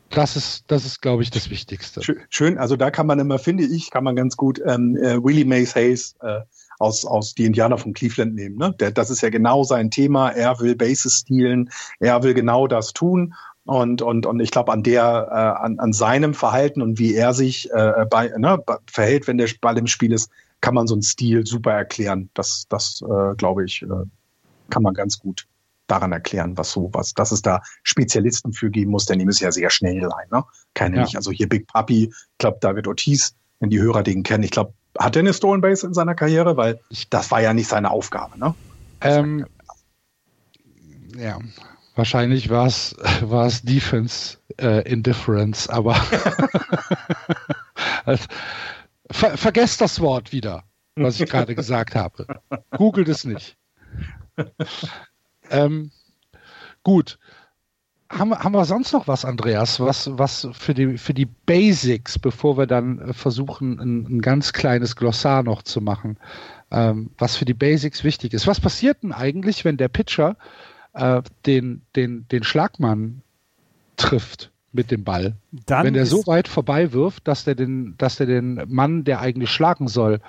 das 0.10 0.38
ist, 0.38 0.66
das 0.68 0.86
ist, 0.86 1.02
glaube 1.02 1.24
ich, 1.24 1.30
das 1.30 1.50
Wichtigste. 1.50 2.02
Schön, 2.30 2.58
also 2.58 2.78
da 2.78 2.90
kann 2.90 3.06
man 3.06 3.20
immer, 3.20 3.38
finde 3.38 3.66
ich, 3.66 3.92
kann 3.92 4.04
man 4.04 4.16
ganz 4.16 4.38
gut 4.38 4.62
ähm, 4.66 4.96
äh, 4.96 5.22
Willie 5.22 5.46
Mays 5.46 5.76
Hayes 5.76 6.16
äh, 6.22 6.42
aus, 6.80 7.06
aus 7.06 7.36
die 7.36 7.46
Indianer 7.46 7.78
von 7.78 7.94
Cleveland 7.94 8.36
nehmen. 8.36 8.58
Ne? 8.58 8.74
Der, 8.80 8.92
das 8.92 9.10
ist 9.10 9.22
ja 9.22 9.30
genau 9.30 9.64
sein 9.64 9.92
Thema. 9.92 10.30
Er 10.30 10.60
will 10.60 10.76
Bases 10.76 11.20
stehlen, 11.20 11.70
er 12.00 12.24
will 12.24 12.34
genau 12.34 12.68
das 12.68 12.94
tun. 12.94 13.34
Und, 13.66 14.02
und, 14.04 14.28
und 14.28 14.40
ich 14.40 14.52
glaube, 14.52 14.72
an 14.72 14.84
der, 14.84 15.28
äh, 15.32 15.64
an, 15.64 15.80
an 15.80 15.92
seinem 15.92 16.34
Verhalten 16.36 16.82
und 16.82 17.00
wie 17.00 17.16
er 17.16 17.34
sich 17.34 17.72
äh, 17.72 18.06
bei, 18.10 18.32
ne, 18.38 18.60
verhält, 18.86 19.28
wenn 19.28 19.38
der 19.38 19.50
Ball 19.60 19.78
im 19.78 19.88
Spiel 19.88 20.14
ist, 20.14 20.30
kann 20.62 20.76
man 20.76 20.88
so 20.88 20.94
einen 20.94 21.02
Stil 21.02 21.46
super 21.46 21.72
erklären. 21.72 22.30
Das, 22.36 22.66
das 22.70 23.02
äh, 23.02 23.36
glaube 23.36 23.66
ich, 23.66 23.82
äh, 23.82 24.06
kann 24.70 24.84
man 24.84 24.94
ganz 24.94 25.20
gut 25.20 25.48
daran 25.88 26.12
erklären, 26.12 26.58
was 26.58 26.72
so 26.72 26.90
was, 26.94 27.14
dass 27.14 27.32
es 27.32 27.42
da 27.42 27.62
Spezialisten 27.84 28.54
für 28.54 28.70
geben 28.70 28.92
muss, 28.92 29.06
denn 29.06 29.20
die 29.20 29.26
müssen 29.26 29.44
ja 29.44 29.52
sehr 29.52 29.70
schnell 29.70 30.02
sein. 30.02 30.28
Ne? 30.32 30.44
Keine 30.74 30.98
ja. 30.98 31.02
nicht. 31.04 31.16
Also 31.16 31.32
hier 31.32 31.48
Big 31.48 31.68
Papi, 31.68 32.06
ich 32.06 32.38
glaube, 32.38 32.58
David 32.62 32.88
Ortiz, 32.88 33.36
wenn 33.60 33.70
die 33.70 33.80
Hörer 33.80 34.04
den 34.04 34.24
kennen, 34.24 34.44
ich 34.44 34.52
glaube, 34.52 34.74
hat 34.98 35.16
er 35.16 35.22
eine 35.22 35.34
Stolen 35.34 35.62
Base 35.62 35.86
in 35.86 35.94
seiner 35.94 36.16
Karriere? 36.16 36.58
Weil 36.58 36.80
das 37.10 37.32
war 37.32 37.42
ja 37.42 37.54
nicht 37.54 37.68
seine 37.68 37.92
Aufgabe, 37.92 38.38
ne? 38.40 38.54
Ähm, 39.02 39.46
ja, 41.18 41.40
wahrscheinlich 41.96 42.50
war 42.50 42.68
es 42.68 42.96
Defense 43.64 44.38
äh, 44.60 44.90
Indifference, 44.90 45.70
aber 45.70 45.96
also, 48.06 48.26
ver 49.12 49.38
vergesst 49.38 49.82
das 49.82 50.00
Wort 50.00 50.32
wieder, 50.32 50.64
was 50.96 51.20
ich 51.20 51.30
gerade 51.30 51.56
gesagt 51.56 51.96
habe. 51.96 52.26
Googelt 52.72 53.10
es 53.10 53.24
nicht. 53.24 53.58
ähm, 55.50 55.92
gut 56.84 57.18
haben, 58.18 58.38
haben 58.38 58.54
wir 58.54 58.66
sonst 58.66 58.94
noch 58.94 59.08
was, 59.08 59.26
Andreas, 59.26 59.80
was, 59.80 60.10
was 60.18 60.48
für, 60.54 60.74
die, 60.74 60.98
für 60.98 61.14
die 61.14 61.26
Basics, 61.26 62.18
bevor 62.20 62.58
wir 62.58 62.68
dann 62.68 63.00
äh, 63.00 63.14
versuchen, 63.14 63.80
ein, 63.80 64.18
ein 64.18 64.22
ganz 64.22 64.54
kleines 64.54 64.96
Glossar 64.96 65.44
noch 65.44 65.62
zu 65.64 65.82
machen, 65.82 66.18
ähm, 66.72 67.12
was 67.18 67.36
für 67.36 67.46
die 67.46 67.54
Basics 67.54 68.04
wichtig 68.04 68.34
ist? 68.34 68.48
Was 68.48 68.60
passiert 68.60 69.04
denn 69.04 69.12
eigentlich, 69.12 69.66
wenn 69.66 69.78
der 69.78 69.88
Pitcher 69.88 70.38
äh, 70.94 71.22
den, 71.46 71.82
den, 71.96 72.28
den 72.30 72.44
Schlagmann 72.44 73.22
trifft? 73.98 74.52
mit 74.72 74.92
dem 74.92 75.06
Ball. 75.06 75.38
Dann 75.66 75.86
wenn 75.86 75.94
der 75.94 76.06
so 76.06 76.28
weit 76.28 76.50
vorbei 76.50 76.92
wirft, 76.92 77.30
dass 77.30 77.46
der 77.46 77.56
den, 77.56 77.96
dass 77.98 78.18
der 78.18 78.26
den 78.26 78.62
Mann, 78.68 79.06
der 79.06 79.22
eigentlich 79.22 79.50
schlagen 79.50 79.88
soll, 79.88 80.20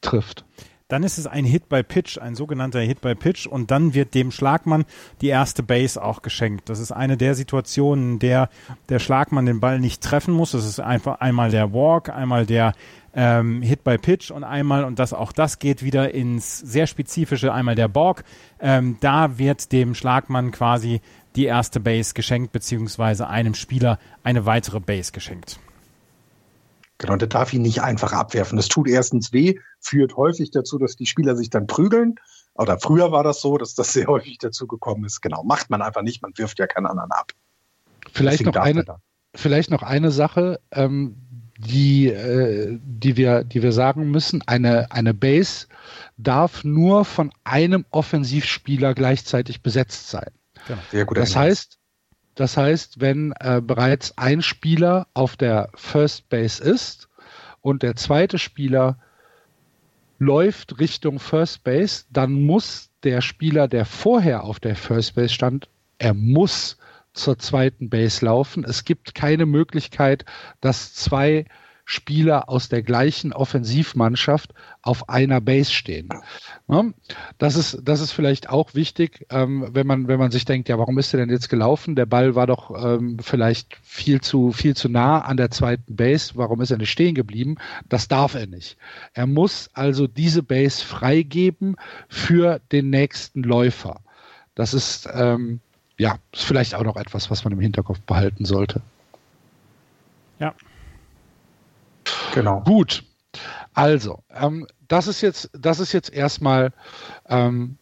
trifft 0.00 0.44
dann 0.90 1.02
ist 1.02 1.18
es 1.18 1.26
ein 1.26 1.44
Hit 1.44 1.68
by 1.68 1.82
Pitch, 1.82 2.18
ein 2.18 2.34
sogenannter 2.34 2.80
Hit 2.80 3.00
by 3.00 3.14
Pitch 3.14 3.46
und 3.46 3.70
dann 3.70 3.94
wird 3.94 4.14
dem 4.14 4.30
Schlagmann 4.30 4.84
die 5.20 5.28
erste 5.28 5.62
Base 5.62 6.02
auch 6.02 6.22
geschenkt. 6.22 6.68
Das 6.68 6.78
ist 6.78 6.92
eine 6.92 7.16
der 7.16 7.34
Situationen, 7.34 8.14
in 8.14 8.18
der 8.18 8.50
der 8.88 8.98
Schlagmann 8.98 9.46
den 9.46 9.60
Ball 9.60 9.78
nicht 9.78 10.02
treffen 10.02 10.34
muss. 10.34 10.52
Das 10.52 10.66
ist 10.66 10.80
einfach 10.80 11.20
einmal 11.20 11.50
der 11.50 11.72
Walk, 11.72 12.10
einmal 12.10 12.44
der 12.44 12.74
ähm, 13.14 13.62
Hit 13.62 13.84
by 13.84 13.98
Pitch 13.98 14.30
und 14.30 14.44
einmal, 14.44 14.84
und 14.84 14.98
das 14.98 15.12
auch 15.12 15.32
das 15.32 15.58
geht 15.58 15.82
wieder 15.82 16.12
ins 16.14 16.58
sehr 16.58 16.86
spezifische, 16.86 17.52
einmal 17.52 17.74
der 17.74 17.88
Borg. 17.88 18.24
Ähm, 18.60 18.96
da 19.00 19.38
wird 19.38 19.72
dem 19.72 19.94
Schlagmann 19.94 20.50
quasi 20.50 21.00
die 21.36 21.44
erste 21.44 21.80
Base 21.80 22.14
geschenkt, 22.14 22.52
beziehungsweise 22.52 23.28
einem 23.28 23.54
Spieler 23.54 23.98
eine 24.22 24.46
weitere 24.46 24.80
Base 24.80 25.12
geschenkt. 25.12 25.60
Genau, 27.00 27.16
der 27.16 27.28
darf 27.28 27.54
ihn 27.54 27.62
nicht 27.62 27.80
einfach 27.80 28.12
abwerfen. 28.12 28.58
Das 28.58 28.68
tut 28.68 28.86
erstens 28.86 29.32
weh, 29.32 29.58
führt 29.80 30.18
häufig 30.18 30.50
dazu, 30.50 30.76
dass 30.76 30.96
die 30.96 31.06
Spieler 31.06 31.34
sich 31.34 31.48
dann 31.48 31.66
prügeln. 31.66 32.16
Oder 32.52 32.78
früher 32.78 33.10
war 33.10 33.24
das 33.24 33.40
so, 33.40 33.56
dass 33.56 33.74
das 33.74 33.94
sehr 33.94 34.06
häufig 34.06 34.36
dazu 34.36 34.66
gekommen 34.66 35.06
ist. 35.06 35.22
Genau, 35.22 35.42
macht 35.42 35.70
man 35.70 35.80
einfach 35.80 36.02
nicht, 36.02 36.20
man 36.20 36.32
wirft 36.36 36.58
ja 36.58 36.66
keinen 36.66 36.84
anderen 36.84 37.10
ab. 37.10 37.32
Vielleicht, 38.12 38.44
noch 38.44 38.54
eine, 38.54 38.84
vielleicht 39.34 39.70
noch 39.70 39.82
eine 39.82 40.10
Sache, 40.10 40.60
ähm, 40.72 41.16
die, 41.56 42.08
äh, 42.08 42.78
die, 42.82 43.16
wir, 43.16 43.44
die 43.44 43.62
wir 43.62 43.72
sagen 43.72 44.10
müssen. 44.10 44.42
Eine, 44.46 44.92
eine 44.92 45.14
Base 45.14 45.68
darf 46.18 46.64
nur 46.64 47.06
von 47.06 47.32
einem 47.44 47.86
Offensivspieler 47.92 48.92
gleichzeitig 48.92 49.62
besetzt 49.62 50.10
sein. 50.10 50.28
Genau. 50.68 50.80
Sehr 50.90 51.06
gut 51.06 51.16
das 51.16 51.34
heißt, 51.34 51.78
das 52.40 52.56
heißt, 52.56 53.02
wenn 53.02 53.34
äh, 53.38 53.60
bereits 53.62 54.16
ein 54.16 54.40
Spieler 54.40 55.08
auf 55.12 55.36
der 55.36 55.68
First 55.74 56.30
Base 56.30 56.64
ist 56.64 57.10
und 57.60 57.82
der 57.82 57.96
zweite 57.96 58.38
Spieler 58.38 58.98
läuft 60.18 60.80
Richtung 60.80 61.18
First 61.18 61.64
Base, 61.64 62.04
dann 62.08 62.32
muss 62.32 62.88
der 63.02 63.20
Spieler, 63.20 63.68
der 63.68 63.84
vorher 63.84 64.44
auf 64.44 64.58
der 64.58 64.74
First 64.74 65.16
Base 65.16 65.34
stand, 65.34 65.68
er 65.98 66.14
muss 66.14 66.78
zur 67.12 67.38
zweiten 67.38 67.90
Base 67.90 68.24
laufen. 68.24 68.64
Es 68.64 68.86
gibt 68.86 69.14
keine 69.14 69.44
Möglichkeit, 69.44 70.24
dass 70.62 70.94
zwei 70.94 71.44
Spieler 71.84 72.48
aus 72.48 72.68
der 72.68 72.82
gleichen 72.82 73.32
Offensivmannschaft 73.32 74.54
auf 74.82 75.08
einer 75.08 75.40
Base 75.40 75.72
stehen. 75.72 76.08
Das 77.38 77.56
ist, 77.56 77.80
das 77.82 78.00
ist 78.00 78.12
vielleicht 78.12 78.48
auch 78.48 78.74
wichtig, 78.74 79.26
ähm, 79.30 79.68
wenn 79.72 79.86
man, 79.86 80.08
wenn 80.08 80.18
man 80.18 80.30
sich 80.30 80.44
denkt, 80.44 80.68
ja, 80.68 80.78
warum 80.78 80.98
ist 80.98 81.12
er 81.12 81.20
denn 81.20 81.30
jetzt 81.30 81.48
gelaufen? 81.48 81.96
Der 81.96 82.06
Ball 82.06 82.34
war 82.34 82.46
doch 82.46 82.70
ähm, 82.84 83.18
vielleicht 83.20 83.76
viel 83.82 84.20
zu, 84.20 84.52
viel 84.52 84.76
zu 84.76 84.88
nah 84.88 85.20
an 85.20 85.36
der 85.36 85.50
zweiten 85.50 85.96
Base. 85.96 86.32
Warum 86.36 86.60
ist 86.60 86.70
er 86.70 86.78
nicht 86.78 86.90
stehen 86.90 87.14
geblieben? 87.14 87.56
Das 87.88 88.08
darf 88.08 88.34
er 88.34 88.46
nicht. 88.46 88.76
Er 89.12 89.26
muss 89.26 89.70
also 89.72 90.06
diese 90.06 90.42
Base 90.42 90.84
freigeben 90.84 91.76
für 92.08 92.60
den 92.72 92.90
nächsten 92.90 93.42
Läufer. 93.42 94.00
Das 94.54 94.74
ist, 94.74 95.08
ähm, 95.12 95.60
ja, 95.98 96.18
ist 96.32 96.44
vielleicht 96.44 96.74
auch 96.74 96.84
noch 96.84 96.96
etwas, 96.96 97.30
was 97.30 97.44
man 97.44 97.52
im 97.52 97.60
Hinterkopf 97.60 98.00
behalten 98.00 98.44
sollte. 98.44 98.80
Ja, 100.38 100.54
Genau. 102.34 102.60
Gut. 102.62 103.04
Also, 103.74 104.22
ähm, 104.32 104.66
das 104.88 105.06
ist 105.06 105.20
jetzt, 105.20 105.50
das 105.52 105.80
ist 105.80 105.92
jetzt 105.92 106.12
erstmal 106.12 106.72
ähm, 107.28 107.78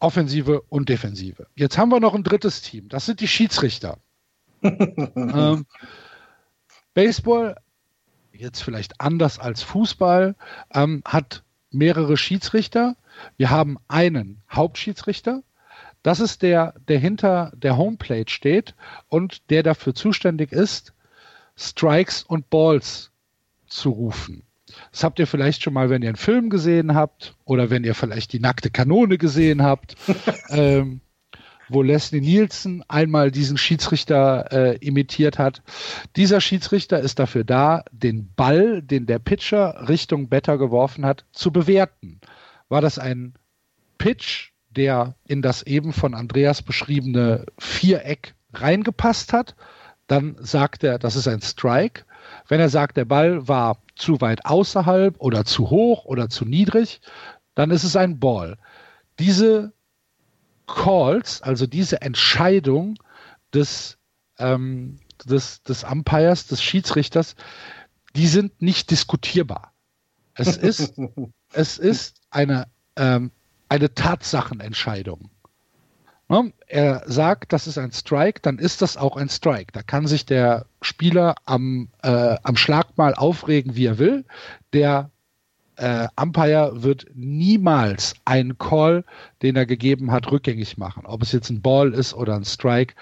Offensive 0.00 0.62
und 0.68 0.88
Defensive. 0.88 1.46
Jetzt 1.54 1.78
haben 1.78 1.90
wir 1.90 2.00
noch 2.00 2.14
ein 2.14 2.24
drittes 2.24 2.62
Team. 2.62 2.88
Das 2.88 3.06
sind 3.06 3.20
die 3.20 3.28
Schiedsrichter. 3.28 3.98
ähm, 4.62 5.66
Baseball, 6.94 7.56
jetzt 8.32 8.62
vielleicht 8.62 9.00
anders 9.00 9.38
als 9.38 9.62
Fußball, 9.62 10.34
ähm, 10.72 11.02
hat 11.04 11.42
mehrere 11.70 12.16
Schiedsrichter. 12.16 12.96
Wir 13.36 13.50
haben 13.50 13.78
einen 13.88 14.42
Hauptschiedsrichter. 14.50 15.42
Das 16.02 16.20
ist 16.20 16.42
der, 16.42 16.74
der 16.88 16.98
hinter 16.98 17.52
der 17.54 17.76
Homeplate 17.76 18.30
steht 18.30 18.74
und 19.08 19.50
der 19.50 19.62
dafür 19.62 19.94
zuständig 19.94 20.52
ist, 20.52 20.92
Strikes 21.56 22.24
und 22.24 22.50
Balls 22.50 23.10
zu 23.74 23.90
rufen. 23.90 24.44
Das 24.90 25.04
habt 25.04 25.18
ihr 25.18 25.26
vielleicht 25.26 25.62
schon 25.62 25.74
mal, 25.74 25.90
wenn 25.90 26.02
ihr 26.02 26.08
einen 26.08 26.16
Film 26.16 26.48
gesehen 26.48 26.94
habt 26.94 27.36
oder 27.44 27.70
wenn 27.70 27.84
ihr 27.84 27.94
vielleicht 27.94 28.32
die 28.32 28.40
nackte 28.40 28.70
Kanone 28.70 29.18
gesehen 29.18 29.62
habt, 29.62 29.96
ähm, 30.48 31.00
wo 31.68 31.82
Leslie 31.82 32.20
Nielsen 32.20 32.82
einmal 32.88 33.30
diesen 33.30 33.56
Schiedsrichter 33.56 34.52
äh, 34.52 34.76
imitiert 34.78 35.38
hat. 35.38 35.62
Dieser 36.16 36.40
Schiedsrichter 36.40 37.00
ist 37.00 37.18
dafür 37.18 37.44
da, 37.44 37.84
den 37.90 38.30
Ball, 38.36 38.82
den 38.82 39.06
der 39.06 39.18
Pitcher 39.18 39.88
Richtung 39.88 40.28
Better 40.28 40.58
geworfen 40.58 41.04
hat, 41.04 41.24
zu 41.32 41.50
bewerten. 41.50 42.20
War 42.68 42.80
das 42.80 42.98
ein 42.98 43.34
Pitch, 43.98 44.50
der 44.70 45.14
in 45.26 45.42
das 45.42 45.62
eben 45.62 45.92
von 45.92 46.14
Andreas 46.14 46.62
beschriebene 46.62 47.46
Viereck 47.58 48.34
reingepasst 48.52 49.32
hat? 49.32 49.54
Dann 50.06 50.36
sagt 50.38 50.84
er, 50.84 50.98
das 50.98 51.16
ist 51.16 51.28
ein 51.28 51.40
Strike. 51.40 52.04
Wenn 52.48 52.60
er 52.60 52.68
sagt, 52.68 52.96
der 52.96 53.04
Ball 53.04 53.48
war 53.48 53.78
zu 53.96 54.20
weit 54.20 54.44
außerhalb 54.44 55.18
oder 55.18 55.44
zu 55.44 55.70
hoch 55.70 56.04
oder 56.04 56.28
zu 56.28 56.44
niedrig, 56.44 57.00
dann 57.54 57.70
ist 57.70 57.84
es 57.84 57.96
ein 57.96 58.20
Ball. 58.20 58.58
Diese 59.18 59.72
Calls, 60.66 61.42
also 61.42 61.66
diese 61.66 62.02
Entscheidung 62.02 62.98
des, 63.52 63.98
ähm, 64.38 64.98
des, 65.24 65.62
des 65.62 65.84
Umpires, 65.84 66.46
des 66.46 66.62
Schiedsrichters, 66.62 67.36
die 68.16 68.26
sind 68.26 68.60
nicht 68.60 68.90
diskutierbar. 68.90 69.72
Es 70.34 70.56
ist, 70.56 70.94
es 71.52 71.78
ist 71.78 72.20
eine, 72.30 72.66
ähm, 72.96 73.30
eine 73.68 73.94
Tatsachenentscheidung. 73.94 75.30
Ne? 76.28 76.52
Er 76.66 77.02
sagt, 77.06 77.52
das 77.52 77.66
ist 77.66 77.78
ein 77.78 77.92
Strike, 77.92 78.40
dann 78.42 78.58
ist 78.58 78.82
das 78.82 78.96
auch 78.96 79.16
ein 79.16 79.28
Strike. 79.28 79.72
Da 79.72 79.82
kann 79.82 80.06
sich 80.06 80.24
der 80.26 80.66
Spieler 80.80 81.34
am, 81.44 81.88
äh, 82.02 82.36
am 82.42 82.56
Schlag 82.56 82.96
mal 82.96 83.14
aufregen, 83.14 83.76
wie 83.76 83.86
er 83.86 83.98
will. 83.98 84.24
Der 84.72 85.10
äh, 85.76 86.08
Umpire 86.20 86.82
wird 86.82 87.06
niemals 87.14 88.14
einen 88.24 88.58
Call, 88.58 89.04
den 89.42 89.56
er 89.56 89.66
gegeben 89.66 90.12
hat, 90.12 90.30
rückgängig 90.30 90.78
machen. 90.78 91.04
Ob 91.06 91.22
es 91.22 91.32
jetzt 91.32 91.50
ein 91.50 91.62
Ball 91.62 91.92
ist 91.92 92.14
oder 92.14 92.34
ein 92.36 92.44
Strike, 92.44 92.94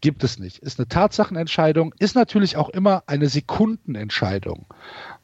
gibt 0.00 0.22
es 0.22 0.38
nicht. 0.38 0.58
Ist 0.58 0.78
eine 0.78 0.88
Tatsachenentscheidung, 0.88 1.94
ist 1.98 2.14
natürlich 2.14 2.56
auch 2.56 2.68
immer 2.68 3.02
eine 3.06 3.28
Sekundenentscheidung. 3.28 4.66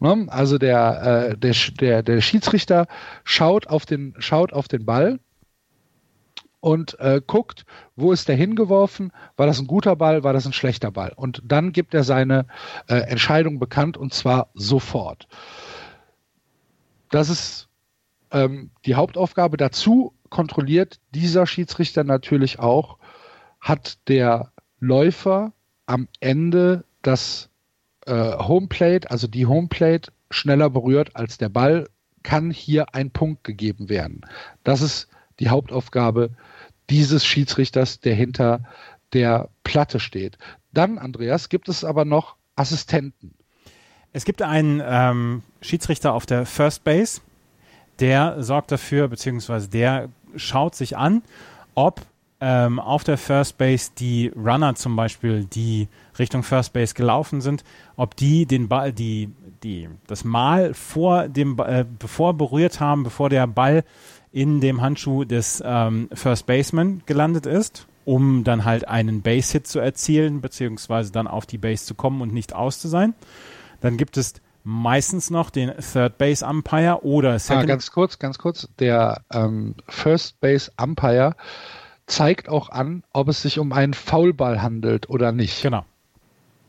Ne? 0.00 0.26
Also 0.28 0.58
der, 0.58 1.30
äh, 1.30 1.38
der, 1.38 1.54
der, 1.80 2.02
der 2.02 2.20
Schiedsrichter 2.20 2.86
schaut 3.22 3.68
auf 3.68 3.86
den, 3.86 4.14
schaut 4.18 4.52
auf 4.52 4.68
den 4.68 4.84
Ball 4.84 5.20
und 6.64 6.98
äh, 6.98 7.20
guckt, 7.26 7.66
wo 7.94 8.10
ist 8.10 8.26
der 8.26 8.36
hingeworfen, 8.36 9.12
war 9.36 9.46
das 9.46 9.58
ein 9.58 9.66
guter 9.66 9.96
Ball, 9.96 10.24
war 10.24 10.32
das 10.32 10.46
ein 10.46 10.54
schlechter 10.54 10.90
Ball. 10.90 11.12
Und 11.14 11.42
dann 11.44 11.72
gibt 11.72 11.92
er 11.92 12.04
seine 12.04 12.46
äh, 12.88 12.94
Entscheidung 12.94 13.58
bekannt 13.58 13.98
und 13.98 14.14
zwar 14.14 14.48
sofort. 14.54 15.28
Das 17.10 17.28
ist 17.28 17.68
ähm, 18.30 18.70
die 18.86 18.94
Hauptaufgabe. 18.94 19.58
Dazu 19.58 20.14
kontrolliert 20.30 21.00
dieser 21.14 21.46
Schiedsrichter 21.46 22.02
natürlich 22.02 22.60
auch, 22.60 22.96
hat 23.60 23.98
der 24.08 24.50
Läufer 24.80 25.52
am 25.84 26.08
Ende 26.20 26.84
das 27.02 27.50
äh, 28.06 28.38
Homeplate, 28.38 29.10
also 29.10 29.26
die 29.26 29.44
Homeplate, 29.44 30.12
schneller 30.30 30.70
berührt 30.70 31.14
als 31.14 31.36
der 31.36 31.50
Ball, 31.50 31.90
kann 32.22 32.50
hier 32.50 32.94
ein 32.94 33.10
Punkt 33.10 33.44
gegeben 33.44 33.90
werden. 33.90 34.22
Das 34.62 34.80
ist 34.80 35.08
die 35.40 35.50
Hauptaufgabe 35.50 36.30
dieses 36.90 37.24
Schiedsrichters, 37.24 38.00
der 38.00 38.14
hinter 38.14 38.60
der 39.12 39.48
Platte 39.62 40.00
steht. 40.00 40.38
Dann, 40.72 40.98
Andreas, 40.98 41.48
gibt 41.48 41.68
es 41.68 41.84
aber 41.84 42.04
noch 42.04 42.36
Assistenten. 42.56 43.34
Es 44.12 44.24
gibt 44.24 44.42
einen 44.42 44.82
ähm, 44.84 45.42
Schiedsrichter 45.60 46.12
auf 46.12 46.26
der 46.26 46.46
First 46.46 46.84
Base, 46.84 47.20
der 48.00 48.42
sorgt 48.42 48.70
dafür, 48.72 49.08
beziehungsweise 49.08 49.68
der 49.68 50.08
schaut 50.36 50.74
sich 50.74 50.96
an, 50.96 51.22
ob 51.74 52.02
ähm, 52.40 52.78
auf 52.78 53.04
der 53.04 53.16
First 53.16 53.58
Base 53.58 53.90
die 53.98 54.30
Runner 54.36 54.74
zum 54.74 54.96
Beispiel, 54.96 55.44
die 55.44 55.88
Richtung 56.18 56.42
First 56.42 56.72
Base 56.72 56.94
gelaufen 56.94 57.40
sind, 57.40 57.64
ob 57.96 58.16
die 58.16 58.46
den 58.46 58.68
Ball, 58.68 58.92
die, 58.92 59.30
die, 59.62 59.88
das 60.06 60.24
Mal 60.24 60.74
vor 60.74 61.28
dem, 61.28 61.58
äh, 61.58 61.84
bevor 61.98 62.34
berührt 62.34 62.80
haben, 62.80 63.04
bevor 63.04 63.30
der 63.30 63.46
Ball 63.46 63.84
in 64.34 64.60
dem 64.60 64.82
Handschuh 64.82 65.24
des 65.24 65.62
ähm, 65.64 66.08
First 66.12 66.46
Baseman 66.46 67.02
gelandet 67.06 67.46
ist, 67.46 67.86
um 68.04 68.42
dann 68.42 68.64
halt 68.64 68.88
einen 68.88 69.22
Base-Hit 69.22 69.68
zu 69.68 69.78
erzielen, 69.78 70.40
beziehungsweise 70.40 71.12
dann 71.12 71.28
auf 71.28 71.46
die 71.46 71.56
Base 71.56 71.86
zu 71.86 71.94
kommen 71.94 72.20
und 72.20 72.34
nicht 72.34 72.52
aus 72.52 72.80
zu 72.80 72.88
sein. 72.88 73.14
Dann 73.80 73.96
gibt 73.96 74.16
es 74.16 74.34
meistens 74.64 75.30
noch 75.30 75.50
den 75.50 75.72
Third 75.76 76.18
Base 76.18 76.44
Umpire 76.44 77.04
oder 77.04 77.34
ah, 77.34 77.38
Second. 77.38 77.62
Ah, 77.62 77.66
ganz 77.66 77.92
kurz, 77.92 78.18
ganz 78.18 78.38
kurz. 78.38 78.68
Der 78.80 79.22
ähm, 79.32 79.76
First 79.88 80.40
Base 80.40 80.72
Umpire 80.82 81.36
zeigt 82.06 82.48
auch 82.48 82.70
an, 82.70 83.04
ob 83.12 83.28
es 83.28 83.40
sich 83.40 83.60
um 83.60 83.72
einen 83.72 83.94
Foulball 83.94 84.62
handelt 84.62 85.08
oder 85.08 85.30
nicht. 85.30 85.62
Genau. 85.62 85.84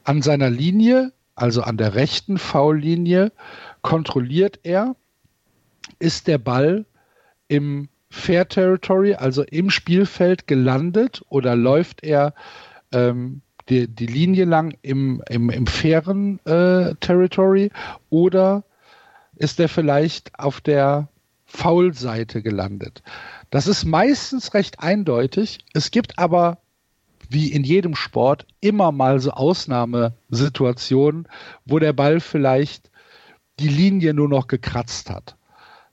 An 0.04 0.22
seiner 0.22 0.52
Linie, 0.52 1.14
also 1.34 1.64
an 1.64 1.78
der 1.78 1.96
rechten 1.96 2.38
Foullinie, 2.38 3.32
kontrolliert 3.82 4.60
er, 4.62 4.96
ist 5.98 6.28
der 6.28 6.38
Ball 6.38 6.86
im 7.48 7.90
Fair 8.10 8.48
Territory, 8.48 9.16
also 9.16 9.44
im 9.44 9.70
Spielfeld 9.70 10.48
gelandet 10.48 11.22
oder 11.30 11.56
läuft 11.56 12.04
er 12.04 12.34
ähm, 12.92 13.42
die, 13.70 13.88
die 13.88 14.06
Linie 14.06 14.46
lang 14.46 14.78
im, 14.82 15.22
im, 15.30 15.50
im 15.50 15.68
fairen 15.68 16.40
äh, 16.46 16.96
Territory 17.00 17.72
oder 18.10 18.64
ist 19.36 19.60
er 19.60 19.70
vielleicht 19.70 20.38
auf 20.40 20.62
der 20.62 21.10
Foul-Seite 21.46 22.42
gelandet? 22.42 23.04
Das 23.50 23.68
ist 23.68 23.86
meistens 23.86 24.54
recht 24.54 24.80
eindeutig. 24.80 25.60
Es 25.74 25.92
gibt 25.92 26.18
aber, 26.18 26.60
wie 27.30 27.52
in 27.52 27.64
jedem 27.64 27.96
Sport, 27.96 28.46
immer 28.62 28.92
mal 28.92 29.20
so 29.20 29.32
Ausnahmesituationen, 29.32 31.28
wo 31.66 31.80
der 31.80 31.94
Ball 31.94 32.20
vielleicht 32.20 32.92
die 33.60 33.70
Linie 33.70 34.14
nur 34.14 34.30
noch 34.30 34.48
gekratzt 34.48 35.10
hat. 35.10 35.36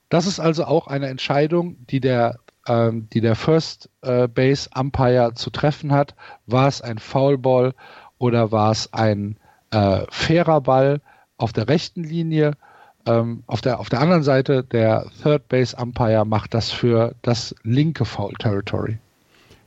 Das 0.09 0.27
ist 0.27 0.39
also 0.39 0.65
auch 0.65 0.87
eine 0.87 1.07
Entscheidung, 1.07 1.77
die 1.87 1.99
der 1.99 2.39
ähm, 2.67 3.09
die 3.11 3.21
der 3.21 3.35
First 3.35 3.89
äh, 4.01 4.27
Base 4.27 4.69
Umpire 4.75 5.33
zu 5.33 5.49
treffen 5.49 5.91
hat. 5.91 6.15
War 6.45 6.67
es 6.67 6.81
ein 6.81 6.97
Foulball 6.97 7.73
oder 8.17 8.51
war 8.51 8.71
es 8.71 8.93
ein 8.93 9.37
äh, 9.71 10.01
fairer 10.09 10.61
Ball 10.61 11.01
auf 11.37 11.53
der 11.53 11.67
rechten 11.67 12.03
Linie? 12.03 12.53
Ähm, 13.05 13.43
auf, 13.47 13.59
der, 13.59 13.81
auf 13.81 13.89
der 13.89 13.99
anderen 13.99 14.23
Seite, 14.23 14.63
der 14.63 15.07
Third 15.21 15.49
Base 15.49 15.75
Umpire 15.75 16.25
macht 16.25 16.53
das 16.53 16.71
für 16.71 17.15
das 17.21 17.53
linke 17.63 18.05
Foul 18.05 18.33
Territory. 18.39 18.97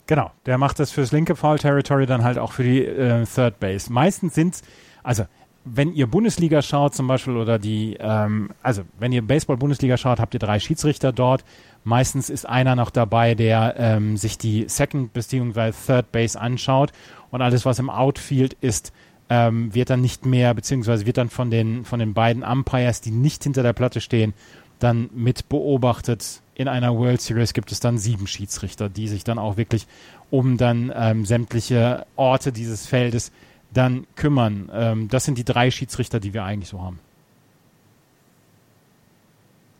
Genau, 0.06 0.30
der 0.46 0.56
macht 0.56 0.78
das 0.78 0.90
fürs 0.90 1.12
linke 1.12 1.36
Foul 1.36 1.58
Territory 1.58 2.06
dann 2.06 2.24
halt 2.24 2.38
auch 2.38 2.52
für 2.52 2.62
die 2.62 2.82
äh, 2.84 3.26
Third 3.26 3.60
Base. 3.60 3.92
Meistens 3.92 4.34
sind 4.34 4.54
es, 4.54 4.62
also 5.02 5.24
wenn 5.66 5.92
ihr 5.92 6.06
Bundesliga 6.06 6.62
schaut 6.62 6.94
zum 6.94 7.08
Beispiel 7.08 7.36
oder 7.36 7.58
die, 7.58 7.96
ähm, 7.98 8.50
also 8.62 8.82
wenn 8.98 9.12
ihr 9.12 9.22
Baseball-Bundesliga 9.22 9.96
schaut, 9.96 10.20
habt 10.20 10.32
ihr 10.32 10.40
drei 10.40 10.60
Schiedsrichter 10.60 11.12
dort. 11.12 11.44
Meistens 11.82 12.30
ist 12.30 12.48
einer 12.48 12.76
noch 12.76 12.90
dabei, 12.90 13.34
der 13.34 13.74
ähm, 13.76 14.16
sich 14.16 14.38
die 14.38 14.66
Second 14.68 15.12
bzw. 15.12 15.72
Third 15.72 16.12
Base 16.12 16.40
anschaut 16.40 16.92
und 17.30 17.42
alles, 17.42 17.64
was 17.64 17.80
im 17.80 17.90
Outfield 17.90 18.56
ist, 18.60 18.92
ähm, 19.28 19.74
wird 19.74 19.90
dann 19.90 20.00
nicht 20.00 20.24
mehr, 20.24 20.54
beziehungsweise 20.54 21.04
wird 21.04 21.18
dann 21.18 21.30
von 21.30 21.50
den, 21.50 21.84
von 21.84 21.98
den 21.98 22.14
beiden 22.14 22.44
Umpires, 22.44 23.00
die 23.00 23.10
nicht 23.10 23.42
hinter 23.42 23.64
der 23.64 23.72
Platte 23.72 24.00
stehen, 24.00 24.34
dann 24.78 25.10
mit 25.14 25.48
beobachtet. 25.48 26.42
In 26.54 26.68
einer 26.68 26.96
World 26.96 27.20
Series 27.20 27.54
gibt 27.54 27.72
es 27.72 27.80
dann 27.80 27.98
sieben 27.98 28.28
Schiedsrichter, 28.28 28.88
die 28.88 29.08
sich 29.08 29.24
dann 29.24 29.38
auch 29.38 29.56
wirklich 29.56 29.86
um 30.30 30.56
dann 30.56 30.92
ähm, 30.94 31.24
sämtliche 31.24 32.06
Orte 32.14 32.52
dieses 32.52 32.86
Feldes 32.86 33.32
dann 33.76 34.06
kümmern. 34.16 34.70
Ähm, 34.72 35.08
das 35.08 35.24
sind 35.24 35.38
die 35.38 35.44
drei 35.44 35.70
Schiedsrichter, 35.70 36.20
die 36.20 36.34
wir 36.34 36.44
eigentlich 36.44 36.68
so 36.68 36.82
haben. 36.82 36.98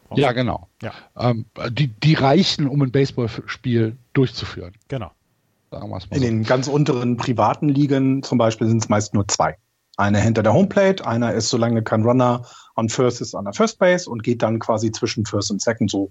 Brauchst 0.09 0.23
ja, 0.23 0.33
genau. 0.33 0.69
Ja. 0.83 0.93
Ähm, 1.17 1.47
die, 1.71 1.89
die 1.89 2.15
reichen, 2.15 2.69
um 2.69 2.83
ein 2.83 2.93
Baseballspiel 2.93 3.97
durchzuführen. 4.13 4.75
Genau. 4.89 5.11
In 6.11 6.23
den 6.23 6.45
ganz 6.45 6.69
unteren 6.69 7.17
privaten 7.17 7.69
Ligen 7.69 8.23
zum 8.23 8.39
Beispiel 8.39 8.69
sind 8.69 8.83
es 8.83 8.89
meist 8.89 9.15
nur 9.15 9.27
zwei. 9.29 9.57
Einer 9.97 10.21
hinter 10.21 10.43
der 10.43 10.53
Homeplate, 10.53 11.07
einer 11.07 11.33
ist, 11.33 11.49
solange 11.49 11.83
kein 11.83 12.03
Runner 12.03 12.45
on 12.77 12.89
First 12.89 13.21
ist, 13.21 13.35
an 13.35 13.45
der 13.45 13.55
First 13.55 13.79
Base 13.79 14.09
und 14.09 14.23
geht 14.23 14.43
dann 14.43 14.59
quasi 14.59 14.93
zwischen 14.93 15.27
First 15.27 15.51
und 15.51 15.61
Second, 15.61 15.91
so 15.91 16.11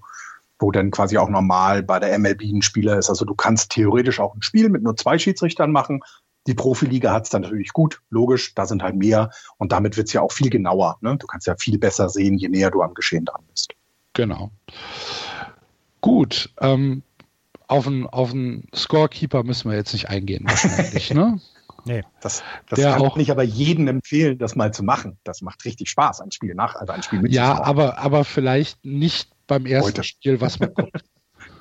wo 0.59 0.71
dann 0.71 0.91
quasi 0.91 1.17
auch 1.17 1.29
normal 1.29 1.83
bei 1.83 1.99
der 1.99 2.17
MLB 2.17 2.41
ein 2.43 2.61
Spieler 2.61 2.97
ist. 2.97 3.09
Also 3.09 3.25
du 3.25 3.35
kannst 3.35 3.71
theoretisch 3.71 4.19
auch 4.19 4.35
ein 4.35 4.41
Spiel 4.41 4.69
mit 4.69 4.83
nur 4.83 4.95
zwei 4.95 5.17
Schiedsrichtern 5.17 5.71
machen, 5.71 6.01
die 6.47 6.53
Profiliga 6.53 7.11
hat 7.11 7.23
es 7.25 7.29
dann 7.29 7.41
natürlich 7.41 7.73
gut, 7.73 8.01
logisch, 8.09 8.53
da 8.53 8.65
sind 8.65 8.83
halt 8.83 8.95
mehr 8.95 9.31
und 9.57 9.71
damit 9.71 9.97
wird 9.97 10.07
es 10.07 10.13
ja 10.13 10.21
auch 10.21 10.31
viel 10.31 10.49
genauer. 10.49 10.97
Ne? 11.01 11.17
Du 11.17 11.27
kannst 11.27 11.47
ja 11.47 11.55
viel 11.55 11.77
besser 11.77 12.09
sehen, 12.09 12.37
je 12.37 12.49
näher 12.49 12.71
du 12.71 12.81
am 12.81 12.93
Geschehen 12.93 13.25
dran 13.25 13.43
bist. 13.49 13.73
Genau. 14.13 14.51
Gut, 16.01 16.53
ähm, 16.61 17.01
auf 17.67 17.87
einen 17.87 18.05
auf 18.05 18.31
Scorekeeper 18.75 19.43
müssen 19.43 19.71
wir 19.71 19.77
jetzt 19.77 19.93
nicht 19.93 20.09
eingehen, 20.09 20.45
wahrscheinlich, 20.47 21.13
ne? 21.13 21.41
Nee. 21.87 22.03
Das, 22.19 22.43
das 22.67 22.81
kann 22.81 22.99
auch, 22.99 23.15
ich 23.17 23.29
aber 23.29 23.43
jedem 23.43 23.87
empfehlen, 23.87 24.39
das 24.39 24.55
mal 24.55 24.73
zu 24.73 24.81
machen. 24.81 25.19
Das 25.23 25.43
macht 25.43 25.65
richtig 25.65 25.89
Spaß, 25.91 26.19
ein 26.21 26.31
Spiel 26.31 26.55
nach, 26.55 26.73
also 26.73 26.91
ein 26.91 27.03
Spiel 27.03 27.21
mit. 27.21 27.31
Ja, 27.31 27.63
aber, 27.63 27.99
aber 27.99 28.25
vielleicht 28.25 28.83
nicht 28.83 29.29
beim 29.45 29.67
ersten 29.67 29.89
heute. 29.89 30.03
Spiel, 30.03 30.41
was 30.41 30.59
man 30.59 30.73
guckt. 30.73 31.03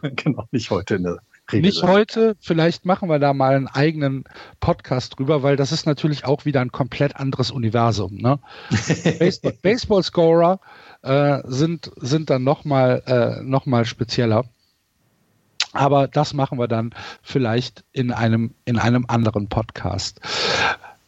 genau, 0.02 0.44
nicht 0.50 0.70
heute. 0.70 1.18
Ne. 1.52 1.60
Nicht 1.60 1.82
heute, 1.82 2.36
vielleicht 2.40 2.86
machen 2.86 3.08
wir 3.08 3.18
da 3.18 3.34
mal 3.34 3.54
einen 3.54 3.68
eigenen 3.68 4.24
Podcast 4.60 5.18
drüber, 5.18 5.42
weil 5.42 5.56
das 5.56 5.72
ist 5.72 5.86
natürlich 5.86 6.24
auch 6.24 6.44
wieder 6.44 6.60
ein 6.60 6.72
komplett 6.72 7.16
anderes 7.16 7.50
Universum. 7.50 8.16
Ne? 8.16 8.38
Baseball-Scorer 9.62 10.60
äh, 11.02 11.42
sind, 11.44 11.90
sind 11.96 12.30
dann 12.30 12.44
nochmal 12.44 13.02
äh, 13.06 13.42
noch 13.42 13.66
mal 13.66 13.84
spezieller. 13.84 14.44
Aber 15.72 16.08
das 16.08 16.32
machen 16.34 16.58
wir 16.58 16.68
dann 16.68 16.94
vielleicht 17.22 17.84
in 17.92 18.12
einem, 18.12 18.54
in 18.64 18.78
einem 18.78 19.04
anderen 19.08 19.48
Podcast. 19.48 20.20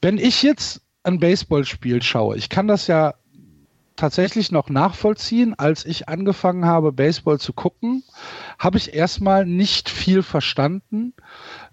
Wenn 0.02 0.18
ich 0.18 0.42
jetzt 0.42 0.82
ein 1.04 1.20
Baseballspiel 1.20 2.02
schaue, 2.02 2.36
ich 2.36 2.48
kann 2.48 2.66
das 2.66 2.88
ja 2.88 3.14
tatsächlich 3.96 4.52
noch 4.52 4.68
nachvollziehen. 4.68 5.54
Als 5.58 5.84
ich 5.84 6.08
angefangen 6.08 6.64
habe, 6.64 6.92
Baseball 6.92 7.38
zu 7.38 7.52
gucken, 7.52 8.04
habe 8.58 8.78
ich 8.78 8.94
erstmal 8.94 9.46
nicht 9.46 9.88
viel 9.88 10.22
verstanden, 10.22 11.14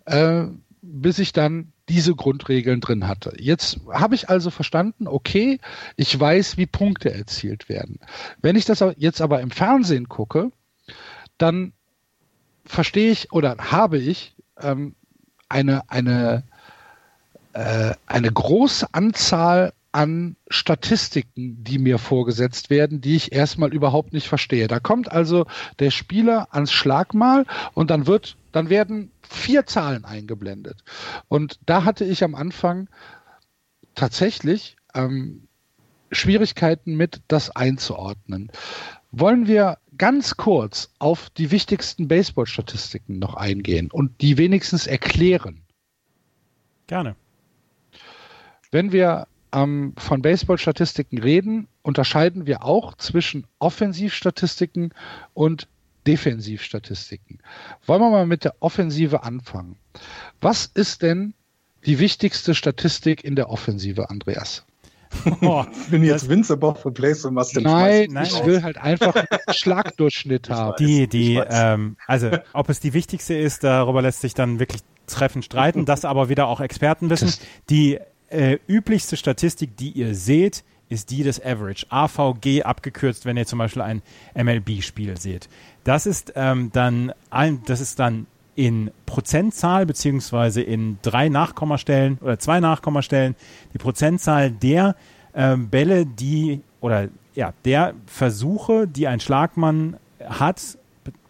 äh, 0.05 0.45
bis 0.81 1.19
ich 1.19 1.33
dann 1.33 1.73
diese 1.89 2.15
Grundregeln 2.15 2.81
drin 2.81 3.07
hatte. 3.07 3.33
Jetzt 3.37 3.81
habe 3.91 4.15
ich 4.15 4.29
also 4.29 4.49
verstanden, 4.49 5.07
okay, 5.07 5.59
ich 5.95 6.17
weiß, 6.17 6.57
wie 6.57 6.65
Punkte 6.65 7.13
erzielt 7.13 7.67
werden. 7.67 7.99
Wenn 8.41 8.55
ich 8.55 8.65
das 8.65 8.83
jetzt 8.97 9.21
aber 9.21 9.41
im 9.41 9.51
Fernsehen 9.51 10.07
gucke, 10.07 10.51
dann 11.37 11.73
verstehe 12.65 13.11
ich 13.11 13.31
oder 13.33 13.57
habe 13.57 13.97
ich 13.97 14.35
ähm, 14.61 14.95
eine, 15.49 15.89
eine, 15.89 16.43
äh, 17.53 17.93
eine 18.07 18.31
große 18.31 18.87
Anzahl 18.93 19.73
an 19.93 20.35
Statistiken, 20.49 21.63
die 21.63 21.77
mir 21.77 21.99
vorgesetzt 21.99 22.69
werden, 22.69 22.99
die 22.99 23.15
ich 23.15 23.31
erstmal 23.31 23.73
überhaupt 23.73 24.11
nicht 24.11 24.27
verstehe. 24.27 24.67
Da 24.67 24.79
kommt 24.79 25.11
also 25.11 25.45
der 25.79 25.91
Spieler 25.91 26.47
ans 26.51 26.71
Schlagmal 26.71 27.45
und 27.73 27.91
dann 27.91 28.07
wird, 28.07 28.35
dann 28.51 28.69
werden 28.69 29.11
vier 29.21 29.65
Zahlen 29.65 30.03
eingeblendet. 30.03 30.83
Und 31.27 31.59
da 31.65 31.85
hatte 31.85 32.05
ich 32.05 32.23
am 32.23 32.33
Anfang 32.33 32.89
tatsächlich 33.93 34.77
ähm, 34.95 35.47
Schwierigkeiten 36.11 36.95
mit, 36.95 37.21
das 37.27 37.55
einzuordnen. 37.55 38.51
Wollen 39.11 39.47
wir 39.47 39.77
ganz 39.95 40.37
kurz 40.37 40.89
auf 40.97 41.29
die 41.29 41.51
wichtigsten 41.51 42.07
Baseball-Statistiken 42.07 43.19
noch 43.19 43.35
eingehen 43.35 43.91
und 43.91 44.21
die 44.21 44.39
wenigstens 44.39 44.87
erklären? 44.87 45.61
Gerne. 46.87 47.15
Wenn 48.71 48.91
wir 48.91 49.27
ähm, 49.53 49.93
von 49.97 50.21
Baseball-Statistiken 50.21 51.19
reden, 51.19 51.67
unterscheiden 51.81 52.45
wir 52.45 52.63
auch 52.63 52.95
zwischen 52.95 53.45
Offensivstatistiken 53.59 54.93
und 55.33 55.67
Defensivstatistiken. 56.07 57.39
Wollen 57.85 58.01
wir 58.01 58.09
mal 58.09 58.25
mit 58.25 58.43
der 58.43 58.55
Offensive 58.59 59.23
anfangen. 59.23 59.77
Was 60.41 60.65
ist 60.65 61.01
denn 61.01 61.33
die 61.85 61.99
wichtigste 61.99 62.55
Statistik 62.55 63.23
in 63.23 63.35
der 63.35 63.49
Offensive, 63.49 64.09
Andreas? 64.09 64.65
Oh, 65.41 65.63
ich 65.83 65.91
bin 65.91 66.03
jetzt 66.03 66.27
Winzer 66.27 66.57
für 66.75 66.91
Place 66.91 67.25
und 67.25 67.35
was 67.35 67.51
denn 67.51 67.63
Nein, 67.63 68.09
nein, 68.11 68.25
ich 68.25 68.45
will 68.45 68.63
halt 68.63 68.77
einfach 68.77 69.15
einen 69.15 69.27
Schlagdurchschnitt 69.51 70.49
haben. 70.49 70.75
Die, 70.79 71.07
die, 71.07 71.35
ähm, 71.35 71.97
also 72.07 72.31
ob 72.53 72.69
es 72.69 72.79
die 72.79 72.93
wichtigste 72.93 73.35
ist, 73.35 73.63
darüber 73.63 74.01
lässt 74.01 74.21
sich 74.21 74.33
dann 74.33 74.59
wirklich 74.59 74.81
treffend 75.07 75.45
streiten, 75.45 75.85
das 75.85 76.05
aber 76.05 76.29
wieder 76.29 76.47
auch 76.47 76.59
Experten 76.59 77.09
wissen. 77.09 77.33
Die 77.69 77.99
äh, 78.33 78.59
üblichste 78.67 79.17
Statistik, 79.17 79.77
die 79.77 79.91
ihr 79.91 80.15
seht, 80.15 80.63
ist 80.89 81.09
die 81.11 81.23
des 81.23 81.43
Average. 81.43 81.85
AVG 81.89 82.63
abgekürzt, 82.63 83.25
wenn 83.25 83.37
ihr 83.37 83.45
zum 83.45 83.59
Beispiel 83.59 83.81
ein 83.81 84.01
MLB-Spiel 84.35 85.17
seht. 85.19 85.49
Das 85.83 86.05
ist 86.05 86.33
ähm, 86.35 86.71
dann 86.73 87.13
ein, 87.29 87.61
das 87.65 87.81
ist 87.81 87.99
dann 87.99 88.27
in 88.55 88.91
Prozentzahl 89.05 89.85
beziehungsweise 89.85 90.61
in 90.61 90.99
drei 91.01 91.29
Nachkommastellen 91.29 92.19
oder 92.21 92.37
zwei 92.37 92.59
Nachkommastellen 92.59 93.35
die 93.73 93.79
Prozentzahl 93.79 94.51
der 94.51 94.95
ähm, 95.33 95.69
Bälle, 95.69 96.05
die 96.05 96.61
oder 96.79 97.07
ja 97.33 97.53
der 97.65 97.95
Versuche, 98.05 98.87
die 98.87 99.07
ein 99.07 99.19
Schlagmann 99.19 99.97
hat. 100.23 100.77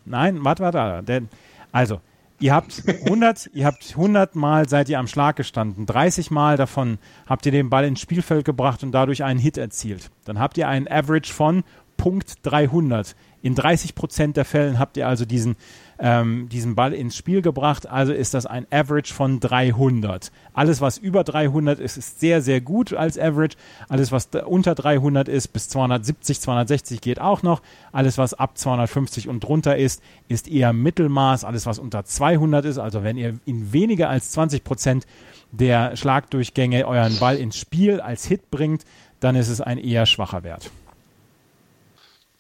Nein, 0.06 0.44
warte, 0.44 0.64
warte, 0.64 0.78
warte. 0.78 1.28
Also 1.72 2.02
Ihr 2.44 2.54
habt 2.54 2.84
100, 2.86 3.52
ihr 3.54 3.66
habt 3.66 3.92
100 3.92 4.36
Mal 4.36 4.68
seid 4.68 4.90
ihr 4.90 5.00
am 5.00 5.08
Schlag 5.08 5.38
gestanden. 5.38 5.86
30 5.86 6.30
Mal 6.30 6.58
davon 6.58 6.98
habt 7.26 7.46
ihr 7.46 7.54
den 7.54 7.70
Ball 7.70 7.86
ins 7.86 8.02
Spielfeld 8.02 8.44
gebracht 8.44 8.84
und 8.84 8.92
dadurch 8.92 9.24
einen 9.24 9.40
Hit 9.40 9.58
erzielt. 9.58 10.12
Dann 10.26 10.40
habt 10.40 10.58
ihr 10.58 10.68
einen 10.68 10.90
Average 10.90 11.32
von 11.32 11.64
Punkt 11.96 12.34
300. 12.42 13.16
In 13.44 13.56
30 13.56 13.96
Prozent 13.96 14.36
der 14.36 14.44
Fällen 14.44 14.78
habt 14.78 14.98
ihr 14.98 15.08
also 15.08 15.24
diesen 15.24 15.56
ähm, 16.00 16.50
diesen 16.50 16.76
Ball 16.76 16.94
ins 16.94 17.16
Spiel 17.16 17.42
gebracht. 17.42 17.88
Also 17.88 18.14
ist 18.14 18.34
das 18.34 18.46
ein 18.46 18.66
Average 18.72 19.14
von 19.14 19.40
300. 19.40 20.32
Alles, 20.54 20.82
was 20.82 20.98
über 20.98 21.24
300 21.24 21.80
ist, 21.80 21.98
ist 21.98 22.20
sehr, 22.20 22.42
sehr 22.42 22.62
gut 22.62 22.94
als 22.94 23.18
Average. 23.18 23.58
Alles, 23.90 24.12
was 24.12 24.30
unter 24.46 24.76
300 24.76 25.28
ist, 25.28 25.50
bis 25.50 25.70
270, 25.70 26.42
260 26.42 27.02
geht 27.02 27.20
auch 27.20 27.44
noch. 27.44 27.62
Alles, 27.92 28.18
was 28.18 28.34
ab 28.34 28.58
250 28.58 29.28
und 29.28 29.42
drunter 29.42 29.78
ist, 29.78 30.02
ist 30.28 30.48
eher 30.48 30.74
Mittelmaß. 30.74 31.44
Alles, 31.44 31.66
was 31.66 31.80
unter 31.80 32.06
200 32.06 32.66
ist, 32.66 32.78
also 32.78 33.04
wenn 33.04 33.18
ihr 33.18 33.40
in 33.46 33.74
weniger 33.74 34.10
als 34.10 34.32
20 34.32 34.64
Prozent 34.64 35.08
der 35.52 35.96
Schlagdurchgänge 35.96 36.88
euren 36.88 37.18
Ball 37.20 37.38
ins 37.38 37.58
Spiel 37.58 38.02
als 38.02 38.26
Hit 38.26 38.50
bringt, 38.50 38.86
dann 39.20 39.36
ist 39.36 39.50
es 39.50 39.62
ein 39.62 39.78
eher 39.78 40.06
schwacher 40.06 40.44
Wert. 40.44 40.72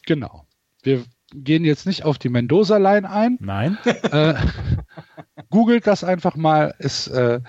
Genau. 0.05 0.45
Wir 0.81 1.05
gehen 1.33 1.65
jetzt 1.65 1.85
nicht 1.85 2.03
auf 2.03 2.17
die 2.17 2.29
Mendoza-Line 2.29 3.09
ein. 3.09 3.37
Nein. 3.39 3.77
Äh, 3.85 4.35
googelt 5.49 5.87
das 5.87 6.03
einfach 6.03 6.35
mal, 6.35 6.73
ist, 6.79 7.07
äh, 7.07 7.39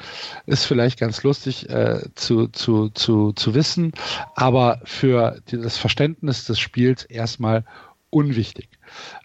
ist 0.47 0.65
vielleicht 0.65 0.99
ganz 0.99 1.23
lustig 1.23 1.69
äh, 1.69 2.01
zu, 2.15 2.49
zu, 2.49 2.91
zu, 2.91 3.33
zu 3.33 3.55
wissen, 3.55 3.93
aber 4.35 4.81
für 4.85 5.41
die, 5.49 5.59
das 5.59 5.79
Verständnis 5.79 6.45
des 6.45 6.59
Spiels 6.59 7.05
erstmal 7.05 7.65
unwichtig. 8.11 8.69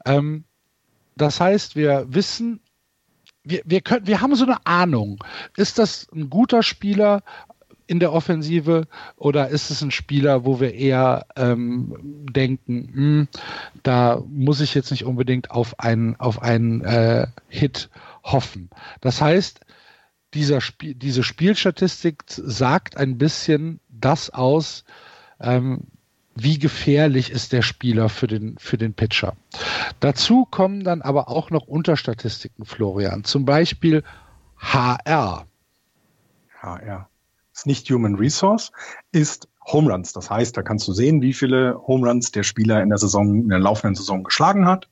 Ähm, 0.05 0.43
das 1.15 1.39
heißt, 1.39 1.75
wir 1.75 2.05
wissen, 2.09 2.61
wir, 3.43 3.61
wir, 3.65 3.81
können, 3.81 4.07
wir 4.07 4.21
haben 4.21 4.35
so 4.35 4.45
eine 4.45 4.65
Ahnung. 4.65 5.23
Ist 5.57 5.79
das 5.79 6.07
ein 6.13 6.29
guter 6.29 6.63
Spieler? 6.63 7.23
In 7.89 7.99
der 7.99 8.13
Offensive 8.13 8.87
oder 9.17 9.49
ist 9.49 9.71
es 9.71 9.81
ein 9.81 9.89
Spieler, 9.89 10.45
wo 10.45 10.59
wir 10.59 10.75
eher 10.75 11.25
ähm, 11.35 11.95
denken, 12.31 12.89
mh, 12.93 12.93
hm, 12.93 13.27
da 13.81 14.21
muss 14.27 14.61
ich 14.61 14.75
jetzt 14.75 14.91
nicht 14.91 15.05
unbedingt 15.05 15.49
auf 15.49 15.79
einen, 15.79 16.15
auf 16.17 16.39
einen 16.43 16.81
äh, 16.81 17.25
Hit 17.47 17.89
hoffen. 18.23 18.69
Das 19.01 19.21
heißt, 19.21 19.61
dieser 20.35 20.61
Spiel, 20.61 20.93
diese 20.93 21.23
Spielstatistik 21.23 22.23
sagt 22.27 22.95
ein 22.95 23.17
bisschen 23.17 23.79
das 23.89 24.29
aus, 24.29 24.83
ähm, 25.39 25.87
wie 26.35 26.59
gefährlich 26.59 27.31
ist 27.31 27.53
der 27.53 27.63
Spieler 27.63 28.07
für 28.09 28.27
den, 28.27 28.55
für 28.59 28.77
den 28.77 28.93
Pitcher. 28.93 29.35
Dazu 29.99 30.45
kommen 30.45 30.83
dann 30.83 31.01
aber 31.01 31.27
auch 31.27 31.49
noch 31.49 31.67
Unterstatistiken, 31.67 32.65
Florian. 32.65 33.23
Zum 33.23 33.45
Beispiel 33.45 34.03
HR. 34.59 35.47
HR 36.61 37.09
ist 37.59 37.65
nicht 37.65 37.89
Human 37.89 38.15
Resource, 38.15 38.71
ist 39.11 39.47
Home 39.67 39.91
Runs. 39.91 40.13
Das 40.13 40.29
heißt, 40.29 40.55
da 40.55 40.63
kannst 40.63 40.87
du 40.87 40.93
sehen, 40.93 41.21
wie 41.21 41.33
viele 41.33 41.79
Home 41.87 42.07
Runs 42.07 42.31
der 42.31 42.43
Spieler 42.43 42.81
in 42.81 42.89
der 42.89 42.97
Saison, 42.97 43.43
in 43.43 43.49
der 43.49 43.59
laufenden 43.59 43.95
Saison 43.95 44.23
geschlagen 44.23 44.65
hat. 44.65 44.89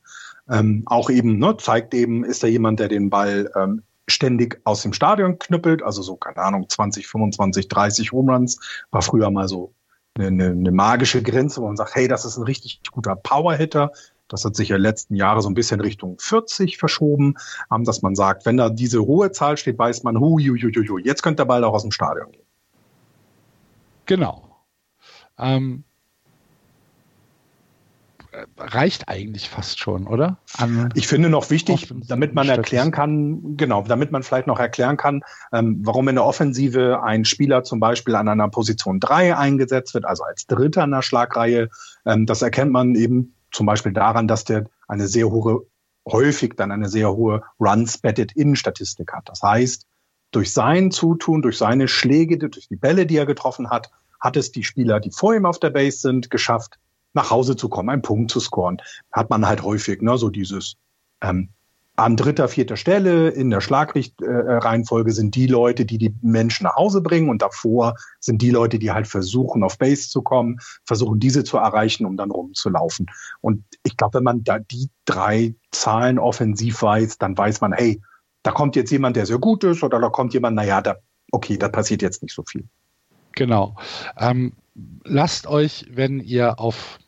Ähm, 0.50 0.82
auch 0.86 1.10
eben, 1.10 1.38
ne, 1.38 1.56
zeigt 1.56 1.94
eben, 1.94 2.24
ist 2.24 2.42
da 2.42 2.46
jemand, 2.46 2.80
der 2.80 2.88
den 2.88 3.10
Ball 3.10 3.50
ähm, 3.56 3.82
ständig 4.06 4.60
aus 4.64 4.82
dem 4.82 4.92
Stadion 4.92 5.38
knüppelt, 5.38 5.82
also 5.82 6.02
so, 6.02 6.16
keine 6.16 6.38
Ahnung, 6.38 6.68
20, 6.68 7.06
25, 7.06 7.68
30 7.68 8.12
Home 8.12 8.32
Runs, 8.32 8.58
war 8.90 9.02
früher 9.02 9.30
mal 9.30 9.48
so 9.48 9.72
eine, 10.16 10.28
eine, 10.28 10.46
eine 10.50 10.72
magische 10.72 11.22
Grenze, 11.22 11.60
wo 11.60 11.66
man 11.66 11.76
sagt, 11.76 11.94
hey, 11.94 12.08
das 12.08 12.24
ist 12.24 12.36
ein 12.36 12.44
richtig 12.44 12.82
guter 12.90 13.16
Power-Hitter. 13.16 13.92
Das 14.28 14.44
hat 14.44 14.56
sich 14.56 14.68
ja 14.68 14.76
letzten 14.76 15.14
Jahre 15.14 15.40
so 15.40 15.48
ein 15.48 15.54
bisschen 15.54 15.80
Richtung 15.80 16.18
40 16.18 16.76
verschoben, 16.76 17.34
ähm, 17.74 17.84
dass 17.84 18.02
man 18.02 18.14
sagt, 18.14 18.44
wenn 18.44 18.58
da 18.58 18.68
diese 18.68 19.00
hohe 19.06 19.32
Zahl 19.32 19.56
steht, 19.56 19.78
weiß 19.78 20.02
man, 20.02 20.18
hu, 20.18 20.38
hu, 20.38 20.56
hu, 20.56 20.88
hu, 20.88 20.98
jetzt 20.98 21.22
könnte 21.22 21.38
der 21.38 21.46
Ball 21.46 21.64
auch 21.64 21.74
aus 21.74 21.82
dem 21.82 21.92
Stadion 21.92 22.30
gehen. 22.32 22.47
Genau. 24.08 24.56
Ähm, 25.38 25.84
reicht 28.56 29.08
eigentlich 29.08 29.48
fast 29.50 29.78
schon, 29.78 30.06
oder? 30.06 30.38
An 30.56 30.88
ich 30.94 31.06
finde 31.06 31.28
noch 31.28 31.50
wichtig, 31.50 31.92
damit 32.08 32.34
man 32.34 32.48
erklären 32.48 32.90
kann, 32.90 33.56
genau, 33.56 33.82
damit 33.82 34.10
man 34.10 34.22
vielleicht 34.22 34.46
noch 34.46 34.58
erklären 34.58 34.96
kann, 34.96 35.22
ähm, 35.52 35.80
warum 35.84 36.08
in 36.08 36.14
der 36.14 36.24
Offensive 36.24 37.02
ein 37.02 37.26
Spieler 37.26 37.64
zum 37.64 37.80
Beispiel 37.80 38.14
an 38.14 38.28
einer 38.28 38.48
Position 38.48 38.98
3 38.98 39.36
eingesetzt 39.36 39.92
wird, 39.92 40.06
also 40.06 40.24
als 40.24 40.46
Dritter 40.46 40.84
in 40.84 40.90
der 40.90 41.02
Schlagreihe. 41.02 41.68
Ähm, 42.06 42.24
das 42.24 42.40
erkennt 42.40 42.72
man 42.72 42.94
eben 42.94 43.34
zum 43.50 43.66
Beispiel 43.66 43.92
daran, 43.92 44.26
dass 44.26 44.44
der 44.44 44.64
eine 44.88 45.06
sehr 45.06 45.30
hohe, 45.30 45.66
häufig 46.10 46.54
dann 46.56 46.72
eine 46.72 46.88
sehr 46.88 47.12
hohe 47.12 47.42
Runs-Batted-In-Statistik 47.60 49.12
hat. 49.12 49.28
Das 49.28 49.42
heißt, 49.42 49.86
durch 50.30 50.52
sein 50.52 50.90
Zutun, 50.90 51.42
durch 51.42 51.56
seine 51.56 51.88
Schläge, 51.88 52.38
durch 52.38 52.68
die 52.68 52.76
Bälle, 52.76 53.06
die 53.06 53.16
er 53.16 53.26
getroffen 53.26 53.70
hat, 53.70 53.90
hat 54.20 54.36
es 54.36 54.52
die 54.52 54.64
Spieler, 54.64 55.00
die 55.00 55.10
vor 55.10 55.34
ihm 55.34 55.46
auf 55.46 55.58
der 55.58 55.70
Base 55.70 55.98
sind, 55.98 56.30
geschafft, 56.30 56.78
nach 57.14 57.30
Hause 57.30 57.56
zu 57.56 57.68
kommen, 57.68 57.88
einen 57.88 58.02
Punkt 58.02 58.30
zu 58.30 58.40
scoren. 58.40 58.78
Hat 59.12 59.30
man 59.30 59.46
halt 59.46 59.62
häufig, 59.62 60.02
ne, 60.02 60.18
so 60.18 60.28
dieses 60.28 60.76
ähm, 61.20 61.50
an 61.98 62.16
dritter, 62.16 62.46
vierter 62.46 62.76
Stelle 62.76 63.30
in 63.30 63.50
der 63.50 63.60
Schlagreihenfolge 63.60 65.10
sind 65.10 65.34
die 65.34 65.48
Leute, 65.48 65.84
die 65.84 65.98
die 65.98 66.14
Menschen 66.22 66.62
nach 66.62 66.76
Hause 66.76 67.00
bringen 67.00 67.28
und 67.28 67.42
davor 67.42 67.96
sind 68.20 68.40
die 68.40 68.50
Leute, 68.50 68.78
die 68.78 68.92
halt 68.92 69.08
versuchen, 69.08 69.64
auf 69.64 69.78
Base 69.78 70.08
zu 70.08 70.22
kommen, 70.22 70.58
versuchen 70.84 71.18
diese 71.18 71.42
zu 71.42 71.56
erreichen, 71.56 72.06
um 72.06 72.16
dann 72.16 72.30
rumzulaufen. 72.30 73.06
Und 73.40 73.64
ich 73.82 73.96
glaube, 73.96 74.18
wenn 74.18 74.24
man 74.24 74.44
da 74.44 74.60
die 74.60 74.88
drei 75.06 75.56
Zahlen 75.72 76.20
offensiv 76.20 76.82
weiß, 76.82 77.18
dann 77.18 77.36
weiß 77.36 77.60
man, 77.62 77.72
hey, 77.72 78.00
da 78.44 78.52
kommt 78.52 78.76
jetzt 78.76 78.92
jemand, 78.92 79.16
der 79.16 79.26
sehr 79.26 79.38
gut 79.38 79.64
ist 79.64 79.82
oder 79.82 80.00
da 80.00 80.08
kommt 80.08 80.32
jemand, 80.34 80.54
naja, 80.54 80.80
da, 80.80 80.94
okay, 81.32 81.58
da 81.58 81.68
passiert 81.68 82.02
jetzt 82.02 82.22
nicht 82.22 82.32
so 82.32 82.44
viel. 82.48 82.68
Genau. 83.38 83.76
Ähm, 84.18 84.52
lasst 85.04 85.46
euch, 85.46 85.86
wenn 85.92 86.18
ihr 86.18 86.58
auf 86.58 86.98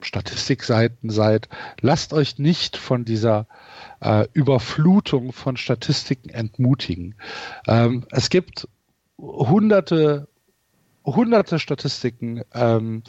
Statistikseiten 0.00 1.10
seid, 1.10 1.50
lasst 1.82 2.14
euch 2.14 2.38
nicht 2.38 2.78
von 2.78 3.04
dieser 3.04 3.46
äh, 4.00 4.26
Überflutung 4.32 5.32
von 5.34 5.58
Statistiken 5.58 6.30
entmutigen. 6.30 7.14
Ähm, 7.66 8.06
es 8.10 8.30
gibt 8.30 8.66
hunderte, 9.18 10.28
hunderte 11.04 11.58
Statistiken 11.58 12.40
ähm, 12.54 13.02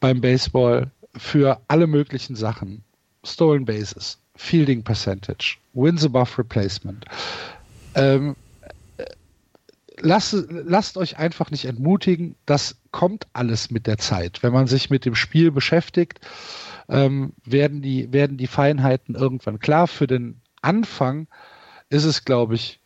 beim 0.00 0.20
Baseball 0.20 0.90
für 1.16 1.62
alle 1.68 1.86
möglichen 1.86 2.36
Sachen. 2.36 2.84
Stolen 3.24 3.64
Bases, 3.64 4.18
Fielding 4.36 4.82
Percentage, 4.82 5.56
Wins 5.72 6.04
above 6.04 6.36
Replacement. 6.36 7.06
Ähm, 7.94 8.36
lasst, 10.02 10.36
lasst 10.48 10.96
euch 10.96 11.18
einfach 11.18 11.50
nicht 11.50 11.64
entmutigen. 11.64 12.36
Das 12.46 12.80
kommt 12.90 13.26
alles 13.32 13.70
mit 13.70 13.86
der 13.86 13.98
Zeit. 13.98 14.42
Wenn 14.42 14.52
man 14.52 14.66
sich 14.66 14.90
mit 14.90 15.04
dem 15.04 15.14
Spiel 15.14 15.50
beschäftigt, 15.50 16.20
ähm, 16.88 17.32
werden, 17.44 17.82
die, 17.82 18.12
werden 18.12 18.36
die 18.36 18.46
Feinheiten 18.46 19.14
irgendwann 19.14 19.58
klar. 19.58 19.86
Für 19.86 20.06
den 20.06 20.40
Anfang 20.62 21.28
ist 21.88 22.04
es, 22.04 22.24
glaube 22.24 22.54
ich, 22.54 22.80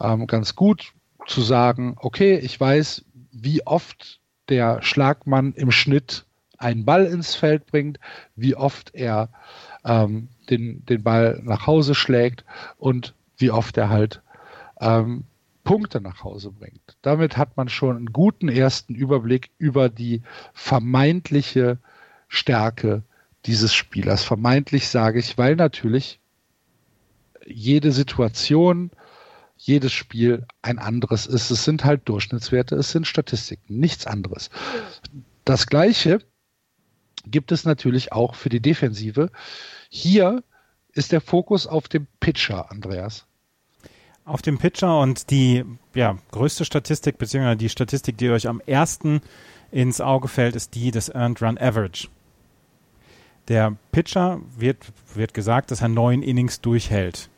ähm, 0.00 0.26
ganz 0.26 0.54
gut 0.56 0.92
zu 1.26 1.40
sagen, 1.40 1.96
okay, 1.98 2.36
ich 2.38 2.58
weiß, 2.58 3.04
wie 3.32 3.66
oft 3.66 4.20
der 4.48 4.82
Schlagmann 4.82 5.52
im 5.52 5.70
Schnitt 5.70 6.26
einen 6.58 6.84
Ball 6.84 7.06
ins 7.06 7.34
Feld 7.34 7.66
bringt, 7.66 7.98
wie 8.36 8.54
oft 8.54 8.94
er 8.94 9.30
ähm, 9.84 10.28
den, 10.50 10.84
den 10.86 11.02
Ball 11.02 11.40
nach 11.42 11.66
Hause 11.66 11.94
schlägt 11.94 12.44
und 12.76 13.14
wie 13.36 13.50
oft 13.50 13.76
er 13.76 13.88
halt 13.88 14.22
ähm, 14.80 15.24
Punkte 15.64 16.00
nach 16.00 16.24
Hause 16.24 16.50
bringt. 16.50 16.96
Damit 17.02 17.36
hat 17.36 17.56
man 17.56 17.68
schon 17.68 17.96
einen 17.96 18.12
guten 18.12 18.48
ersten 18.48 18.94
Überblick 18.94 19.50
über 19.58 19.88
die 19.88 20.22
vermeintliche 20.52 21.78
Stärke 22.28 23.02
dieses 23.46 23.74
Spielers. 23.74 24.24
Vermeintlich 24.24 24.88
sage 24.88 25.18
ich, 25.18 25.38
weil 25.38 25.56
natürlich 25.56 26.20
jede 27.46 27.92
Situation, 27.92 28.90
jedes 29.56 29.92
Spiel 29.92 30.46
ein 30.62 30.78
anderes 30.78 31.26
ist. 31.26 31.50
Es 31.50 31.64
sind 31.64 31.84
halt 31.84 32.08
Durchschnittswerte, 32.08 32.74
es 32.76 32.90
sind 32.90 33.06
Statistiken, 33.06 33.78
nichts 33.78 34.06
anderes. 34.06 34.50
Das 35.44 35.66
gleiche 35.66 36.20
gibt 37.24 37.52
es 37.52 37.64
natürlich 37.64 38.12
auch 38.12 38.34
für 38.34 38.48
die 38.48 38.60
Defensive. 38.60 39.30
Hier 39.88 40.42
ist 40.92 41.12
der 41.12 41.20
Fokus 41.20 41.66
auf 41.66 41.88
dem 41.88 42.06
Pitcher, 42.20 42.70
Andreas. 42.70 43.26
Auf 44.24 44.40
dem 44.40 44.58
Pitcher 44.58 45.00
und 45.00 45.30
die 45.30 45.64
ja, 45.94 46.16
größte 46.30 46.64
Statistik, 46.64 47.18
beziehungsweise 47.18 47.56
die 47.56 47.68
Statistik, 47.68 48.18
die 48.18 48.30
euch 48.30 48.46
am 48.46 48.60
ersten 48.66 49.20
ins 49.72 50.00
Auge 50.00 50.28
fällt, 50.28 50.54
ist 50.54 50.76
die 50.76 50.92
des 50.92 51.08
Earned 51.08 51.42
Run 51.42 51.58
Average. 51.58 52.08
Der 53.48 53.76
Pitcher 53.90 54.40
wird, 54.56 54.78
wird 55.14 55.34
gesagt, 55.34 55.72
dass 55.72 55.82
er 55.82 55.88
neun 55.88 56.22
Innings 56.22 56.60
durchhält. 56.60 57.28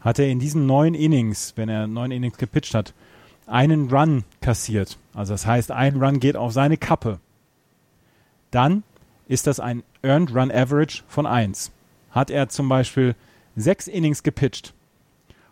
Hat 0.00 0.20
er 0.20 0.28
in 0.28 0.38
diesen 0.38 0.66
neun 0.66 0.94
Innings, 0.94 1.54
wenn 1.56 1.68
er 1.68 1.88
neun 1.88 2.12
Innings 2.12 2.38
gepitcht 2.38 2.74
hat, 2.74 2.94
einen 3.46 3.90
Run 3.90 4.22
kassiert, 4.40 4.98
also 5.12 5.34
das 5.34 5.46
heißt, 5.46 5.72
ein 5.72 5.96
Run 5.96 6.20
geht 6.20 6.36
auf 6.36 6.52
seine 6.52 6.76
Kappe, 6.76 7.18
dann 8.52 8.84
ist 9.26 9.48
das 9.48 9.58
ein 9.58 9.82
Earned 10.02 10.32
Run 10.32 10.52
Average 10.52 11.02
von 11.08 11.26
1. 11.26 11.72
Hat 12.12 12.30
er 12.30 12.48
zum 12.48 12.68
Beispiel 12.68 13.16
sechs 13.56 13.88
Innings 13.88 14.22
gepitcht 14.22 14.74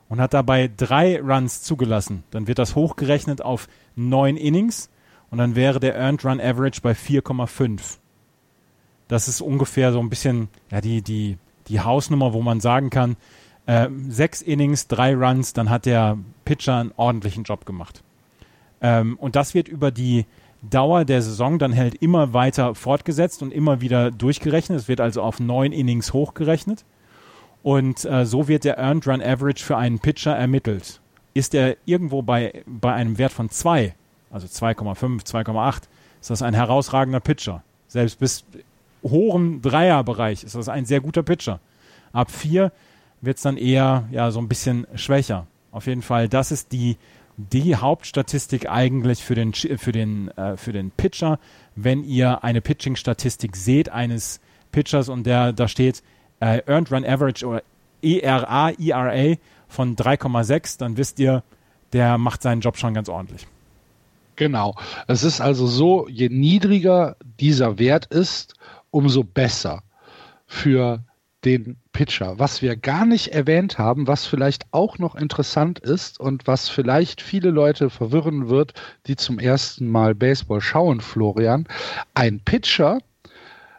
und 0.08 0.20
hat 0.20 0.34
dabei 0.34 0.70
drei 0.74 1.20
Runs 1.20 1.62
zugelassen, 1.62 2.24
dann 2.30 2.46
wird 2.46 2.58
das 2.58 2.74
hochgerechnet 2.74 3.42
auf 3.42 3.68
neun 3.96 4.36
Innings 4.36 4.90
und 5.30 5.38
dann 5.38 5.54
wäre 5.54 5.80
der 5.80 5.96
Earned 5.96 6.24
Run 6.24 6.40
Average 6.40 6.80
bei 6.80 6.92
4,5 6.92 7.98
das 9.08 9.26
ist 9.26 9.40
ungefähr 9.40 9.92
so 9.92 10.00
ein 10.00 10.10
bisschen 10.10 10.48
ja, 10.70 10.80
die, 10.80 11.02
die, 11.02 11.38
die 11.66 11.80
Hausnummer, 11.80 12.32
wo 12.32 12.42
man 12.42 12.60
sagen 12.60 12.90
kann, 12.90 13.16
äh, 13.66 13.88
sechs 14.08 14.40
Innings, 14.42 14.86
drei 14.86 15.14
Runs, 15.14 15.54
dann 15.54 15.70
hat 15.70 15.86
der 15.86 16.18
Pitcher 16.44 16.76
einen 16.76 16.92
ordentlichen 16.96 17.44
Job 17.44 17.66
gemacht. 17.66 18.02
Ähm, 18.80 19.16
und 19.18 19.34
das 19.34 19.54
wird 19.54 19.68
über 19.68 19.90
die 19.90 20.26
Dauer 20.62 21.04
der 21.04 21.22
Saison 21.22 21.58
dann 21.58 21.76
halt 21.76 21.94
immer 21.96 22.32
weiter 22.32 22.74
fortgesetzt 22.74 23.42
und 23.42 23.52
immer 23.52 23.80
wieder 23.80 24.10
durchgerechnet. 24.10 24.78
Es 24.78 24.88
wird 24.88 25.00
also 25.00 25.22
auf 25.22 25.40
neun 25.40 25.72
Innings 25.72 26.12
hochgerechnet. 26.12 26.84
Und 27.62 28.04
äh, 28.04 28.24
so 28.24 28.48
wird 28.48 28.64
der 28.64 28.78
Earned 28.78 29.06
Run 29.06 29.22
Average 29.22 29.64
für 29.64 29.76
einen 29.76 29.98
Pitcher 29.98 30.36
ermittelt. 30.36 31.00
Ist 31.34 31.54
er 31.54 31.76
irgendwo 31.84 32.22
bei, 32.22 32.62
bei 32.66 32.92
einem 32.92 33.18
Wert 33.18 33.32
von 33.32 33.50
2, 33.50 33.94
also 34.30 34.46
2,5, 34.46 35.26
2,8, 35.26 35.82
ist 36.20 36.30
das 36.30 36.42
ein 36.42 36.54
herausragender 36.54 37.20
Pitcher. 37.20 37.62
Selbst 37.88 38.18
bis 38.18 38.44
hohen 39.02 39.62
Dreierbereich 39.62 40.44
ist 40.44 40.54
das 40.54 40.68
ein 40.68 40.84
sehr 40.84 41.00
guter 41.00 41.22
Pitcher. 41.22 41.60
Ab 42.12 42.30
vier 42.30 42.72
wird 43.20 43.36
es 43.36 43.42
dann 43.42 43.56
eher 43.56 44.08
ja 44.10 44.30
so 44.30 44.40
ein 44.40 44.48
bisschen 44.48 44.86
schwächer. 44.94 45.46
Auf 45.70 45.86
jeden 45.86 46.02
Fall, 46.02 46.28
das 46.28 46.50
ist 46.50 46.72
die 46.72 46.96
die 47.38 47.76
Hauptstatistik 47.76 48.68
eigentlich 48.68 49.22
für 49.22 49.36
den 49.36 49.52
für 49.54 49.92
den 49.92 50.28
äh, 50.36 50.56
für 50.56 50.72
den 50.72 50.90
Pitcher, 50.90 51.38
wenn 51.76 52.02
ihr 52.02 52.42
eine 52.42 52.60
Pitching-Statistik 52.60 53.54
seht 53.54 53.90
eines 53.90 54.40
Pitchers 54.72 55.08
und 55.08 55.24
der 55.24 55.52
da 55.52 55.68
steht 55.68 56.02
äh, 56.40 56.62
Earned 56.66 56.90
Run 56.92 57.04
Average 57.04 57.46
oder 57.46 57.62
ERA 58.02 58.70
ERA 58.78 59.36
von 59.68 59.96
3,6, 59.96 60.78
dann 60.78 60.96
wisst 60.96 61.18
ihr, 61.18 61.42
der 61.92 62.18
macht 62.18 62.42
seinen 62.42 62.60
Job 62.60 62.76
schon 62.76 62.94
ganz 62.94 63.08
ordentlich. 63.08 63.46
Genau. 64.36 64.76
Es 65.08 65.24
ist 65.24 65.40
also 65.40 65.66
so, 65.66 66.06
je 66.08 66.28
niedriger 66.28 67.16
dieser 67.40 67.78
Wert 67.78 68.06
ist, 68.06 68.54
umso 68.90 69.24
besser 69.24 69.82
für 70.46 71.02
den 71.44 71.76
Pitcher. 71.92 72.38
Was 72.38 72.62
wir 72.62 72.76
gar 72.76 73.04
nicht 73.04 73.28
erwähnt 73.28 73.78
haben, 73.78 74.06
was 74.06 74.26
vielleicht 74.26 74.66
auch 74.72 74.98
noch 74.98 75.14
interessant 75.14 75.78
ist 75.78 76.20
und 76.20 76.46
was 76.46 76.68
vielleicht 76.68 77.20
viele 77.20 77.50
Leute 77.50 77.90
verwirren 77.90 78.48
wird, 78.48 78.74
die 79.06 79.16
zum 79.16 79.38
ersten 79.38 79.88
Mal 79.88 80.14
Baseball 80.14 80.60
schauen, 80.60 81.00
Florian, 81.00 81.66
ein 82.14 82.40
Pitcher 82.40 82.98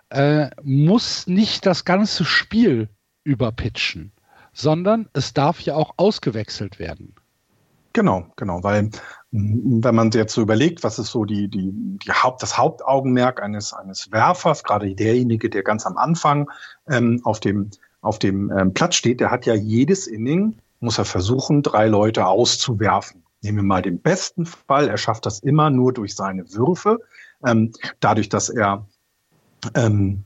äh, 0.09 0.49
muss 0.63 1.27
nicht 1.27 1.65
das 1.65 1.85
ganze 1.85 2.25
Spiel 2.25 2.89
überpitchen, 3.23 4.11
sondern 4.53 5.07
es 5.13 5.33
darf 5.33 5.61
ja 5.61 5.75
auch 5.75 5.93
ausgewechselt 5.97 6.79
werden. 6.79 7.15
Genau, 7.93 8.27
genau, 8.35 8.63
weil 8.63 8.91
wenn 9.31 9.95
man 9.95 10.11
jetzt 10.11 10.33
so 10.33 10.41
überlegt, 10.41 10.83
was 10.83 10.99
ist 10.99 11.11
so 11.11 11.25
die, 11.25 11.47
die, 11.47 11.71
die 11.73 12.11
Haupt, 12.11 12.41
das 12.43 12.57
Hauptaugenmerk 12.57 13.41
eines, 13.41 13.73
eines 13.73 14.11
Werfers, 14.11 14.63
gerade 14.63 14.93
derjenige, 14.93 15.49
der 15.49 15.63
ganz 15.63 15.85
am 15.85 15.97
Anfang 15.97 16.49
ähm, 16.89 17.21
auf 17.23 17.39
dem, 17.39 17.69
auf 18.01 18.19
dem 18.19 18.51
ähm, 18.51 18.73
Platz 18.73 18.95
steht, 18.95 19.19
der 19.19 19.31
hat 19.31 19.45
ja 19.45 19.55
jedes 19.55 20.07
Inning, 20.07 20.57
muss 20.79 20.97
er 20.97 21.05
versuchen, 21.05 21.63
drei 21.63 21.87
Leute 21.87 22.27
auszuwerfen. 22.27 23.23
Nehmen 23.41 23.57
wir 23.57 23.63
mal 23.63 23.81
den 23.81 24.01
besten 24.01 24.45
Fall, 24.45 24.87
er 24.87 24.97
schafft 24.97 25.25
das 25.25 25.39
immer 25.39 25.69
nur 25.69 25.93
durch 25.93 26.15
seine 26.15 26.51
Würfe, 26.53 26.99
ähm, 27.45 27.71
dadurch, 27.99 28.29
dass 28.29 28.49
er 28.49 28.85
ähm, 29.75 30.23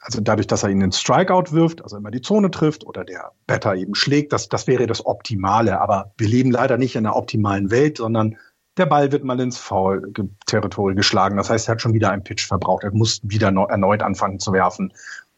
also 0.00 0.20
dadurch, 0.20 0.46
dass 0.46 0.62
er 0.62 0.70
ihn 0.70 0.82
in 0.82 0.92
Strikeout 0.92 1.50
wirft, 1.50 1.82
also 1.82 1.96
immer 1.96 2.12
die 2.12 2.20
Zone 2.20 2.50
trifft 2.50 2.86
oder 2.86 3.04
der 3.04 3.32
Batter 3.48 3.74
eben 3.74 3.96
schlägt, 3.96 4.32
das, 4.32 4.48
das 4.48 4.68
wäre 4.68 4.86
das 4.86 5.04
Optimale. 5.04 5.80
Aber 5.80 6.12
wir 6.16 6.28
leben 6.28 6.52
leider 6.52 6.78
nicht 6.78 6.94
in 6.94 7.04
einer 7.04 7.16
optimalen 7.16 7.72
Welt, 7.72 7.96
sondern 7.96 8.36
der 8.76 8.86
Ball 8.86 9.10
wird 9.10 9.24
mal 9.24 9.40
ins 9.40 9.58
Foul-Territorium 9.58 10.96
geschlagen. 10.96 11.36
Das 11.36 11.50
heißt, 11.50 11.68
er 11.68 11.72
hat 11.72 11.82
schon 11.82 11.94
wieder 11.94 12.10
einen 12.10 12.22
Pitch 12.22 12.46
verbraucht. 12.46 12.84
Er 12.84 12.92
muss 12.92 13.20
wieder 13.24 13.48
erneut 13.48 14.02
anfangen 14.02 14.38
zu 14.38 14.52
werfen. 14.52 14.92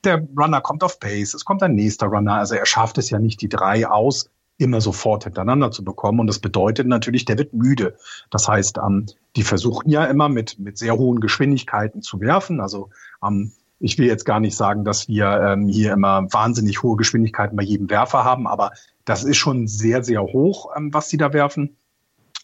Der 0.04 0.26
Runner 0.36 0.60
kommt 0.60 0.84
auf 0.84 1.00
Pace. 1.00 1.34
Es 1.34 1.46
kommt 1.46 1.62
ein 1.62 1.74
nächster 1.74 2.06
Runner. 2.06 2.34
Also 2.34 2.54
er 2.54 2.66
schafft 2.66 2.98
es 2.98 3.08
ja 3.08 3.18
nicht, 3.18 3.40
die 3.40 3.48
drei 3.48 3.88
aus 3.88 4.28
immer 4.58 4.80
sofort 4.80 5.24
hintereinander 5.24 5.70
zu 5.70 5.84
bekommen. 5.84 6.20
Und 6.20 6.26
das 6.26 6.40
bedeutet 6.40 6.86
natürlich, 6.86 7.24
der 7.24 7.38
wird 7.38 7.54
müde. 7.54 7.96
Das 8.30 8.48
heißt, 8.48 8.78
ähm, 8.78 9.06
die 9.36 9.42
versuchen 9.42 9.88
ja 9.88 10.04
immer 10.04 10.28
mit, 10.28 10.58
mit 10.58 10.76
sehr 10.76 10.96
hohen 10.96 11.20
Geschwindigkeiten 11.20 12.02
zu 12.02 12.20
werfen. 12.20 12.60
Also 12.60 12.90
ähm, 13.24 13.52
ich 13.80 13.96
will 13.96 14.06
jetzt 14.06 14.24
gar 14.24 14.40
nicht 14.40 14.56
sagen, 14.56 14.84
dass 14.84 15.08
wir 15.08 15.26
ähm, 15.26 15.68
hier 15.68 15.92
immer 15.92 16.26
wahnsinnig 16.32 16.82
hohe 16.82 16.96
Geschwindigkeiten 16.96 17.56
bei 17.56 17.62
jedem 17.62 17.88
Werfer 17.88 18.24
haben, 18.24 18.46
aber 18.46 18.72
Das 19.08 19.24
ist 19.24 19.38
schon 19.38 19.68
sehr, 19.68 20.04
sehr 20.04 20.22
hoch, 20.22 20.70
ähm, 20.76 20.92
was 20.92 21.08
sie 21.08 21.16
da 21.16 21.32
werfen 21.32 21.78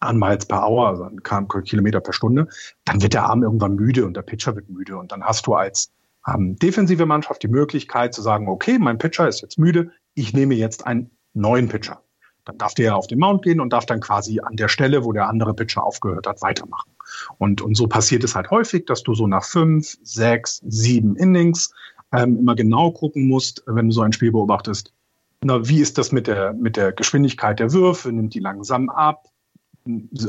an 0.01 0.19
Miles 0.19 0.47
per 0.47 0.67
Hour, 0.67 0.89
also 0.89 1.09
Kilometer 1.63 2.01
per 2.01 2.13
Stunde, 2.13 2.49
dann 2.85 3.03
wird 3.03 3.15
der 3.15 3.25
Arm 3.25 3.43
irgendwann 3.43 3.75
müde 3.75 4.07
und 4.07 4.17
der 4.17 4.23
Pitcher 4.23 4.55
wird 4.57 4.71
müde. 4.71 4.97
Und 4.97 5.13
dann 5.13 5.23
hast 5.23 5.47
du 5.47 5.55
als 5.55 5.93
ähm, 6.27 6.57
defensive 6.57 7.05
Mannschaft 7.07 7.43
die 7.43 7.49
Möglichkeit 7.49 8.15
zu 8.15 8.23
sagen, 8.23 8.49
okay, 8.49 8.79
mein 8.79 8.99
Pitcher 8.99 9.29
ist 9.29 9.43
jetzt 9.43 9.59
müde, 9.59 9.91
ich 10.15 10.33
nehme 10.33 10.55
jetzt 10.55 10.87
einen 10.87 11.11
neuen 11.35 11.69
Pitcher. 11.69 12.01
Dann 12.45 12.59
darf 12.59 12.75
der 12.75 12.97
auf 12.97 13.07
den 13.07 13.19
Mount 13.19 13.43
gehen 13.43 13.61
und 13.61 13.73
darf 13.73 13.87
dann 13.87 14.01
quasi 14.01 14.41
an 14.41 14.57
der 14.57 14.69
Stelle, 14.69 15.05
wo 15.05 15.13
der 15.13 15.29
andere 15.29 15.55
Pitcher 15.55 15.83
aufgehört 15.83 16.27
hat, 16.27 16.43
weitermachen. 16.43 16.93
Und, 17.39 17.63
und 17.63 17.75
so 17.75 17.87
passiert 17.87 18.25
es 18.25 18.35
halt 18.35 18.51
häufig, 18.51 18.87
dass 18.87 19.03
du 19.03 19.15
so 19.15 19.27
nach 19.27 19.45
fünf, 19.45 19.97
sechs, 20.03 20.61
sieben 20.67 21.17
Innings 21.17 21.73
ähm, 22.13 22.39
immer 22.39 22.55
genau 22.55 22.91
gucken 22.91 23.29
musst, 23.29 23.63
wenn 23.67 23.89
du 23.89 23.93
so 23.93 24.03
ein 24.03 24.13
Spiel 24.13 24.33
beobachtest. 24.33 24.93
Na, 25.43 25.67
wie 25.69 25.81
ist 25.81 25.99
das 25.99 26.13
mit 26.13 26.27
der, 26.27 26.53
mit 26.53 26.77
der 26.77 26.93
Geschwindigkeit 26.93 27.59
der 27.59 27.73
Würfe? 27.73 28.13
Nimmt 28.13 28.35
die 28.35 28.41
langsam 28.41 28.89
ab? 28.89 29.27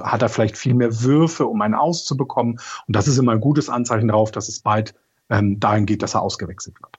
Hat 0.02 0.22
er 0.22 0.30
vielleicht 0.30 0.58
viel 0.58 0.74
mehr 0.74 1.02
Würfe, 1.02 1.46
um 1.46 1.62
einen 1.62 1.76
auszubekommen? 1.76 2.60
Und 2.88 2.96
das 2.96 3.08
ist 3.08 3.18
immer 3.18 3.32
ein 3.32 3.42
gutes 3.42 3.70
Anzeichen 3.70 4.10
darauf, 4.10 4.32
dass 4.32 4.50
es 4.50 4.60
bald 4.60 4.94
ähm, 5.30 5.60
dahin 5.60 5.86
geht, 5.86 6.02
dass 6.02 6.16
er 6.16 6.22
ausgewechselt 6.22 6.76
wird. 6.82 6.98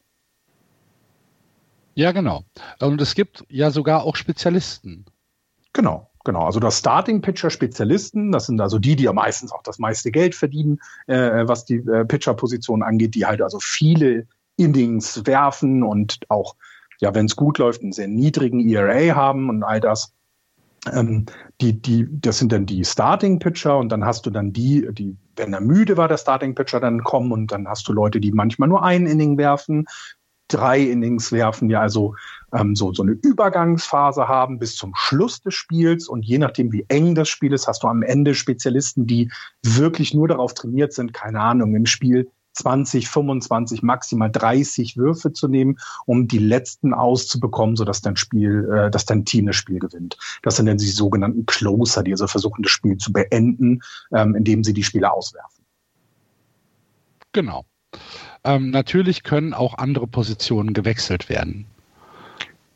Ja, 1.97 2.13
genau. 2.13 2.45
Und 2.79 3.01
es 3.01 3.15
gibt 3.15 3.45
ja 3.49 3.71
sogar 3.71 4.05
auch 4.05 4.17
Spezialisten. 4.17 5.07
Genau, 5.73 6.11
genau. 6.25 6.45
Also 6.45 6.61
das 6.61 6.79
Starting-Pitcher-Spezialisten, 6.79 8.33
das 8.33 8.47
sind 8.47 8.61
also 8.61 8.79
die, 8.79 8.97
die 8.97 9.05
ja 9.05 9.15
meistens 9.15 9.51
auch 9.51 9.63
das 9.63 9.79
meiste 9.79 10.11
Geld 10.11 10.35
verdienen, 10.35 10.79
äh, 11.07 11.49
was 11.49 11.65
die 11.65 11.77
äh, 11.77 12.05
Pitcher-Position 12.05 12.83
angeht, 12.83 13.15
die 13.15 13.25
halt 13.25 13.41
also 13.41 13.59
viele 13.61 14.27
Innings 14.57 15.25
werfen 15.25 15.83
und 15.83 16.19
auch, 16.29 16.57
ja, 17.01 17.15
wenn 17.15 17.27
es 17.27 17.37
gut 17.37 17.57
läuft, 17.57 17.81
einen 17.81 17.93
sehr 17.93 18.09
niedrigen 18.09 18.69
ERA 18.69 19.17
haben 19.17 19.49
und 19.49 19.63
all 19.63 19.81
das. 19.81 20.13
Ähm, 20.93 21.25
die, 21.63 21.81
die, 21.81 22.07
das 22.11 22.39
sind 22.39 22.53
dann 22.53 22.67
die 22.67 22.85
Starting-Pitcher 22.85 23.79
und 23.79 23.89
dann 23.89 24.05
hast 24.05 24.27
du 24.27 24.31
dann 24.31 24.53
die, 24.53 24.87
die, 24.93 25.17
wenn 25.35 25.55
er 25.55 25.63
müde 25.63 25.97
war, 25.97 26.09
der 26.09 26.19
Starting-Pitcher, 26.19 26.79
dann 26.79 27.05
kommen 27.05 27.33
und 27.33 27.53
dann 27.53 27.67
hast 27.67 27.89
du 27.89 27.95
Leute, 27.95 28.21
die 28.21 28.33
manchmal 28.33 28.69
nur 28.69 28.85
ein 28.85 29.07
Inning 29.07 29.39
werfen, 29.39 29.87
drei 30.49 30.81
Innings 30.81 31.33
werfen, 31.33 31.71
ja 31.71 31.81
also 31.81 32.15
ähm, 32.53 32.77
so, 32.77 32.93
so 32.93 33.03
eine 33.03 33.13
Übergangsphase 33.13 34.29
haben 34.29 34.59
bis 34.59 34.77
zum 34.77 34.95
Schluss 34.95 35.41
des 35.41 35.55
Spiels 35.55 36.09
und 36.09 36.25
je 36.25 36.39
nachdem, 36.39 36.73
wie 36.73 36.85
eng 36.89 37.15
das 37.15 37.29
Spiel 37.29 37.53
ist, 37.53 37.67
hast 37.67 37.83
du 37.83 37.89
am 37.89 38.03
Ende 38.03 38.35
Spezialisten, 38.35 39.07
die 39.07 39.31
wirklich 39.63 40.15
nur 40.15 40.29
darauf 40.29 40.55
trainiert 40.55 40.93
sind, 40.93 41.13
keine 41.13 41.41
Ahnung, 41.41 41.75
im 41.75 41.87
Spiel 41.87 42.31
20, 42.57 43.09
25, 43.09 43.83
maximal 43.83 44.31
30 44.31 44.97
Würfe 44.97 45.33
zu 45.33 45.47
nehmen, 45.47 45.79
um 46.07 46.27
die 46.27 46.39
letzten 46.39 46.95
auszubekommen, 46.95 47.77
sodass 47.77 48.01
dein 48.01 48.17
Spiel, 48.17 48.69
äh, 48.73 48.91
dass 48.91 49.05
dein 49.05 49.25
Team 49.25 49.47
das 49.47 49.57
Spiel 49.57 49.79
gewinnt. 49.79 50.17
Das 50.43 50.57
sind 50.57 50.67
dann 50.67 50.79
die 50.79 50.87
sogenannten 50.87 51.45
Closer, 51.47 52.03
die 52.03 52.13
also 52.13 52.27
versuchen, 52.27 52.63
das 52.63 52.73
Spiel 52.73 52.97
zu 52.97 53.13
beenden, 53.13 53.81
ähm, 54.13 54.35
indem 54.35 54.65
sie 54.65 54.73
die 54.73 54.85
Spieler 54.85 55.13
auswerfen. 55.13 55.65
Genau. 57.33 57.67
Ähm, 58.47 58.71
natürlich 58.71 59.23
können 59.23 59.53
auch 59.53 59.77
andere 59.77 60.07
Positionen 60.07 60.73
gewechselt 60.73 61.29
werden. 61.29 61.67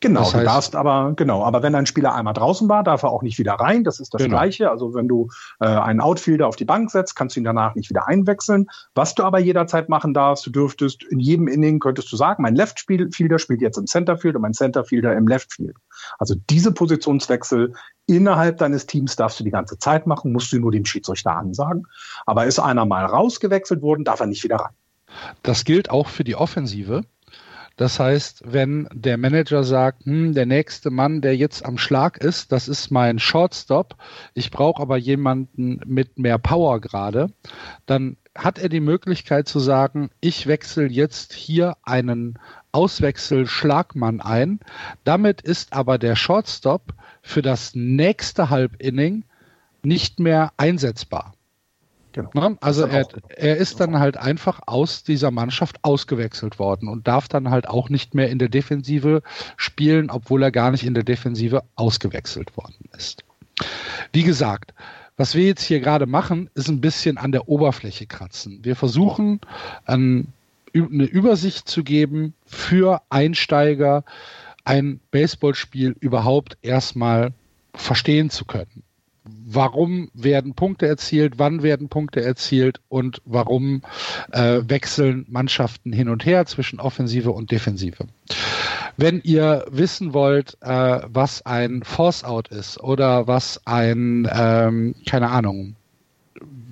Genau, 0.03 0.21
das 0.21 0.33
heißt, 0.33 0.43
du 0.43 0.47
darfst 0.47 0.77
aber, 0.77 1.12
genau, 1.14 1.45
aber 1.45 1.62
wenn 1.62 1.75
ein 1.75 1.85
Spieler 1.85 2.14
einmal 2.14 2.33
draußen 2.33 2.66
war, 2.71 2.83
darf 2.83 3.03
er 3.03 3.11
auch 3.11 3.21
nicht 3.21 3.39
wieder 3.39 3.53
rein. 3.53 3.85
Das 3.85 4.01
ist 4.01 4.14
das 4.14 4.23
genau. 4.23 4.39
Gleiche. 4.39 4.71
Also 4.71 4.95
wenn 4.95 5.09
du 5.09 5.29
äh, 5.61 5.66
einen 5.66 6.01
Outfielder 6.01 6.49
auf 6.49 6.57
die 6.57 6.64
Bank 6.64 6.91
setzt, 6.91 7.16
kannst 7.16 7.37
du 7.37 7.41
ihn 7.41 7.45
danach 7.45 7.75
nicht 7.75 7.91
wieder 7.91 8.09
einwechseln. 8.09 8.66
Was 8.95 9.14
du 9.14 9.25
aber 9.25 9.39
jederzeit 9.41 9.91
machen 9.91 10.14
darfst, 10.14 10.47
du 10.47 10.51
dürftest 10.51 11.03
in 11.03 11.21
jedem 11.21 11.49
Inning 11.49 11.81
könntest 11.81 12.11
du 12.11 12.16
sagen, 12.16 12.43
mein 12.43 12.55
Left 12.55 12.81
Fielder 12.81 13.39
spielt 13.39 13.61
jetzt 13.61 13.77
im 13.77 13.87
Centerfield 13.87 14.37
und 14.37 14.43
mein 14.43 14.55
Centerfielder 14.55 15.14
im 15.14 15.29
Left 15.29 15.53
Field. 15.53 15.77
Also 16.18 16.35
diese 16.49 16.73
Positionswechsel 16.73 17.75
innerhalb 18.07 18.57
deines 18.57 18.87
Teams 18.87 19.16
darfst 19.16 19.39
du 19.39 19.45
die 19.45 19.51
ganze 19.51 19.79
Zeit 19.79 20.07
machen, 20.07 20.33
musst 20.33 20.51
du 20.51 20.59
nur 20.59 20.73
dem 20.73 20.87
Schiedsrichter 20.87 21.37
ansagen. 21.37 21.87
Aber 22.25 22.47
ist 22.47 22.59
einer 22.59 22.87
mal 22.87 23.05
rausgewechselt 23.05 23.83
worden, 23.83 24.05
darf 24.05 24.21
er 24.21 24.27
nicht 24.27 24.45
wieder 24.45 24.57
rein. 24.57 24.73
Das 25.43 25.65
gilt 25.65 25.91
auch 25.91 26.09
für 26.09 26.25
die 26.25 26.37
Offensive. 26.37 27.03
Das 27.77 27.99
heißt, 27.99 28.43
wenn 28.45 28.89
der 28.93 29.17
Manager 29.17 29.65
sagt, 29.65 30.05
hm, 30.05 30.35
der 30.35 30.45
nächste 30.45 30.91
Mann, 30.91 31.23
der 31.23 31.35
jetzt 31.35 31.65
am 31.65 31.79
Schlag 31.79 32.19
ist, 32.19 32.53
das 32.53 32.69
ist 32.69 32.91
mein 32.91 33.19
Shortstop, 33.19 33.97
ich 34.35 34.51
brauche 34.51 34.83
aber 34.83 34.99
jemanden 34.99 35.81
mit 35.87 36.19
mehr 36.19 36.37
Power 36.37 36.81
gerade, 36.81 37.33
dann 37.87 38.19
hat 38.37 38.59
er 38.59 38.69
die 38.69 38.81
Möglichkeit 38.81 39.49
zu 39.49 39.61
sagen, 39.61 40.11
ich 40.21 40.47
wechsle 40.47 40.89
jetzt 40.89 41.33
hier 41.33 41.77
einen 41.83 42.39
Auswechselschlagmann 42.73 44.21
ein. 44.21 44.61
Damit 45.05 45.41
ist 45.41 45.73
aber 45.73 45.97
der 45.97 46.17
Shortstop 46.17 46.93
für 47.23 47.41
das 47.41 47.75
nächste 47.75 48.51
Halbinning 48.51 49.25
nicht 49.83 50.21
mehr 50.21 50.53
einsetzbar. 50.57 51.35
Genau. 52.13 52.31
Ne? 52.35 52.57
Also 52.61 52.85
er, 52.85 53.07
er 53.37 53.57
ist 53.57 53.81
dann 53.81 53.99
halt 53.99 54.17
einfach 54.17 54.61
aus 54.67 55.05
dieser 55.05 55.31
Mannschaft 55.31 55.77
ausgewechselt 55.83 56.59
worden 56.59 56.89
und 56.89 57.07
darf 57.07 57.29
dann 57.29 57.51
halt 57.51 57.69
auch 57.69 57.89
nicht 57.89 58.15
mehr 58.15 58.31
in 58.31 58.39
der 58.39 58.49
Defensive 58.49 59.23
spielen, 59.57 60.11
obwohl 60.11 60.43
er 60.43 60.51
gar 60.51 60.71
nicht 60.71 60.85
in 60.85 60.95
der 60.95 61.05
Defensive 61.05 61.63
ausgewechselt 61.77 62.57
worden 62.57 62.89
ist. 62.97 63.25
Wie 64.13 64.25
gesagt, 64.25 64.75
was 65.17 65.35
wir 65.35 65.47
jetzt 65.47 65.63
hier 65.63 65.81
gerade 65.81 66.07
machen, 66.07 66.49
ist 66.55 66.69
ein 66.69 66.81
bisschen 66.81 67.19
an 67.19 67.31
der 67.31 67.49
Oberfläche 67.49 68.07
kratzen. 68.07 68.61
Wir 68.63 68.75
versuchen 68.75 69.41
eine 69.85 70.25
Übersicht 70.73 71.69
zu 71.69 71.85
geben 71.85 72.35
für 72.47 73.03
Einsteiger, 73.11 74.05
ein 74.65 75.01
Baseballspiel 75.11 75.95
überhaupt 76.01 76.57
erstmal 76.63 77.33
verstehen 77.75 78.31
zu 78.31 78.45
können 78.45 78.83
warum 79.53 80.11
werden 80.14 80.55
Punkte 80.55 80.86
erzielt, 80.86 81.34
wann 81.38 81.62
werden 81.62 81.88
Punkte 81.88 82.22
erzielt 82.22 82.80
und 82.88 83.20
warum 83.24 83.82
äh, 84.32 84.61
wechseln 84.66 85.26
Mannschaften 85.28 85.92
hin 85.92 86.09
und 86.09 86.24
her 86.24 86.46
zwischen 86.46 86.78
Offensive 86.78 87.32
und 87.32 87.51
Defensive. 87.51 88.07
Wenn 88.96 89.20
ihr 89.22 89.64
wissen 89.70 90.12
wollt, 90.12 90.57
äh, 90.61 91.01
was 91.07 91.44
ein 91.46 91.82
Force-Out 91.82 92.48
ist 92.48 92.80
oder 92.80 93.26
was 93.26 93.61
ein, 93.66 94.28
ähm, 94.32 94.94
keine 95.07 95.30
Ahnung, 95.30 95.74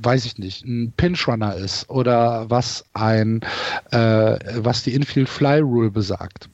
weiß 0.01 0.25
ich 0.25 0.39
nicht, 0.39 0.65
ein 0.65 0.93
Pinch-Runner 0.97 1.57
ist 1.57 1.91
oder 1.91 2.49
was 2.49 2.85
ein, 2.93 3.41
äh, 3.91 4.39
was 4.57 4.85
die 4.85 4.95
Infield 4.95 5.29
Fly 5.29 5.61
Rule 5.61 5.91
besagt, 5.91 6.49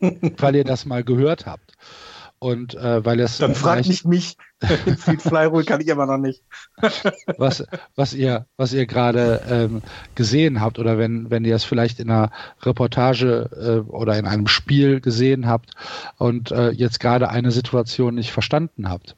weil 0.00 0.56
ihr 0.56 0.64
das 0.64 0.84
mal 0.84 1.02
gehört 1.02 1.46
habt 1.46 1.72
und 2.44 2.74
äh, 2.74 3.02
weil 3.02 3.20
es. 3.20 3.38
Dann 3.38 3.54
fragt 3.54 3.88
nicht 3.88 4.04
mich. 4.04 4.36
Feed 4.60 5.22
Fly 5.22 5.46
Rule 5.46 5.64
kann 5.64 5.80
ich 5.80 5.90
aber 5.90 6.04
noch 6.04 6.18
nicht. 6.18 6.42
was, 7.38 7.64
was 7.96 8.12
ihr, 8.12 8.44
was 8.58 8.74
ihr 8.74 8.84
gerade 8.84 9.40
ähm, 9.48 9.80
gesehen 10.14 10.60
habt 10.60 10.78
oder 10.78 10.98
wenn, 10.98 11.30
wenn 11.30 11.46
ihr 11.46 11.54
es 11.54 11.64
vielleicht 11.64 12.00
in 12.00 12.10
einer 12.10 12.30
Reportage 12.60 13.48
äh, 13.86 13.90
oder 13.90 14.18
in 14.18 14.26
einem 14.26 14.46
Spiel 14.46 15.00
gesehen 15.00 15.46
habt 15.46 15.70
und 16.18 16.50
äh, 16.50 16.68
jetzt 16.68 17.00
gerade 17.00 17.30
eine 17.30 17.50
Situation 17.50 18.14
nicht 18.14 18.30
verstanden 18.30 18.90
habt. 18.90 19.16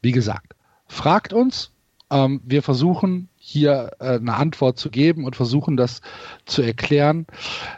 Wie 0.00 0.12
gesagt, 0.12 0.54
fragt 0.86 1.34
uns. 1.34 1.72
Ähm, 2.08 2.40
wir 2.42 2.62
versuchen 2.62 3.28
hier 3.36 3.90
äh, 3.98 4.14
eine 4.14 4.34
Antwort 4.34 4.78
zu 4.78 4.88
geben 4.88 5.26
und 5.26 5.36
versuchen 5.36 5.76
das 5.76 6.00
zu 6.46 6.62
erklären. 6.62 7.26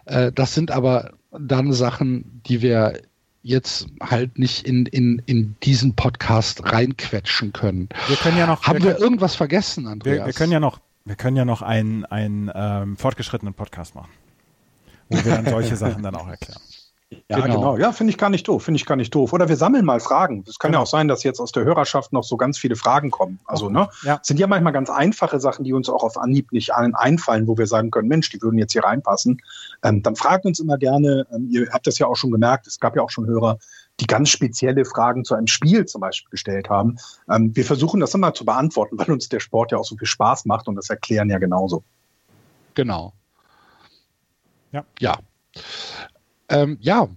Äh, 0.05 0.31
das 0.31 0.55
sind 0.55 0.71
aber 0.71 1.15
dann 1.33 1.73
Sachen, 1.73 2.43
die 2.47 2.63
wir 2.63 3.01
jetzt 3.43 3.87
halt 4.01 4.39
nicht 4.39 4.67
in, 4.67 4.87
in, 4.87 5.23
in 5.27 5.57
diesen 5.63 5.95
Podcast 5.95 6.73
reinquetschen 6.73 7.53
können. 7.53 7.89
Wir 8.09 8.17
können 8.17 8.37
ja 8.37 8.47
noch. 8.47 8.65
Haben 8.65 8.83
wir, 8.83 8.93
wir 8.93 8.99
irgendwas 8.99 9.35
vergessen, 9.37 9.87
Andreas? 9.87 10.19
Wir, 10.19 10.27
wir, 10.27 10.33
können 10.33 10.53
ja 10.53 10.61
noch, 10.61 10.81
wir 11.05 11.17
können 11.17 11.37
ja 11.37 11.45
noch 11.45 11.63
einen, 11.63 12.05
einen 12.05 12.51
ähm, 12.55 12.97
fortgeschrittenen 12.97 13.55
Podcast 13.55 13.95
machen, 13.95 14.11
wo 15.09 15.17
wir 15.25 15.35
dann 15.35 15.47
solche 15.47 15.77
Sachen 15.77 16.03
dann 16.03 16.15
auch 16.15 16.29
erklären. 16.29 16.61
Ja, 17.11 17.41
genau. 17.41 17.55
genau. 17.55 17.79
Ja, 17.79 17.93
finde 17.93 18.11
ich 18.11 18.19
gar 18.19 18.29
nicht 18.29 18.47
doof. 18.49 18.65
Finde 18.65 18.77
ich 18.77 18.85
gar 18.85 18.97
nicht 18.97 19.15
doof. 19.15 19.33
Oder 19.33 19.49
wir 19.49 19.57
sammeln 19.57 19.85
mal 19.85 19.99
Fragen. 19.99 20.45
Es 20.47 20.59
kann 20.59 20.73
genau. 20.73 20.81
ja 20.81 20.83
auch 20.83 20.87
sein, 20.87 21.09
dass 21.09 21.23
jetzt 21.23 21.41
aus 21.41 21.53
der 21.53 21.65
Hörerschaft 21.65 22.13
noch 22.13 22.25
so 22.25 22.37
ganz 22.37 22.59
viele 22.59 22.77
Fragen 22.77 23.11
kommen. 23.11 23.41
Also, 23.47 23.71
ne? 23.71 23.89
Ja. 24.03 24.21
sind 24.23 24.39
ja 24.39 24.47
manchmal 24.47 24.75
ganz 24.75 24.91
einfache 24.91 25.41
Sachen, 25.41 25.65
die 25.65 25.73
uns 25.73 25.89
auch 25.89 26.03
auf 26.03 26.19
Anhieb 26.19 26.53
nicht 26.53 26.75
allen 26.75 26.95
einfallen, 26.95 27.47
wo 27.47 27.57
wir 27.57 27.67
sagen 27.67 27.91
können, 27.91 28.09
Mensch, 28.09 28.29
die 28.29 28.43
würden 28.43 28.59
jetzt 28.59 28.73
hier 28.73 28.85
reinpassen. 28.85 29.41
Ähm, 29.83 30.03
dann 30.03 30.17
fragt 30.17 30.45
uns 30.45 30.61
immer 30.61 30.77
gerne. 30.77 31.27
Ähm, 31.33 31.49
ihr 31.51 31.69
habt 31.73 31.87
das 31.87 31.99
ja 31.99 32.07
auch 32.07 32.17
schon 32.17 32.31
gemerkt. 32.31 32.67
Es 32.67 32.79
gab 32.79 32.95
ja 32.95 33.03
auch 33.03 33.11
schon 33.11 33.27
Hörer, 33.27 33.59
die 34.01 34.07
ganz 34.07 34.29
spezielle 34.29 34.85
Fragen 34.85 35.25
zu 35.25 35.35
einem 35.35 35.47
Spiel 35.47 35.87
zum 35.87 36.03
Beispiel 36.03 36.31
gestellt 36.31 36.69
haben. 36.69 36.99
Ähm, 37.31 37.57
wir 37.57 37.65
versuchen 37.65 38.01
das 38.01 38.15
immer 38.15 38.35
zu 38.35 38.45
beantworten, 38.45 38.99
weil 38.99 39.11
uns 39.11 39.31
der 39.31 39.41
Sport 39.41 39.73
ja 39.73 39.79
auch 39.79 39.85
so 39.85 39.97
viel 39.97 40.07
Spaß 40.07 40.45
macht 40.45 40.69
und 40.69 40.77
das 40.77 40.91
erklären 40.91 41.31
ja 41.31 41.39
genauso. 41.39 41.85
Genau. 42.75 43.15
Ja. 44.73 44.85
Ja. 45.01 45.19
Ähm, 46.49 46.79
ja, 46.81 47.09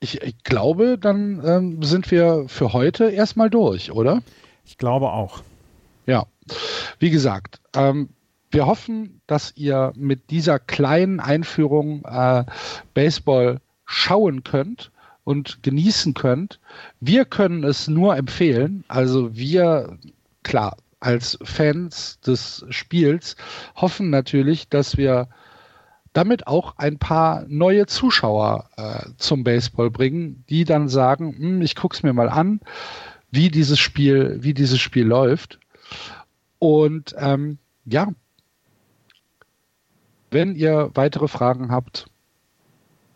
ich, 0.00 0.22
ich, 0.22 0.42
glaube, 0.44 0.98
dann 0.98 1.42
ähm, 1.44 1.82
sind 1.82 2.10
wir 2.10 2.44
für 2.48 2.72
heute 2.72 3.10
erstmal 3.10 3.50
durch, 3.50 3.92
oder? 3.92 4.22
Ich 4.64 4.78
glaube 4.78 5.10
auch. 5.10 5.42
Ja, 6.06 6.26
wie 6.98 7.10
gesagt, 7.10 7.60
ähm, 7.74 8.08
wir 8.50 8.66
hoffen, 8.66 9.20
dass 9.26 9.56
ihr 9.56 9.92
mit 9.94 10.30
dieser 10.30 10.58
kleinen 10.58 11.20
Einführung 11.20 12.04
äh, 12.04 12.44
Baseball 12.94 13.60
schauen 13.84 14.42
könnt 14.42 14.90
und 15.24 15.62
genießen 15.62 16.14
könnt. 16.14 16.60
Wir 16.98 17.24
können 17.24 17.62
es 17.62 17.86
nur 17.86 18.16
empfehlen. 18.16 18.84
Also 18.88 19.36
wir, 19.36 19.98
klar, 20.42 20.76
als 20.98 21.38
Fans 21.42 22.20
des 22.20 22.64
Spiels 22.70 23.36
hoffen 23.76 24.10
natürlich, 24.10 24.68
dass 24.68 24.96
wir 24.96 25.28
damit 26.12 26.46
auch 26.46 26.76
ein 26.76 26.98
paar 26.98 27.44
neue 27.48 27.86
Zuschauer 27.86 28.68
äh, 28.76 29.10
zum 29.16 29.44
Baseball 29.44 29.90
bringen, 29.90 30.44
die 30.48 30.64
dann 30.64 30.88
sagen, 30.88 31.36
hm, 31.36 31.62
ich 31.62 31.76
guck's 31.76 32.02
mir 32.02 32.12
mal 32.12 32.28
an, 32.28 32.60
wie 33.30 33.48
dieses 33.48 33.78
Spiel, 33.78 34.38
wie 34.40 34.54
dieses 34.54 34.80
Spiel 34.80 35.06
läuft. 35.06 35.60
Und 36.58 37.14
ähm, 37.18 37.58
ja, 37.84 38.08
wenn 40.30 40.54
ihr 40.54 40.90
weitere 40.94 41.28
Fragen 41.28 41.70
habt, 41.70 42.06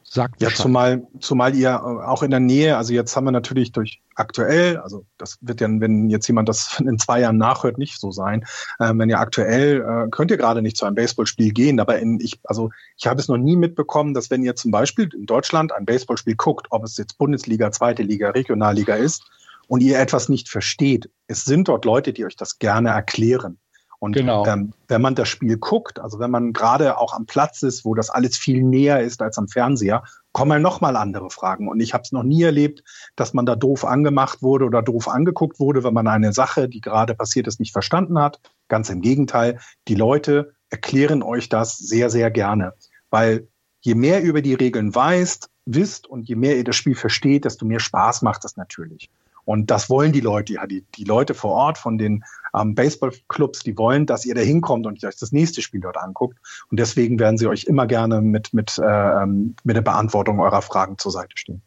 sagt 0.04 0.40
Ja, 0.40 0.48
zumal, 0.50 1.06
zumal 1.18 1.54
ihr 1.54 1.70
äh, 1.70 2.06
auch 2.06 2.22
in 2.22 2.30
der 2.30 2.40
Nähe, 2.40 2.76
also 2.76 2.92
jetzt 2.92 3.16
haben 3.16 3.24
wir 3.24 3.32
natürlich 3.32 3.72
durch 3.72 4.00
aktuell, 4.14 4.78
also 4.78 5.04
das 5.18 5.38
wird 5.40 5.60
ja, 5.60 5.68
wenn 5.68 6.10
jetzt 6.10 6.26
jemand 6.26 6.48
das 6.48 6.80
in 6.84 6.98
zwei 6.98 7.20
Jahren 7.20 7.38
nachhört, 7.38 7.78
nicht 7.78 8.00
so 8.00 8.10
sein. 8.10 8.44
Ähm, 8.80 8.98
wenn 8.98 9.10
ihr 9.10 9.18
aktuell, 9.18 9.80
äh, 9.80 10.10
könnt 10.10 10.30
ihr 10.30 10.36
gerade 10.36 10.62
nicht 10.62 10.76
zu 10.76 10.86
einem 10.86 10.94
Baseballspiel 10.94 11.52
gehen, 11.52 11.80
aber 11.80 11.98
in, 11.98 12.20
ich, 12.20 12.40
also 12.44 12.70
ich 12.96 13.06
habe 13.06 13.20
es 13.20 13.28
noch 13.28 13.38
nie 13.38 13.56
mitbekommen, 13.56 14.14
dass 14.14 14.30
wenn 14.30 14.42
ihr 14.42 14.56
zum 14.56 14.70
Beispiel 14.70 15.08
in 15.14 15.26
Deutschland 15.26 15.72
ein 15.72 15.84
Baseballspiel 15.84 16.36
guckt, 16.36 16.66
ob 16.70 16.84
es 16.84 16.96
jetzt 16.96 17.18
Bundesliga, 17.18 17.70
zweite 17.70 18.02
Liga, 18.02 18.30
Regionalliga 18.30 18.94
ist, 18.94 19.24
und 19.66 19.80
ihr 19.80 19.98
etwas 19.98 20.28
nicht 20.28 20.48
versteht, 20.48 21.10
es 21.26 21.44
sind 21.44 21.68
dort 21.68 21.84
Leute, 21.84 22.12
die 22.12 22.24
euch 22.24 22.36
das 22.36 22.58
gerne 22.58 22.90
erklären. 22.90 23.58
Und 23.98 24.12
genau. 24.12 24.44
ähm, 24.44 24.74
wenn 24.88 25.00
man 25.00 25.14
das 25.14 25.28
Spiel 25.28 25.56
guckt, 25.56 25.98
also 25.98 26.18
wenn 26.18 26.30
man 26.30 26.52
gerade 26.52 26.98
auch 26.98 27.14
am 27.14 27.24
Platz 27.24 27.62
ist, 27.62 27.86
wo 27.86 27.94
das 27.94 28.10
alles 28.10 28.36
viel 28.36 28.62
näher 28.62 29.00
ist 29.00 29.22
als 29.22 29.38
am 29.38 29.48
Fernseher, 29.48 30.04
kommen 30.34 30.60
noch 30.60 30.80
mal 30.80 30.96
andere 30.96 31.30
Fragen. 31.30 31.68
Und 31.68 31.80
ich 31.80 31.94
habe 31.94 32.02
es 32.02 32.12
noch 32.12 32.24
nie 32.24 32.42
erlebt, 32.42 32.82
dass 33.14 33.34
man 33.34 33.46
da 33.46 33.54
doof 33.54 33.84
angemacht 33.84 34.42
wurde 34.42 34.64
oder 34.64 34.82
doof 34.82 35.08
angeguckt 35.08 35.60
wurde, 35.60 35.84
wenn 35.84 35.94
man 35.94 36.08
eine 36.08 36.32
Sache, 36.32 36.68
die 36.68 36.80
gerade 36.80 37.14
passiert 37.14 37.46
ist, 37.46 37.60
nicht 37.60 37.72
verstanden 37.72 38.18
hat. 38.18 38.40
Ganz 38.68 38.90
im 38.90 39.00
Gegenteil, 39.00 39.60
die 39.86 39.94
Leute 39.94 40.52
erklären 40.70 41.22
euch 41.22 41.48
das 41.48 41.78
sehr, 41.78 42.10
sehr 42.10 42.32
gerne. 42.32 42.74
Weil 43.10 43.46
je 43.80 43.94
mehr 43.94 44.22
über 44.22 44.42
die 44.42 44.54
Regeln 44.54 44.92
weißt, 44.92 45.48
wisst 45.66 46.08
und 46.08 46.28
je 46.28 46.34
mehr 46.34 46.56
ihr 46.56 46.64
das 46.64 46.76
Spiel 46.76 46.96
versteht, 46.96 47.44
desto 47.44 47.64
mehr 47.64 47.80
Spaß 47.80 48.22
macht 48.22 48.44
es 48.44 48.56
natürlich. 48.56 49.10
Und 49.44 49.70
das 49.70 49.88
wollen 49.88 50.10
die 50.10 50.20
Leute, 50.20 50.54
ja, 50.54 50.66
die, 50.66 50.84
die 50.96 51.04
Leute 51.04 51.34
vor 51.34 51.52
Ort 51.52 51.78
von 51.78 51.96
den 51.96 52.24
ähm, 52.54 52.74
Baseballclubs, 52.74 53.60
die 53.60 53.76
wollen, 53.76 54.06
dass 54.06 54.24
ihr 54.24 54.34
da 54.34 54.40
hinkommt 54.40 54.86
und 54.86 55.02
euch 55.04 55.16
das 55.16 55.32
nächste 55.32 55.62
Spiel 55.62 55.80
dort 55.80 55.96
anguckt. 55.96 56.38
Und 56.70 56.78
deswegen 56.78 57.18
werden 57.18 57.38
sie 57.38 57.46
euch 57.46 57.64
immer 57.64 57.86
gerne 57.86 58.20
mit, 58.20 58.54
mit, 58.54 58.78
äh, 58.78 59.26
mit 59.26 59.76
der 59.76 59.82
Beantwortung 59.82 60.40
eurer 60.40 60.62
Fragen 60.62 60.98
zur 60.98 61.12
Seite 61.12 61.36
stehen. 61.36 61.62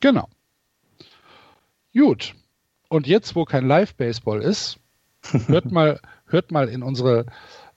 Genau. 0.00 0.28
Gut. 1.94 2.34
Und 2.88 3.06
jetzt, 3.06 3.34
wo 3.34 3.44
kein 3.44 3.66
Live-Baseball 3.66 4.42
ist, 4.42 4.78
hört 5.46 5.70
mal, 5.70 6.00
hört 6.26 6.50
mal 6.50 6.68
in 6.68 6.82
unsere 6.82 7.26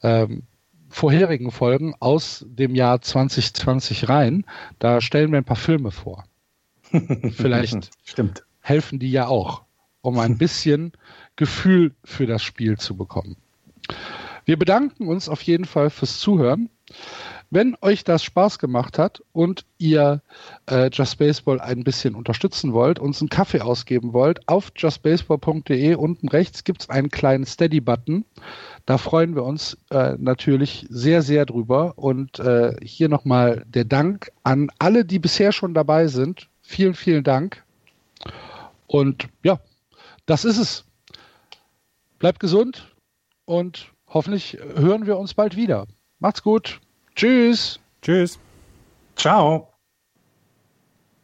ähm, 0.01 0.43
vorherigen 0.89 1.51
Folgen 1.51 1.95
aus 1.99 2.45
dem 2.47 2.75
Jahr 2.75 3.01
2020 3.01 4.09
rein. 4.09 4.45
Da 4.79 5.01
stellen 5.01 5.31
wir 5.31 5.37
ein 5.37 5.45
paar 5.45 5.55
Filme 5.55 5.91
vor. 5.91 6.25
Vielleicht 7.31 7.91
Stimmt 8.03 8.45
helfen 8.65 8.97
die 8.97 9.11
ja 9.11 9.27
auch, 9.27 9.63
um 10.05 10.19
ein 10.19 10.37
bisschen 10.37 10.93
Gefühl 11.35 11.93
für 12.03 12.25
das 12.25 12.43
Spiel 12.43 12.77
zu 12.77 12.95
bekommen. 12.95 13.35
Wir 14.45 14.57
bedanken 14.57 15.07
uns 15.07 15.27
auf 15.27 15.41
jeden 15.41 15.65
Fall 15.65 15.89
fürs 15.89 16.19
Zuhören. 16.19 16.69
Wenn 17.51 17.77
euch 17.81 18.03
das 18.03 18.23
Spaß 18.23 18.59
gemacht 18.59 18.97
hat 18.97 19.23
und 19.31 19.65
ihr 19.77 20.21
äh, 20.69 20.89
Just 20.91 21.17
Baseball 21.19 21.61
ein 21.61 21.83
bisschen 21.83 22.15
unterstützen 22.15 22.73
wollt, 22.73 22.99
uns 22.99 23.21
einen 23.21 23.29
Kaffee 23.29 23.61
ausgeben 23.61 24.13
wollt, 24.13 24.47
auf 24.47 24.71
justbaseball.de 24.75 25.95
unten 25.95 26.27
rechts 26.27 26.63
gibt 26.63 26.81
es 26.81 26.89
einen 26.89 27.09
kleinen 27.09 27.45
Steady-Button. 27.45 28.25
Da 28.85 28.97
freuen 28.97 29.35
wir 29.35 29.43
uns 29.43 29.77
äh, 29.89 30.15
natürlich 30.17 30.85
sehr, 30.89 31.21
sehr 31.21 31.45
drüber. 31.45 31.93
Und 31.97 32.39
äh, 32.39 32.75
hier 32.83 33.09
nochmal 33.09 33.63
der 33.67 33.85
Dank 33.85 34.31
an 34.43 34.69
alle, 34.79 35.05
die 35.05 35.19
bisher 35.19 35.51
schon 35.51 35.73
dabei 35.73 36.07
sind. 36.07 36.49
Vielen, 36.61 36.95
vielen 36.95 37.23
Dank. 37.23 37.63
Und 38.87 39.27
ja, 39.43 39.59
das 40.25 40.45
ist 40.45 40.57
es. 40.57 40.85
Bleibt 42.19 42.39
gesund 42.39 42.95
und 43.45 43.91
hoffentlich 44.07 44.57
hören 44.75 45.05
wir 45.05 45.17
uns 45.17 45.33
bald 45.33 45.55
wieder. 45.55 45.85
Macht's 46.19 46.41
gut. 46.43 46.79
Tschüss. 47.15 47.79
Tschüss. 48.01 48.39
Ciao. 49.15 49.74